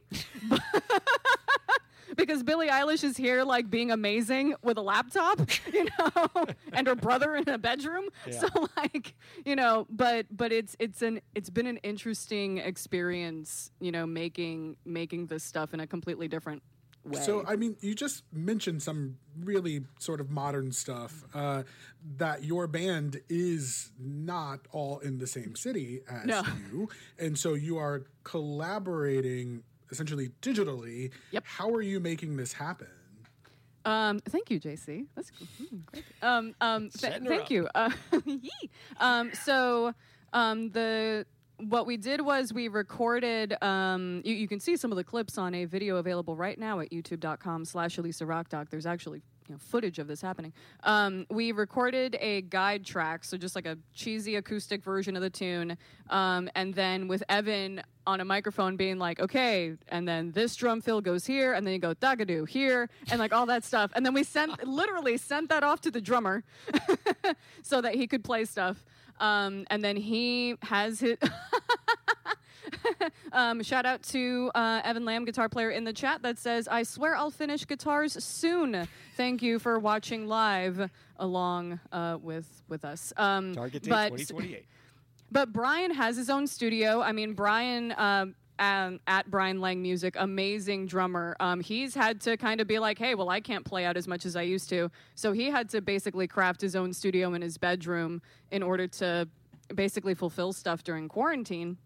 because 2.15 2.43
Billie 2.43 2.67
Eilish 2.69 3.03
is 3.03 3.17
here 3.17 3.43
like 3.43 3.69
being 3.69 3.91
amazing 3.91 4.55
with 4.63 4.77
a 4.77 4.81
laptop, 4.81 5.39
you 5.73 5.87
know, 5.99 6.45
and 6.73 6.87
her 6.87 6.95
brother 6.95 7.35
in 7.35 7.47
a 7.49 7.57
bedroom. 7.57 8.05
So 8.39 8.47
like, 8.77 9.15
you 9.45 9.55
know, 9.55 9.87
but 9.89 10.25
but 10.29 10.51
it's 10.51 10.75
it's 10.79 11.01
an 11.01 11.21
it's 11.35 11.49
been 11.49 11.67
an 11.67 11.77
interesting 11.77 12.57
experience, 12.59 13.71
you 13.79 13.91
know, 13.91 14.05
making 14.05 14.77
making 14.85 15.27
this 15.27 15.43
stuff 15.43 15.73
in 15.73 15.79
a 15.79 15.87
completely 15.87 16.27
different 16.27 16.61
way. 17.03 17.19
So, 17.21 17.43
I 17.47 17.55
mean, 17.55 17.75
you 17.81 17.95
just 17.95 18.23
mentioned 18.31 18.83
some 18.83 19.17
really 19.39 19.81
sort 19.99 20.21
of 20.21 20.29
modern 20.29 20.71
stuff. 20.71 21.23
Uh, 21.33 21.63
that 22.17 22.43
your 22.43 22.67
band 22.67 23.21
is 23.29 23.91
not 23.99 24.59
all 24.71 24.99
in 24.99 25.17
the 25.19 25.27
same 25.27 25.55
city 25.55 26.01
as 26.09 26.25
No. 26.25 26.43
you, 26.71 26.89
and 27.19 27.37
so 27.37 27.53
you 27.53 27.77
are 27.77 28.03
collaborating 28.23 29.63
essentially 29.91 30.31
digitally. 30.41 31.11
Yep. 31.31 31.43
How 31.45 31.69
are 31.69 31.81
you 31.81 31.99
making 31.99 32.37
this 32.37 32.53
happen? 32.53 32.87
Um, 33.85 34.19
thank 34.19 34.49
you, 34.49 34.59
JC. 34.59 35.07
That's 35.15 35.31
mm, 35.31 35.85
great. 35.85 36.03
Um, 36.21 36.55
um, 36.61 36.89
th- 36.89 37.21
thank 37.23 37.43
up. 37.43 37.51
you. 37.51 37.67
Uh, 37.73 37.91
um, 38.99 39.31
so 39.33 39.93
um, 40.33 40.69
the 40.71 41.25
what 41.57 41.85
we 41.85 41.97
did 41.97 42.21
was 42.21 42.53
we 42.53 42.67
recorded. 42.67 43.55
Um, 43.63 44.21
you, 44.23 44.33
you 44.33 44.47
can 44.47 44.59
see 44.59 44.77
some 44.77 44.91
of 44.91 44.97
the 44.97 45.03
clips 45.03 45.37
on 45.37 45.53
a 45.55 45.65
video 45.65 45.97
available 45.97 46.35
right 46.35 46.57
now 46.57 46.79
at 46.79 46.91
YouTube.com/slash 46.91 47.97
Elisa 47.97 48.25
Rockdoc. 48.25 48.69
There's 48.69 48.85
actually 48.85 49.23
you 49.51 49.55
know, 49.57 49.59
footage 49.59 49.99
of 49.99 50.07
this 50.07 50.21
happening. 50.21 50.53
Um, 50.83 51.25
we 51.29 51.51
recorded 51.51 52.15
a 52.21 52.43
guide 52.43 52.85
track, 52.85 53.25
so 53.25 53.35
just 53.35 53.53
like 53.53 53.65
a 53.65 53.77
cheesy 53.93 54.37
acoustic 54.37 54.81
version 54.81 55.17
of 55.17 55.21
the 55.21 55.29
tune, 55.29 55.77
um, 56.09 56.49
and 56.55 56.73
then 56.73 57.09
with 57.09 57.21
Evan 57.27 57.81
on 58.07 58.21
a 58.21 58.25
microphone 58.25 58.77
being 58.77 58.97
like, 58.97 59.19
okay, 59.19 59.73
and 59.89 60.07
then 60.07 60.31
this 60.31 60.55
drum 60.55 60.79
fill 60.79 61.01
goes 61.01 61.25
here, 61.25 61.51
and 61.51 61.67
then 61.67 61.73
you 61.73 61.79
go 61.79 61.93
dagadoo 61.95 62.47
here, 62.47 62.89
and 63.11 63.19
like 63.19 63.33
all 63.33 63.45
that 63.45 63.65
stuff. 63.65 63.91
And 63.93 64.05
then 64.05 64.13
we 64.13 64.23
sent, 64.23 64.65
literally 64.67 65.17
sent 65.17 65.49
that 65.49 65.65
off 65.65 65.81
to 65.81 65.91
the 65.91 65.99
drummer 65.99 66.45
so 67.61 67.81
that 67.81 67.95
he 67.95 68.07
could 68.07 68.23
play 68.23 68.45
stuff. 68.45 68.85
Um, 69.19 69.65
and 69.69 69.83
then 69.83 69.97
he 69.97 70.55
has 70.61 71.01
his. 71.01 71.17
um, 73.33 73.61
shout 73.63 73.85
out 73.85 74.03
to 74.03 74.51
uh, 74.55 74.81
Evan 74.83 75.05
Lamb, 75.05 75.25
guitar 75.25 75.49
player 75.49 75.71
in 75.71 75.83
the 75.83 75.93
chat, 75.93 76.21
that 76.23 76.37
says, 76.37 76.67
I 76.67 76.83
swear 76.83 77.15
I'll 77.15 77.31
finish 77.31 77.65
guitars 77.65 78.23
soon. 78.23 78.87
Thank 79.17 79.41
you 79.41 79.59
for 79.59 79.79
watching 79.79 80.27
live 80.27 80.89
along 81.17 81.79
uh, 81.91 82.17
with, 82.21 82.63
with 82.67 82.85
us. 82.85 83.13
Um, 83.17 83.53
Target 83.53 83.83
date 83.83 83.89
but- 83.89 84.09
2028. 84.09 84.65
but 85.31 85.53
Brian 85.53 85.91
has 85.93 86.17
his 86.17 86.29
own 86.29 86.47
studio. 86.47 87.01
I 87.01 87.11
mean, 87.11 87.33
Brian 87.33 87.93
um, 87.97 88.35
at 88.61 89.29
Brian 89.29 89.59
Lang 89.59 89.81
Music, 89.81 90.15
amazing 90.17 90.85
drummer. 90.85 91.35
Um, 91.39 91.61
he's 91.61 91.95
had 91.95 92.21
to 92.21 92.37
kind 92.37 92.61
of 92.61 92.67
be 92.67 92.77
like, 92.77 92.99
hey, 92.99 93.15
well, 93.15 93.29
I 93.29 93.39
can't 93.41 93.65
play 93.65 93.85
out 93.85 93.97
as 93.97 94.07
much 94.07 94.25
as 94.25 94.35
I 94.35 94.43
used 94.43 94.69
to. 94.69 94.91
So 95.15 95.31
he 95.31 95.49
had 95.49 95.69
to 95.69 95.81
basically 95.81 96.27
craft 96.27 96.61
his 96.61 96.75
own 96.75 96.93
studio 96.93 97.33
in 97.33 97.41
his 97.41 97.57
bedroom 97.57 98.21
in 98.51 98.61
order 98.61 98.87
to 98.87 99.27
basically 99.73 100.13
fulfill 100.13 100.53
stuff 100.53 100.83
during 100.83 101.07
quarantine. 101.07 101.77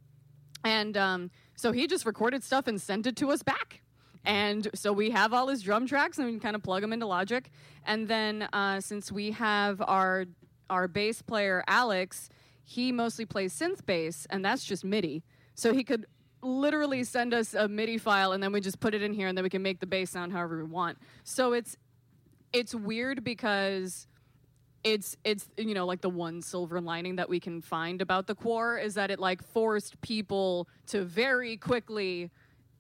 And 0.66 0.98
um, 0.98 1.32
so 1.56 1.72
he 1.72 1.88
just 1.88 2.06
recorded 2.06 2.44
stuff 2.44 2.68
and 2.68 2.82
sent 2.82 3.08
it 3.08 3.16
to 3.18 3.32
us 3.32 3.44
back. 3.44 3.82
And 4.26 4.68
so 4.74 4.92
we 4.92 5.12
have 5.12 5.34
all 5.34 5.48
his 5.48 5.62
drum 5.62 5.86
tracks 5.86 6.18
and 6.18 6.26
we 6.26 6.34
can 6.34 6.40
kind 6.40 6.56
of 6.56 6.64
plug 6.64 6.82
them 6.82 6.92
into 6.92 7.06
Logic. 7.06 7.50
And 7.86 8.08
then 8.08 8.50
uh, 8.52 8.82
since 8.82 9.12
we 9.12 9.32
have 9.32 9.82
our 9.82 10.26
our 10.68 10.88
bass 10.88 11.22
player 11.22 11.64
Alex, 11.68 12.28
he 12.64 12.92
mostly 12.92 13.24
plays 13.24 13.54
synth 13.54 13.86
bass, 13.86 14.26
and 14.32 14.44
that's 14.44 14.66
just 14.66 14.84
MIDI. 14.84 15.24
So 15.54 15.72
he 15.72 15.84
could 15.84 16.08
literally 16.42 17.04
send 17.04 17.36
us 17.36 17.54
a 17.54 17.68
MIDI 17.68 18.00
file, 18.00 18.32
and 18.32 18.42
then 18.42 18.52
we 18.52 18.60
just 18.62 18.80
put 18.80 18.96
it 18.96 19.04
in 19.04 19.14
here, 19.14 19.28
and 19.28 19.38
then 19.38 19.44
we 19.44 19.50
can 19.52 19.62
make 19.62 19.80
the 19.80 19.86
bass 19.86 20.10
sound 20.10 20.32
however 20.32 20.58
we 20.58 20.64
want. 20.64 20.98
So 21.24 21.54
it's 21.54 21.78
it's 22.52 22.74
weird 22.74 23.24
because 23.24 24.08
it's 24.86 25.18
it's 25.24 25.50
you 25.58 25.74
know 25.74 25.86
like 25.86 26.00
the 26.00 26.10
one 26.10 26.42
silver 26.42 26.80
lining 26.80 27.16
that 27.18 27.28
we 27.28 27.40
can 27.40 27.60
find 27.60 28.02
about 28.02 28.28
the 28.28 28.36
core 28.36 28.78
is 28.78 28.94
that 28.94 29.12
it 29.12 29.20
like 29.20 29.44
forced 29.44 30.00
people 30.02 30.70
to 30.86 31.04
very 31.04 31.58
quickly 31.58 32.30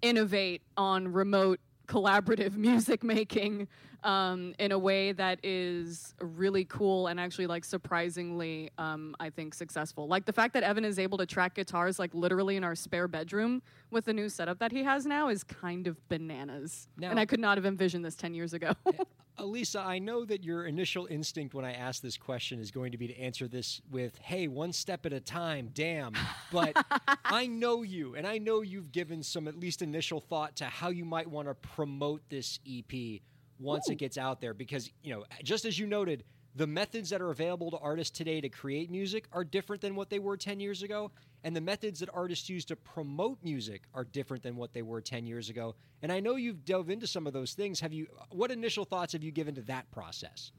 innovate 0.03 0.61
on 0.77 1.11
remote 1.11 1.59
collaborative 1.87 2.55
music 2.55 3.03
making 3.03 3.67
um, 4.03 4.53
in 4.59 4.71
a 4.71 4.77
way 4.77 5.13
that 5.13 5.39
is 5.41 6.13
really 6.21 6.63
cool 6.65 7.07
and 7.07 7.19
actually 7.19 7.47
like 7.47 7.65
surprisingly 7.65 8.69
um, 8.77 9.15
i 9.19 9.29
think 9.31 9.55
successful. 9.55 10.07
Like 10.07 10.25
the 10.25 10.33
fact 10.33 10.53
that 10.53 10.61
evan 10.61 10.85
is 10.85 10.99
able 10.99 11.17
to 11.17 11.25
track 11.25 11.55
guitars 11.55 11.97
like 11.97 12.13
literally 12.13 12.55
in 12.55 12.63
our 12.63 12.75
spare 12.75 13.07
bedroom 13.07 13.63
with 13.89 14.05
the 14.05 14.13
new 14.13 14.29
setup 14.29 14.59
that 14.59 14.71
he 14.71 14.83
has 14.83 15.07
now 15.07 15.29
is 15.29 15.43
kind 15.43 15.87
of 15.87 16.07
bananas. 16.07 16.87
Now- 16.97 17.09
and 17.09 17.19
i 17.19 17.25
could 17.25 17.39
not 17.39 17.57
have 17.57 17.65
envisioned 17.65 18.05
this 18.05 18.15
10 18.15 18.35
years 18.35 18.53
ago 18.53 18.73
Elisa, 19.37 19.79
I 19.79 19.99
know 19.99 20.23
that 20.25 20.43
your 20.43 20.65
initial 20.65 21.07
instinct 21.07 21.53
when 21.53 21.65
I 21.65 21.73
ask 21.73 22.01
this 22.01 22.17
question 22.17 22.59
is 22.59 22.71
going 22.71 22.91
to 22.91 22.97
be 22.97 23.07
to 23.07 23.19
answer 23.19 23.47
this 23.47 23.81
with, 23.91 24.17
hey, 24.19 24.47
one 24.47 24.71
step 24.71 25.05
at 25.05 25.13
a 25.13 25.19
time, 25.19 25.71
damn. 25.73 26.13
But 26.51 26.75
I 27.25 27.47
know 27.47 27.83
you, 27.83 28.15
and 28.15 28.25
I 28.25 28.37
know 28.37 28.61
you've 28.61 28.91
given 28.91 29.23
some 29.23 29.47
at 29.47 29.57
least 29.57 29.81
initial 29.81 30.21
thought 30.21 30.55
to 30.57 30.65
how 30.65 30.89
you 30.89 31.03
might 31.03 31.27
want 31.29 31.47
to 31.49 31.53
promote 31.53 32.21
this 32.29 32.59
EP 32.69 33.21
once 33.59 33.89
it 33.89 33.95
gets 33.95 34.17
out 34.17 34.39
there. 34.39 34.53
Because, 34.53 34.89
you 35.03 35.13
know, 35.13 35.25
just 35.43 35.65
as 35.65 35.77
you 35.77 35.85
noted, 35.85 36.23
the 36.55 36.67
methods 36.67 37.09
that 37.09 37.21
are 37.21 37.31
available 37.31 37.69
to 37.71 37.77
artists 37.77 38.17
today 38.17 38.39
to 38.39 38.47
create 38.47 38.89
music 38.89 39.27
are 39.33 39.43
different 39.43 39.81
than 39.81 39.95
what 39.95 40.09
they 40.09 40.19
were 40.19 40.37
10 40.37 40.61
years 40.61 40.83
ago. 40.83 41.11
And 41.45 41.55
the 41.55 41.61
methods 41.61 41.99
that 41.99 42.09
artists 42.11 42.49
use 42.49 42.65
to 42.65 42.75
promote 42.75 43.37
music 43.43 43.83
are 43.93 44.03
different 44.03 44.41
than 44.41 44.55
what 44.55 44.73
they 44.73 44.81
were 44.81 44.99
10 44.99 45.27
years 45.27 45.47
ago. 45.51 45.75
And 46.01 46.11
I 46.11 46.19
know 46.19 46.37
you've 46.37 46.65
dove 46.65 46.89
into 46.89 47.05
some 47.05 47.27
of 47.27 47.33
those 47.33 47.53
things. 47.53 47.79
Have 47.81 47.93
you, 47.93 48.07
what 48.31 48.49
initial 48.49 48.83
thoughts 48.83 49.13
have 49.13 49.23
you 49.23 49.31
given 49.31 49.53
to 49.55 49.61
that 49.61 49.89
process? 49.91 50.51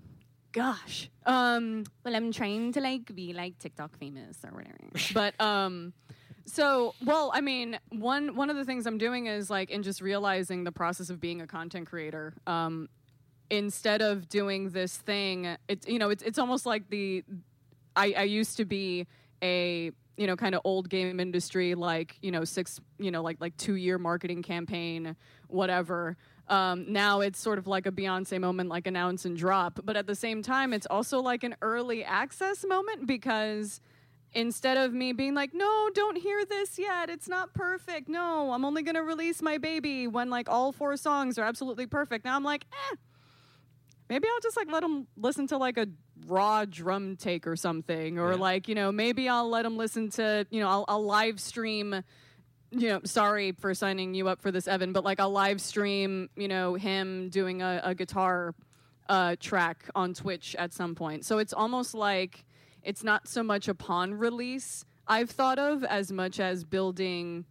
gosh 0.52 1.10
um 1.26 1.84
well 2.02 2.16
i'm 2.16 2.32
trying 2.32 2.72
to 2.72 2.80
like 2.80 3.14
be 3.14 3.34
like 3.34 3.58
tiktok 3.58 3.94
famous 3.98 4.38
or 4.42 4.56
whatever 4.56 4.78
but 5.12 5.38
um 5.38 5.92
so 6.46 6.94
well 7.04 7.30
i 7.34 7.42
mean 7.42 7.78
one 7.90 8.34
one 8.34 8.48
of 8.48 8.56
the 8.56 8.64
things 8.64 8.86
i'm 8.86 8.96
doing 8.96 9.26
is 9.26 9.50
like 9.50 9.70
in 9.70 9.82
just 9.82 10.00
realizing 10.00 10.64
the 10.64 10.72
process 10.72 11.10
of 11.10 11.20
being 11.20 11.42
a 11.42 11.46
content 11.46 11.86
creator 11.86 12.32
um 12.46 12.88
instead 13.50 14.00
of 14.00 14.30
doing 14.30 14.70
this 14.70 14.96
thing 14.96 15.58
it's 15.68 15.86
you 15.86 15.98
know 15.98 16.08
it's 16.08 16.22
it's 16.22 16.38
almost 16.38 16.64
like 16.64 16.88
the 16.88 17.22
I, 17.94 18.14
I 18.16 18.22
used 18.22 18.56
to 18.56 18.64
be 18.64 19.06
a 19.42 19.90
you 20.16 20.26
know 20.26 20.36
kind 20.36 20.54
of 20.54 20.60
old 20.64 20.88
game 20.88 21.20
industry 21.20 21.74
like 21.74 22.16
you 22.22 22.30
know 22.30 22.44
six 22.44 22.80
you 22.98 23.10
know 23.10 23.22
like 23.22 23.36
like 23.40 23.56
two 23.56 23.74
year 23.74 23.98
marketing 23.98 24.42
campaign 24.42 25.16
whatever. 25.48 26.16
Um, 26.48 26.92
now 26.92 27.20
it's 27.20 27.40
sort 27.40 27.58
of 27.58 27.66
like 27.66 27.86
a 27.86 27.90
beyonce 27.90 28.40
moment 28.40 28.68
like 28.68 28.86
announce 28.86 29.24
and 29.24 29.36
drop 29.36 29.80
but 29.84 29.96
at 29.96 30.06
the 30.06 30.14
same 30.14 30.42
time 30.42 30.72
it's 30.72 30.86
also 30.86 31.20
like 31.20 31.42
an 31.42 31.56
early 31.60 32.04
access 32.04 32.64
moment 32.64 33.04
because 33.04 33.80
instead 34.32 34.76
of 34.76 34.92
me 34.92 35.12
being 35.12 35.34
like 35.34 35.52
no 35.54 35.90
don't 35.92 36.16
hear 36.16 36.44
this 36.44 36.78
yet. 36.78 37.10
It's 37.10 37.28
not 37.28 37.52
perfect. 37.52 38.08
No 38.08 38.52
i'm 38.52 38.64
only 38.64 38.82
going 38.82 38.94
to 38.94 39.02
release 39.02 39.42
my 39.42 39.58
baby 39.58 40.06
when 40.06 40.30
like 40.30 40.48
all 40.48 40.70
four 40.70 40.96
songs 40.96 41.36
are 41.36 41.44
absolutely 41.44 41.86
perfect. 41.86 42.24
Now 42.24 42.36
i'm 42.36 42.44
like 42.44 42.64
eh 42.92 42.96
maybe 44.08 44.26
I'll 44.32 44.40
just 44.40 44.56
like 44.56 44.70
let 44.70 44.80
them 44.82 45.06
listen 45.16 45.46
to 45.48 45.56
like 45.58 45.76
a 45.78 45.86
raw 46.26 46.64
drum 46.64 47.16
take 47.16 47.46
or 47.46 47.56
something, 47.56 48.18
or 48.18 48.32
Yeah. 48.32 48.38
like 48.38 48.68
you 48.68 48.74
know 48.74 48.90
maybe 48.92 49.28
I'll 49.28 49.48
let 49.48 49.62
them 49.62 49.76
listen 49.76 50.10
to 50.10 50.46
you 50.50 50.60
know 50.60 50.68
I'll, 50.68 50.84
I'll 50.88 51.04
live 51.04 51.40
stream. 51.40 52.02
You 52.72 52.88
know, 52.88 53.00
sorry 53.04 53.52
for 53.52 53.72
signing 53.74 54.12
you 54.14 54.26
up 54.28 54.42
for 54.42 54.50
this, 54.50 54.66
Evan, 54.66 54.92
but 54.92 55.04
like 55.04 55.20
I'll 55.20 55.30
live 55.30 55.60
stream, 55.60 56.28
you 56.36 56.48
know, 56.48 56.74
him 56.74 57.28
doing 57.30 57.62
a, 57.62 57.80
a 57.84 57.94
guitar 57.94 58.54
uh, 59.08 59.36
track 59.38 59.88
on 59.94 60.14
Twitch 60.14 60.56
at 60.58 60.74
some 60.74 60.96
point. 60.96 61.24
So 61.24 61.38
it's 61.38 61.52
almost 61.52 61.94
like 61.94 62.44
it's 62.82 63.04
not 63.04 63.28
so 63.28 63.44
much 63.44 63.68
upon 63.68 64.14
release 64.14 64.84
I've 65.06 65.30
thought 65.30 65.60
of 65.60 65.84
as 65.84 66.10
much 66.10 66.40
as 66.40 66.64
building 66.64 67.44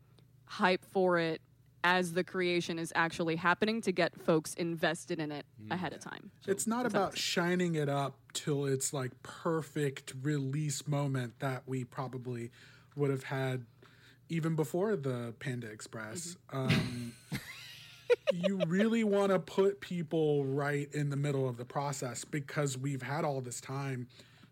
hype 0.48 0.84
for 0.84 1.18
it 1.18 1.42
as 1.86 2.14
the 2.14 2.24
creation 2.24 2.80
is 2.80 2.92
actually 2.96 3.36
happening 3.36 3.80
to 3.80 3.92
get 3.92 4.20
folks 4.20 4.56
invested 4.56 5.20
in 5.20 5.32
it 5.32 5.46
ahead 5.70 5.94
of 5.94 6.00
time. 6.00 6.32
it's 6.48 6.66
not 6.66 6.88
about 6.88 7.16
shining 7.16 7.76
it 7.76 7.88
up 7.88 8.16
till 8.34 8.66
it's 8.66 8.92
like 8.92 9.12
perfect 9.22 10.14
release 10.24 10.88
moment 10.88 11.40
that 11.40 11.62
we 11.68 11.84
probably 11.84 12.50
would 12.96 13.12
have 13.12 13.26
had 13.26 13.66
even 14.30 14.56
before 14.56 14.96
the 14.96 15.36
Panda 15.40 15.68
Express. 15.68 16.36
Um, 16.52 17.14
you 18.34 18.60
really 18.66 19.04
want 19.04 19.32
to 19.32 19.38
put 19.38 19.80
people 19.80 20.44
right 20.44 20.90
in 20.92 21.12
the 21.12 21.16
middle 21.16 21.48
of 21.48 21.58
the 21.58 21.66
process 21.66 22.26
because 22.26 22.80
we've 22.80 23.04
had 23.04 23.24
all 23.24 23.42
this 23.42 23.62
time 23.62 24.08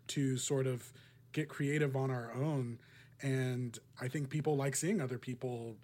to 0.06 0.36
sort 0.36 0.68
of 0.68 0.92
get 1.32 1.48
creative 1.48 1.96
on 1.96 2.12
our 2.12 2.32
own. 2.32 2.78
And 3.20 3.76
I 4.00 4.06
think 4.06 4.30
people 4.30 4.56
like 4.56 4.76
seeing 4.76 5.00
other 5.00 5.18
people 5.18 5.74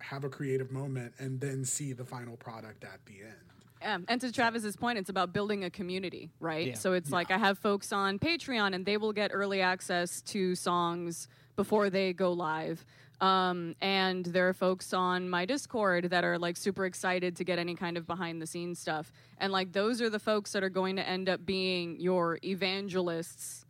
have 0.00 0.24
a 0.24 0.28
creative 0.28 0.70
moment 0.70 1.12
and 1.18 1.40
then 1.40 1.64
see 1.64 1.92
the 1.92 2.04
final 2.04 2.36
product 2.36 2.84
at 2.84 3.04
the 3.06 3.20
end. 3.22 3.48
Yeah. 3.80 3.98
And 4.08 4.20
to 4.20 4.32
Travis's 4.32 4.76
point, 4.76 4.98
it's 4.98 5.10
about 5.10 5.32
building 5.32 5.64
a 5.64 5.70
community, 5.70 6.30
right? 6.40 6.68
Yeah. 6.68 6.74
So 6.74 6.94
it's 6.94 7.10
like 7.10 7.30
I 7.30 7.38
have 7.38 7.58
folks 7.58 7.92
on 7.92 8.18
Patreon 8.18 8.74
and 8.74 8.84
they 8.84 8.96
will 8.96 9.12
get 9.12 9.30
early 9.32 9.60
access 9.60 10.20
to 10.22 10.54
songs 10.54 11.28
before 11.56 11.90
they 11.90 12.12
go 12.12 12.32
live. 12.32 12.84
Um, 13.20 13.74
and 13.80 14.24
there 14.26 14.48
are 14.48 14.54
folks 14.54 14.92
on 14.92 15.28
my 15.28 15.44
Discord 15.44 16.10
that 16.10 16.24
are 16.24 16.38
like 16.38 16.56
super 16.56 16.84
excited 16.86 17.36
to 17.36 17.44
get 17.44 17.58
any 17.58 17.74
kind 17.74 17.96
of 17.96 18.06
behind 18.06 18.40
the 18.40 18.46
scenes 18.46 18.78
stuff. 18.78 19.12
And 19.38 19.52
like 19.52 19.72
those 19.72 20.00
are 20.00 20.10
the 20.10 20.20
folks 20.20 20.52
that 20.52 20.62
are 20.62 20.68
going 20.68 20.96
to 20.96 21.08
end 21.08 21.28
up 21.28 21.44
being 21.44 21.98
your 21.98 22.38
evangelists 22.44 23.64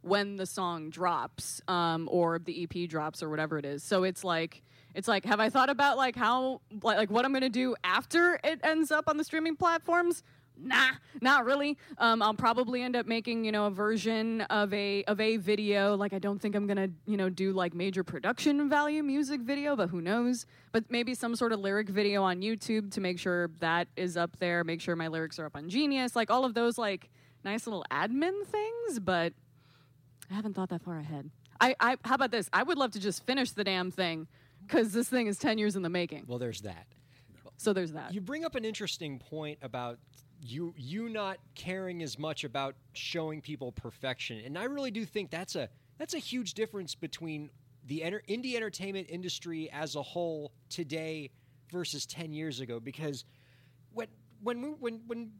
when 0.00 0.36
the 0.36 0.46
song 0.46 0.90
drops 0.90 1.60
um, 1.68 2.08
or 2.10 2.38
the 2.38 2.62
EP 2.64 2.88
drops 2.88 3.22
or 3.22 3.28
whatever 3.28 3.58
it 3.58 3.64
is. 3.64 3.82
So 3.82 4.04
it's 4.04 4.24
like 4.24 4.62
it's 4.94 5.08
like 5.08 5.24
have 5.24 5.40
I 5.40 5.50
thought 5.50 5.70
about 5.70 5.96
like 5.96 6.16
how 6.16 6.60
like, 6.82 7.10
what 7.10 7.24
I'm 7.24 7.32
gonna 7.32 7.48
do 7.48 7.74
after 7.82 8.38
it 8.44 8.60
ends 8.62 8.90
up 8.90 9.08
on 9.08 9.16
the 9.16 9.24
streaming 9.24 9.56
platforms? 9.56 10.22
Nah, 10.56 10.92
not 11.20 11.44
really. 11.44 11.76
Um, 11.98 12.22
I'll 12.22 12.34
probably 12.34 12.80
end 12.80 12.94
up 12.94 13.06
making 13.06 13.44
you 13.44 13.50
know 13.50 13.66
a 13.66 13.70
version 13.70 14.42
of 14.42 14.72
a 14.72 15.02
of 15.04 15.20
a 15.20 15.36
video. 15.36 15.96
Like 15.96 16.12
I 16.12 16.20
don't 16.20 16.40
think 16.40 16.54
I'm 16.54 16.68
gonna 16.68 16.90
you 17.06 17.16
know 17.16 17.28
do 17.28 17.52
like 17.52 17.74
major 17.74 18.04
production 18.04 18.68
value 18.68 19.02
music 19.02 19.40
video, 19.40 19.74
but 19.74 19.88
who 19.88 20.00
knows? 20.00 20.46
But 20.70 20.84
maybe 20.90 21.14
some 21.14 21.34
sort 21.34 21.52
of 21.52 21.58
lyric 21.58 21.88
video 21.88 22.22
on 22.22 22.40
YouTube 22.40 22.92
to 22.92 23.00
make 23.00 23.18
sure 23.18 23.50
that 23.58 23.88
is 23.96 24.16
up 24.16 24.38
there. 24.38 24.62
Make 24.62 24.80
sure 24.80 24.94
my 24.94 25.08
lyrics 25.08 25.40
are 25.40 25.46
up 25.46 25.56
on 25.56 25.68
Genius. 25.68 26.14
Like 26.14 26.30
all 26.30 26.44
of 26.44 26.54
those 26.54 26.78
like 26.78 27.10
nice 27.44 27.66
little 27.66 27.84
admin 27.90 28.46
things, 28.46 29.00
but 29.00 29.32
I 30.30 30.34
haven't 30.34 30.54
thought 30.54 30.68
that 30.68 30.82
far 30.82 30.98
ahead. 30.98 31.30
I, 31.60 31.74
I 31.80 31.96
how 32.04 32.14
about 32.14 32.30
this? 32.30 32.48
I 32.52 32.62
would 32.62 32.78
love 32.78 32.92
to 32.92 33.00
just 33.00 33.26
finish 33.26 33.50
the 33.50 33.64
damn 33.64 33.90
thing 33.90 34.28
because 34.66 34.92
this 34.92 35.08
thing 35.08 35.26
is 35.26 35.38
ten 35.38 35.58
years 35.58 35.76
in 35.76 35.82
the 35.82 35.88
making. 35.88 36.24
Well, 36.26 36.38
there's 36.38 36.62
that. 36.62 36.86
So 37.56 37.72
there's 37.72 37.92
that. 37.92 38.12
You 38.12 38.20
bring 38.20 38.44
up 38.44 38.54
an 38.56 38.64
interesting 38.64 39.18
point 39.18 39.58
about 39.62 39.98
you 40.40 40.74
you 40.76 41.08
not 41.08 41.38
caring 41.54 42.02
as 42.02 42.18
much 42.18 42.44
about 42.44 42.74
showing 42.92 43.40
people 43.40 43.72
perfection, 43.72 44.42
and 44.44 44.58
I 44.58 44.64
really 44.64 44.90
do 44.90 45.04
think 45.04 45.30
that's 45.30 45.54
a 45.56 45.68
that's 45.98 46.14
a 46.14 46.18
huge 46.18 46.54
difference 46.54 46.94
between 46.94 47.50
the 47.86 48.02
enter- 48.02 48.22
indie 48.28 48.56
entertainment 48.56 49.06
industry 49.08 49.70
as 49.70 49.94
a 49.94 50.02
whole 50.02 50.52
today 50.68 51.30
versus 51.70 52.06
ten 52.06 52.32
years 52.32 52.60
ago. 52.60 52.80
Because 52.80 53.24
when 53.92 54.08
when 54.42 54.62
we, 54.62 54.68
when 54.70 55.00
when 55.06 55.32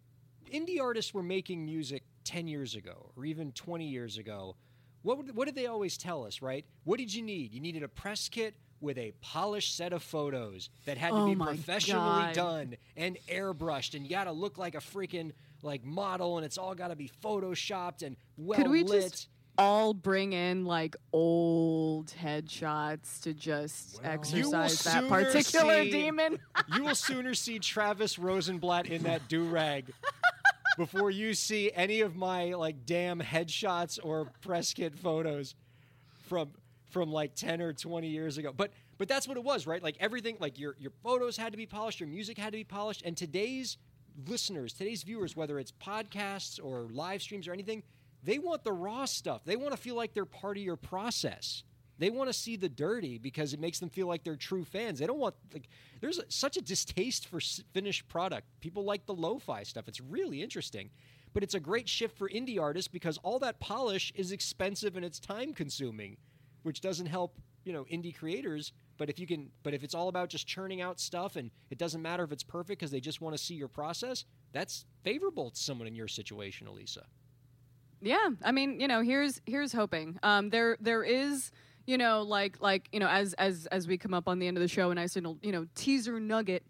indie 0.50 0.80
artists 0.80 1.12
were 1.12 1.22
making 1.22 1.64
music 1.64 2.04
ten 2.22 2.46
years 2.46 2.74
ago, 2.74 3.10
or 3.16 3.24
even 3.24 3.52
twenty 3.52 3.88
years 3.88 4.18
ago, 4.18 4.56
what 5.02 5.18
would, 5.18 5.34
what 5.36 5.46
did 5.46 5.56
they 5.56 5.66
always 5.66 5.98
tell 5.98 6.24
us? 6.24 6.40
Right? 6.40 6.64
What 6.84 6.98
did 6.98 7.12
you 7.12 7.22
need? 7.22 7.52
You 7.52 7.60
needed 7.60 7.82
a 7.82 7.88
press 7.88 8.28
kit 8.28 8.54
with 8.84 8.98
a 8.98 9.12
polished 9.20 9.76
set 9.76 9.92
of 9.92 10.02
photos 10.02 10.68
that 10.84 10.96
had 10.98 11.10
to 11.10 11.16
Oh 11.16 11.26
be 11.26 11.34
professionally 11.36 12.04
God. 12.04 12.34
done 12.34 12.76
and 12.96 13.18
airbrushed, 13.28 13.94
and 13.94 14.04
you 14.04 14.10
got 14.10 14.24
to 14.24 14.32
look 14.32 14.58
like 14.58 14.74
a 14.76 14.78
freaking 14.78 15.32
like 15.62 15.82
model, 15.84 16.36
and 16.36 16.44
it's 16.46 16.58
all 16.58 16.74
got 16.74 16.88
to 16.88 16.96
be 16.96 17.10
photoshopped 17.24 18.02
and 18.02 18.16
well 18.36 18.58
Could 18.58 18.70
we 18.70 18.84
lit. 18.84 19.02
just 19.10 19.28
all 19.56 19.94
bring 19.94 20.32
in 20.32 20.64
like 20.64 20.94
old 21.12 22.12
headshots 22.22 23.20
to 23.22 23.32
just 23.32 24.00
will 24.02 24.10
exercise 24.10 24.82
that 24.84 25.08
particular 25.08 25.84
see- 25.84 25.90
demon? 25.90 26.38
you 26.74 26.84
will 26.84 26.94
sooner 26.94 27.34
see 27.34 27.58
Travis 27.58 28.18
Rosenblatt 28.18 28.86
in 28.86 29.04
that 29.04 29.26
do 29.28 29.44
rag 29.44 29.90
before 30.76 31.10
you 31.10 31.34
see 31.34 31.70
any 31.72 32.00
of 32.00 32.16
my 32.16 32.52
like 32.54 32.84
damn 32.84 33.20
headshots 33.20 33.98
or 34.02 34.26
press 34.42 34.72
kit 34.74 34.98
photos 34.98 35.54
from 36.28 36.50
from 36.94 37.10
like 37.10 37.34
10 37.34 37.60
or 37.60 37.72
20 37.72 38.06
years 38.06 38.38
ago. 38.38 38.52
But 38.56 38.72
but 38.96 39.08
that's 39.08 39.26
what 39.26 39.36
it 39.36 39.42
was, 39.42 39.66
right? 39.66 39.82
Like 39.82 39.96
everything 39.98 40.36
like 40.38 40.58
your 40.58 40.76
your 40.78 40.92
photos 41.02 41.36
had 41.36 41.52
to 41.52 41.58
be 41.58 41.66
polished, 41.66 41.98
your 42.00 42.08
music 42.08 42.38
had 42.38 42.52
to 42.52 42.58
be 42.58 42.64
polished, 42.64 43.02
and 43.04 43.16
today's 43.16 43.76
listeners, 44.28 44.72
today's 44.72 45.02
viewers, 45.02 45.36
whether 45.36 45.58
it's 45.58 45.72
podcasts 45.72 46.60
or 46.62 46.86
live 46.92 47.20
streams 47.20 47.48
or 47.48 47.52
anything, 47.52 47.82
they 48.22 48.38
want 48.38 48.62
the 48.62 48.72
raw 48.72 49.04
stuff. 49.04 49.44
They 49.44 49.56
want 49.56 49.72
to 49.72 49.76
feel 49.76 49.96
like 49.96 50.14
they're 50.14 50.24
part 50.24 50.56
of 50.56 50.62
your 50.62 50.76
process. 50.76 51.64
They 51.98 52.10
want 52.10 52.28
to 52.28 52.32
see 52.32 52.54
the 52.54 52.68
dirty 52.68 53.18
because 53.18 53.52
it 53.52 53.60
makes 53.60 53.80
them 53.80 53.88
feel 53.88 54.06
like 54.06 54.22
they're 54.22 54.36
true 54.36 54.64
fans. 54.64 55.00
They 55.00 55.06
don't 55.06 55.18
want 55.18 55.34
like 55.52 55.68
there's 56.00 56.18
a, 56.18 56.24
such 56.28 56.56
a 56.56 56.62
distaste 56.62 57.26
for 57.26 57.40
finished 57.72 58.08
product. 58.08 58.46
People 58.60 58.84
like 58.84 59.04
the 59.06 59.14
lo-fi 59.14 59.64
stuff. 59.64 59.88
It's 59.88 60.00
really 60.00 60.42
interesting. 60.42 60.90
But 61.32 61.42
it's 61.42 61.54
a 61.54 61.60
great 61.60 61.88
shift 61.88 62.16
for 62.16 62.28
indie 62.28 62.60
artists 62.60 62.86
because 62.86 63.18
all 63.24 63.40
that 63.40 63.58
polish 63.58 64.12
is 64.14 64.30
expensive 64.30 64.94
and 64.94 65.04
it's 65.04 65.18
time 65.18 65.52
consuming, 65.52 66.16
which 66.64 66.80
doesn't 66.80 67.06
help, 67.06 67.38
you 67.64 67.72
know, 67.72 67.84
indie 67.84 68.14
creators 68.14 68.72
But 68.96 69.10
if 69.10 69.18
you 69.18 69.26
can, 69.26 69.50
but 69.62 69.74
if 69.74 69.82
it's 69.82 69.94
all 69.94 70.08
about 70.08 70.28
just 70.28 70.46
churning 70.46 70.80
out 70.80 71.00
stuff 71.00 71.36
and 71.36 71.50
it 71.70 71.78
doesn't 71.78 72.02
matter 72.02 72.24
if 72.24 72.32
it's 72.32 72.44
perfect 72.44 72.80
because 72.80 72.90
they 72.90 73.00
just 73.00 73.20
want 73.20 73.36
to 73.36 73.42
see 73.42 73.54
your 73.54 73.68
process, 73.68 74.24
that's 74.52 74.84
favorable 75.02 75.50
to 75.50 75.60
someone 75.60 75.88
in 75.88 75.94
your 75.94 76.08
situation, 76.08 76.66
Elisa. 76.68 77.04
Yeah, 78.00 78.28
I 78.44 78.52
mean, 78.52 78.80
you 78.80 78.86
know, 78.88 79.02
here's 79.02 79.40
here's 79.46 79.72
hoping. 79.72 80.18
Um, 80.22 80.50
there 80.50 80.76
there 80.80 81.02
is, 81.02 81.50
you 81.86 81.98
know, 81.98 82.22
like 82.22 82.60
like 82.60 82.88
you 82.92 83.00
know, 83.00 83.08
as 83.08 83.34
as 83.34 83.66
as 83.72 83.88
we 83.88 83.98
come 83.98 84.14
up 84.14 84.28
on 84.28 84.38
the 84.38 84.46
end 84.46 84.56
of 84.56 84.60
the 84.62 84.68
show, 84.68 84.90
and 84.90 85.00
I 85.00 85.06
signal, 85.06 85.38
you 85.42 85.52
know, 85.52 85.66
teaser 85.74 86.20
nugget 86.20 86.64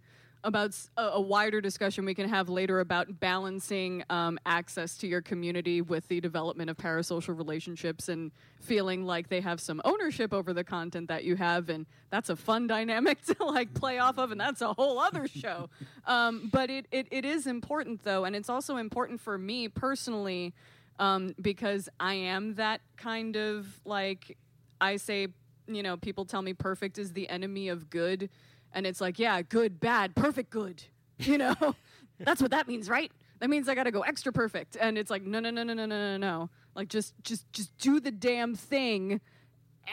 about 0.45 0.79
a 0.97 1.21
wider 1.21 1.61
discussion 1.61 2.05
we 2.05 2.15
can 2.15 2.29
have 2.29 2.49
later 2.49 2.81
about 2.81 3.19
balancing 3.19 4.05
um, 4.11 4.39
access 4.47 4.97
to 4.99 5.07
your 5.07 5.21
community 5.21 5.81
with 5.81 6.07
the 6.09 6.21
development 6.21 6.71
of 6.71 6.77
parasocial 6.77 7.37
relationships 7.37 8.09
and 8.09 8.31
feeling 8.61 9.05
like 9.05 9.29
they 9.29 9.41
have 9.41 9.61
some 9.61 9.81
ownership 9.85 10.33
over 10.33 10.53
the 10.53 10.63
content 10.63 11.09
that 11.09 11.25
you 11.25 11.35
have. 11.35 11.69
And 11.69 11.87
that's 12.11 12.31
a 12.31 12.37
fun 12.37 12.67
dynamic 12.67 13.23
to 13.27 13.45
like 13.45 13.75
play 13.75 13.99
off 13.99 14.19
of 14.19 14.31
and 14.31 14.41
that's 14.41 14.61
a 14.61 14.73
whole 14.73 14.99
other 14.99 15.27
show. 15.35 15.69
Um, 16.07 16.51
but 16.53 16.71
it, 16.71 16.87
it, 16.93 17.09
it 17.11 17.25
is 17.25 17.47
important 17.47 18.05
though. 18.05 18.25
And 18.25 18.37
it's 18.37 18.49
also 18.49 18.77
important 18.77 19.21
for 19.21 19.37
me 19.37 19.69
personally 19.69 20.55
um, 20.99 21.35
because 21.41 21.89
i 22.01 22.15
am 22.15 22.55
that 22.55 22.81
kind 22.97 23.37
of 23.37 23.81
like 23.85 24.37
i 24.81 24.97
say 24.97 25.29
you 25.67 25.83
know 25.83 25.97
people 25.97 26.25
tell 26.25 26.43
me 26.43 26.53
perfect 26.53 26.99
is 26.99 27.13
the 27.13 27.29
enemy 27.29 27.69
of 27.69 27.91
good 27.91 28.29
and 28.75 28.87
it's 28.87 29.01
like 29.01 29.19
yeah 29.19 29.41
good 29.41 29.81
bad 29.81 30.15
perfect 30.15 30.51
good 30.51 30.83
you 31.19 31.39
know? 31.39 31.75
That's 32.19 32.41
what 32.41 32.51
that 32.53 32.69
means 32.69 32.89
right? 32.89 33.11
That 33.41 33.51
means 33.51 33.69
i 33.69 33.75
gotta 33.75 33.91
go 33.91 34.01
extra 34.01 34.33
perfect. 34.33 34.77
And 34.81 34.97
it's 34.97 35.11
like 35.11 35.23
no 35.23 35.41
no 35.41 35.51
no 35.51 35.63
no 35.63 35.75
no 35.75 35.87
no 35.87 35.99
no 35.99 36.17
no. 36.17 36.51
Like 36.75 36.89
just 36.89 37.15
just 37.23 37.51
just 37.53 37.77
do 37.79 38.01
the 38.01 38.11
damn 38.11 38.55
thing 38.55 39.21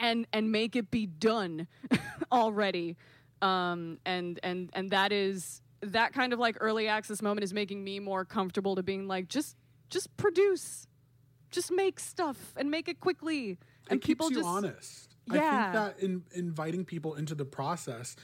and 0.00 0.26
and 0.32 0.50
make 0.50 0.76
it 0.76 0.90
be 0.90 1.06
done 1.06 1.66
already. 2.32 2.96
Um 3.40 3.98
and 4.04 4.38
and 4.42 4.70
and 4.72 4.90
that 4.90 5.12
is 5.12 5.62
that 5.80 6.12
kind 6.12 6.32
of 6.32 6.38
like 6.38 6.56
early 6.60 6.86
access 6.88 7.20
moment 7.20 7.44
is 7.44 7.52
making 7.52 7.82
me 7.82 7.98
more 7.98 8.24
comfortable 8.24 8.76
to 8.76 8.82
being 8.82 9.08
like 9.08 9.28
just 9.28 9.56
just 9.90 10.16
produce. 10.16 10.86
Just 11.50 11.70
make 11.70 12.00
stuff 12.00 12.54
and 12.56 12.70
make 12.70 12.88
it 12.88 13.00
quickly. 13.00 13.58
And 13.90 14.00
it 14.00 14.04
people 14.04 14.28
keeps 14.28 14.36
you 14.36 14.42
just 14.42 14.48
honest. 14.48 15.16
Yeah. 15.30 15.34
I 15.34 15.62
think 15.62 15.72
that 15.74 16.04
in, 16.04 16.22
inviting 16.32 16.84
people 16.86 17.14
into 17.14 17.34
the 17.34 17.44
process 17.44 18.16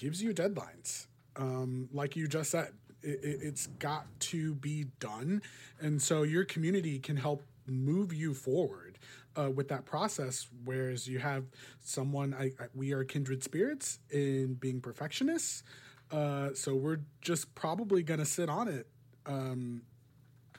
gives 0.00 0.22
you 0.22 0.32
deadlines. 0.32 1.06
Um, 1.36 1.88
like 1.92 2.16
you 2.16 2.26
just 2.26 2.50
said, 2.50 2.72
it, 3.02 3.20
it, 3.22 3.38
it's 3.42 3.66
got 3.66 4.06
to 4.20 4.54
be 4.54 4.86
done, 4.98 5.42
and 5.80 6.00
so 6.00 6.22
your 6.22 6.44
community 6.44 6.98
can 6.98 7.16
help 7.16 7.42
move 7.66 8.12
you 8.12 8.34
forward 8.34 8.98
uh, 9.36 9.50
with 9.50 9.68
that 9.68 9.84
process. 9.84 10.48
Whereas 10.64 11.06
you 11.06 11.18
have 11.18 11.44
someone, 11.80 12.34
I, 12.34 12.46
I, 12.58 12.66
we 12.74 12.92
are 12.92 13.04
kindred 13.04 13.44
spirits 13.44 13.98
in 14.10 14.54
being 14.54 14.80
perfectionists, 14.80 15.62
uh, 16.10 16.54
so 16.54 16.74
we're 16.74 17.00
just 17.20 17.54
probably 17.54 18.02
gonna 18.02 18.26
sit 18.26 18.48
on 18.48 18.68
it. 18.68 18.86
Um, 19.26 19.82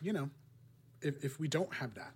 you 0.01 0.13
know, 0.13 0.29
if 1.01 1.23
if 1.25 1.39
we 1.39 1.47
don't 1.47 1.73
have 1.73 1.95
that. 1.95 2.13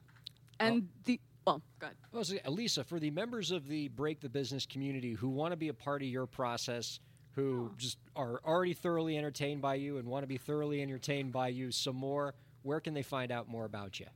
and 0.59 0.87
the 1.05 1.19
well 1.45 1.61
go 1.79 1.87
ahead 1.87 1.97
Well, 2.11 2.23
so, 2.23 2.35
Elisa, 2.45 2.83
for 2.83 2.99
the 2.99 3.09
members 3.11 3.51
of 3.51 3.67
the 3.67 3.87
Break 3.89 4.21
the 4.21 4.29
Business 4.29 4.65
community 4.65 5.13
who 5.13 5.29
want 5.29 5.51
to 5.51 5.57
be 5.57 5.69
a 5.69 5.73
part 5.73 6.01
of 6.01 6.07
your 6.07 6.25
process, 6.25 6.99
who 7.35 7.71
just 7.77 7.97
are 8.15 8.39
already 8.45 8.73
thoroughly 8.73 9.17
entertained 9.17 9.61
by 9.61 9.75
you 9.75 9.97
and 9.97 10.07
want 10.07 10.23
to 10.23 10.27
be 10.27 10.37
thoroughly 10.37 10.81
entertained 10.81 11.31
by 11.31 11.49
you 11.49 11.71
some 11.71 11.95
more, 11.95 12.33
where 12.63 12.79
can 12.79 12.93
they 12.93 13.03
find 13.03 13.31
out 13.31 13.47
more 13.49 13.65
about 13.65 13.99
you? 13.99 14.07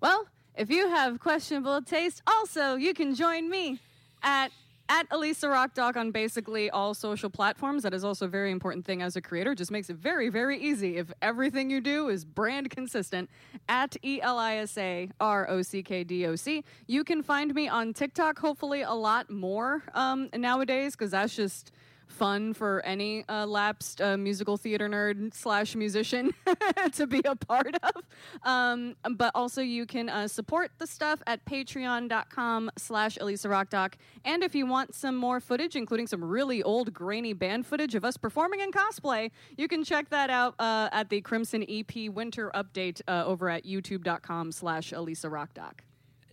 Well, 0.00 0.26
if 0.56 0.70
you 0.70 0.88
have 0.88 1.20
questionable 1.20 1.82
taste, 1.82 2.22
also 2.26 2.76
you 2.76 2.94
can 2.94 3.14
join 3.14 3.48
me 3.48 3.78
at 4.22 4.50
at 4.88 5.06
Elisa 5.10 5.48
Rock 5.48 5.72
Doc 5.72 5.96
on 5.96 6.10
basically 6.10 6.68
all 6.68 6.92
social 6.92 7.30
platforms. 7.30 7.82
That 7.84 7.94
is 7.94 8.04
also 8.04 8.26
a 8.26 8.28
very 8.28 8.50
important 8.50 8.84
thing 8.84 9.00
as 9.00 9.16
a 9.16 9.22
creator. 9.22 9.54
Just 9.54 9.70
makes 9.70 9.88
it 9.88 9.96
very, 9.96 10.28
very 10.28 10.60
easy 10.60 10.98
if 10.98 11.10
everything 11.22 11.70
you 11.70 11.80
do 11.80 12.08
is 12.08 12.26
brand 12.26 12.68
consistent. 12.68 13.30
At 13.68 13.96
E 14.04 14.20
L 14.20 14.38
I 14.38 14.56
S 14.56 14.76
A 14.76 15.08
R 15.18 15.48
O 15.48 15.62
C 15.62 15.82
K 15.82 16.04
D 16.04 16.26
O 16.26 16.36
C. 16.36 16.64
You 16.88 17.04
can 17.04 17.22
find 17.22 17.54
me 17.54 17.68
on 17.68 17.94
TikTok, 17.94 18.38
hopefully 18.38 18.82
a 18.82 18.92
lot 18.92 19.30
more 19.30 19.82
um, 19.94 20.28
nowadays, 20.34 20.92
because 20.92 21.12
that's 21.12 21.34
just 21.34 21.72
fun 22.12 22.54
for 22.54 22.80
any 22.84 23.24
uh, 23.28 23.46
lapsed 23.46 24.00
uh, 24.00 24.16
musical 24.16 24.56
theater 24.56 24.88
nerd 24.88 25.34
slash 25.34 25.74
musician 25.74 26.32
to 26.92 27.06
be 27.06 27.20
a 27.24 27.34
part 27.34 27.74
of. 27.82 28.02
Um, 28.42 28.96
but 29.10 29.32
also 29.34 29.60
you 29.60 29.86
can 29.86 30.08
uh, 30.08 30.28
support 30.28 30.70
the 30.78 30.86
stuff 30.86 31.22
at 31.26 31.44
patreon.com 31.44 32.70
slash 32.76 33.18
Elisa 33.20 33.48
Rockdoc. 33.48 33.94
And 34.24 34.42
if 34.42 34.54
you 34.54 34.66
want 34.66 34.94
some 34.94 35.16
more 35.16 35.40
footage, 35.40 35.76
including 35.76 36.06
some 36.06 36.22
really 36.22 36.62
old 36.62 36.92
grainy 36.92 37.32
band 37.32 37.66
footage 37.66 37.94
of 37.94 38.04
us 38.04 38.16
performing 38.16 38.60
in 38.60 38.70
cosplay, 38.70 39.30
you 39.56 39.68
can 39.68 39.84
check 39.84 40.10
that 40.10 40.30
out 40.30 40.54
uh, 40.58 40.88
at 40.92 41.08
the 41.08 41.20
Crimson 41.20 41.64
EP 41.68 42.10
Winter 42.10 42.50
Update 42.54 43.00
uh, 43.08 43.24
over 43.26 43.48
at 43.48 43.64
youtube.com 43.64 44.52
slash 44.52 44.92
Elisa 44.92 45.28
Rockdoc. 45.28 45.80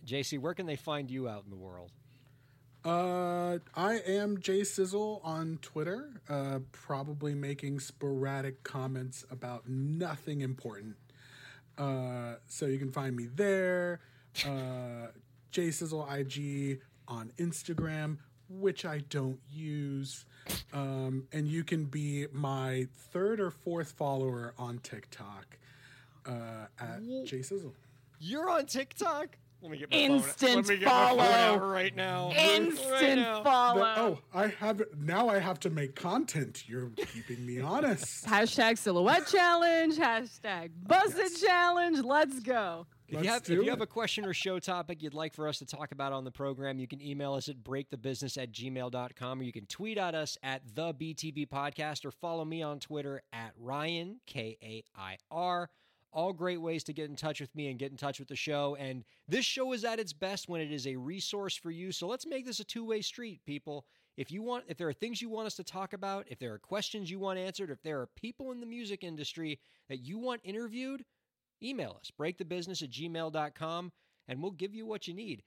JC, 0.06 0.38
where 0.38 0.54
can 0.54 0.66
they 0.66 0.76
find 0.76 1.10
you 1.10 1.28
out 1.28 1.44
in 1.44 1.50
the 1.50 1.56
world? 1.56 1.92
Uh, 2.84 3.58
I 3.74 4.00
am 4.06 4.40
Jay 4.40 4.64
Sizzle 4.64 5.20
on 5.22 5.58
Twitter, 5.60 6.22
uh, 6.28 6.60
probably 6.72 7.34
making 7.34 7.80
sporadic 7.80 8.62
comments 8.62 9.26
about 9.30 9.68
nothing 9.68 10.40
important. 10.40 10.96
Uh, 11.76 12.36
so 12.46 12.66
you 12.66 12.78
can 12.78 12.90
find 12.90 13.14
me 13.14 13.26
there. 13.34 14.00
Uh, 14.46 15.08
Jay 15.50 15.70
Sizzle 15.70 16.08
IG 16.10 16.80
on 17.06 17.32
Instagram, 17.38 18.18
which 18.48 18.84
I 18.84 18.98
don't 19.10 19.40
use. 19.52 20.24
Um, 20.72 21.26
and 21.32 21.48
you 21.48 21.64
can 21.64 21.84
be 21.84 22.26
my 22.32 22.86
third 23.12 23.40
or 23.40 23.50
fourth 23.50 23.92
follower 23.92 24.54
on 24.58 24.78
TikTok 24.78 25.58
uh, 26.26 26.66
at 26.78 27.02
Jay 27.26 27.42
Sizzle. 27.42 27.74
You're 28.20 28.48
on 28.48 28.66
TikTok? 28.66 29.36
Let 29.62 29.70
me 29.72 29.78
get 29.78 29.90
my 29.90 29.96
Instant 29.96 30.38
phone. 30.38 30.56
Let 30.56 30.68
me 30.68 30.76
get 30.78 30.86
my 30.86 31.08
phone 31.08 31.18
follow. 31.18 31.22
out 31.22 31.62
right 31.68 31.94
now. 31.94 32.28
Right 32.28 32.38
Instant 32.38 33.20
now. 33.20 33.42
follow. 33.42 33.80
But, 33.80 33.98
oh, 33.98 34.18
I 34.32 34.46
have 34.48 34.82
now. 34.98 35.28
I 35.28 35.38
have 35.38 35.60
to 35.60 35.70
make 35.70 35.94
content. 35.94 36.64
You're 36.66 36.90
keeping 36.90 37.44
me 37.44 37.60
honest. 37.60 38.26
Hashtag 38.26 38.78
silhouette 38.78 39.26
challenge, 39.26 39.96
hashtag 39.96 40.70
busted 40.86 41.36
challenge. 41.44 41.98
Let's 41.98 42.40
go. 42.40 42.86
If 43.08 43.16
Let's 43.16 43.24
you, 43.24 43.32
have, 43.32 43.42
do 43.42 43.52
if 43.58 43.64
you 43.64 43.70
have 43.70 43.80
a 43.80 43.86
question 43.88 44.24
or 44.24 44.32
show 44.32 44.60
topic 44.60 45.02
you'd 45.02 45.14
like 45.14 45.34
for 45.34 45.48
us 45.48 45.58
to 45.58 45.66
talk 45.66 45.90
about 45.90 46.12
on 46.12 46.22
the 46.22 46.30
program, 46.30 46.78
you 46.78 46.86
can 46.86 47.02
email 47.02 47.34
us 47.34 47.48
at 47.48 47.56
breakthebusiness 47.56 48.40
at 48.40 48.52
gmail.com 48.52 49.40
or 49.40 49.42
you 49.42 49.52
can 49.52 49.66
tweet 49.66 49.98
at 49.98 50.14
us 50.14 50.38
at 50.44 50.62
the 50.76 50.94
BTB 50.94 51.48
podcast 51.48 52.04
or 52.04 52.12
follow 52.12 52.44
me 52.44 52.62
on 52.62 52.78
Twitter 52.78 53.20
at 53.32 53.50
Ryan, 53.58 54.20
K 54.26 54.56
A 54.62 54.84
I 54.96 55.16
R. 55.28 55.68
All 56.12 56.32
great 56.32 56.60
ways 56.60 56.82
to 56.84 56.92
get 56.92 57.08
in 57.08 57.16
touch 57.16 57.40
with 57.40 57.54
me 57.54 57.68
and 57.68 57.78
get 57.78 57.92
in 57.92 57.96
touch 57.96 58.18
with 58.18 58.28
the 58.28 58.36
show. 58.36 58.76
And 58.80 59.04
this 59.28 59.44
show 59.44 59.72
is 59.72 59.84
at 59.84 60.00
its 60.00 60.12
best 60.12 60.48
when 60.48 60.60
it 60.60 60.72
is 60.72 60.86
a 60.86 60.96
resource 60.96 61.56
for 61.56 61.70
you. 61.70 61.92
So 61.92 62.08
let's 62.08 62.26
make 62.26 62.46
this 62.46 62.60
a 62.60 62.64
two 62.64 62.84
way 62.84 63.00
street, 63.00 63.40
people. 63.46 63.86
If 64.16 64.30
you 64.30 64.42
want, 64.42 64.64
if 64.66 64.76
there 64.76 64.88
are 64.88 64.92
things 64.92 65.22
you 65.22 65.30
want 65.30 65.46
us 65.46 65.54
to 65.54 65.64
talk 65.64 65.92
about, 65.92 66.26
if 66.28 66.38
there 66.38 66.52
are 66.52 66.58
questions 66.58 67.10
you 67.10 67.18
want 67.18 67.38
answered, 67.38 67.70
if 67.70 67.82
there 67.82 68.00
are 68.00 68.08
people 68.16 68.50
in 68.50 68.60
the 68.60 68.66
music 68.66 69.04
industry 69.04 69.60
that 69.88 69.98
you 69.98 70.18
want 70.18 70.40
interviewed, 70.44 71.04
email 71.62 71.96
us 72.00 72.10
breakthebusiness 72.18 72.82
at 72.82 72.90
gmail.com 72.90 73.92
and 74.28 74.42
we'll 74.42 74.52
give 74.52 74.74
you 74.74 74.86
what 74.86 75.06
you 75.06 75.14
need 75.14 75.42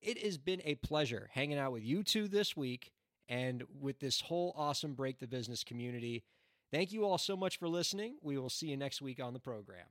it 0.00 0.22
has 0.22 0.38
been 0.38 0.62
a 0.64 0.74
pleasure 0.76 1.28
hanging 1.32 1.58
out 1.58 1.72
with 1.72 1.82
you 1.82 2.02
two 2.02 2.28
this 2.28 2.56
week 2.56 2.92
and 3.28 3.62
with 3.80 3.98
this 4.00 4.20
whole 4.22 4.54
awesome 4.56 4.94
break 4.94 5.18
the 5.18 5.26
business 5.26 5.64
community 5.64 6.24
thank 6.72 6.92
you 6.92 7.04
all 7.04 7.18
so 7.18 7.36
much 7.36 7.58
for 7.58 7.68
listening 7.68 8.16
we 8.22 8.38
will 8.38 8.50
see 8.50 8.68
you 8.68 8.76
next 8.76 9.02
week 9.02 9.22
on 9.22 9.32
the 9.32 9.40
program 9.40 9.86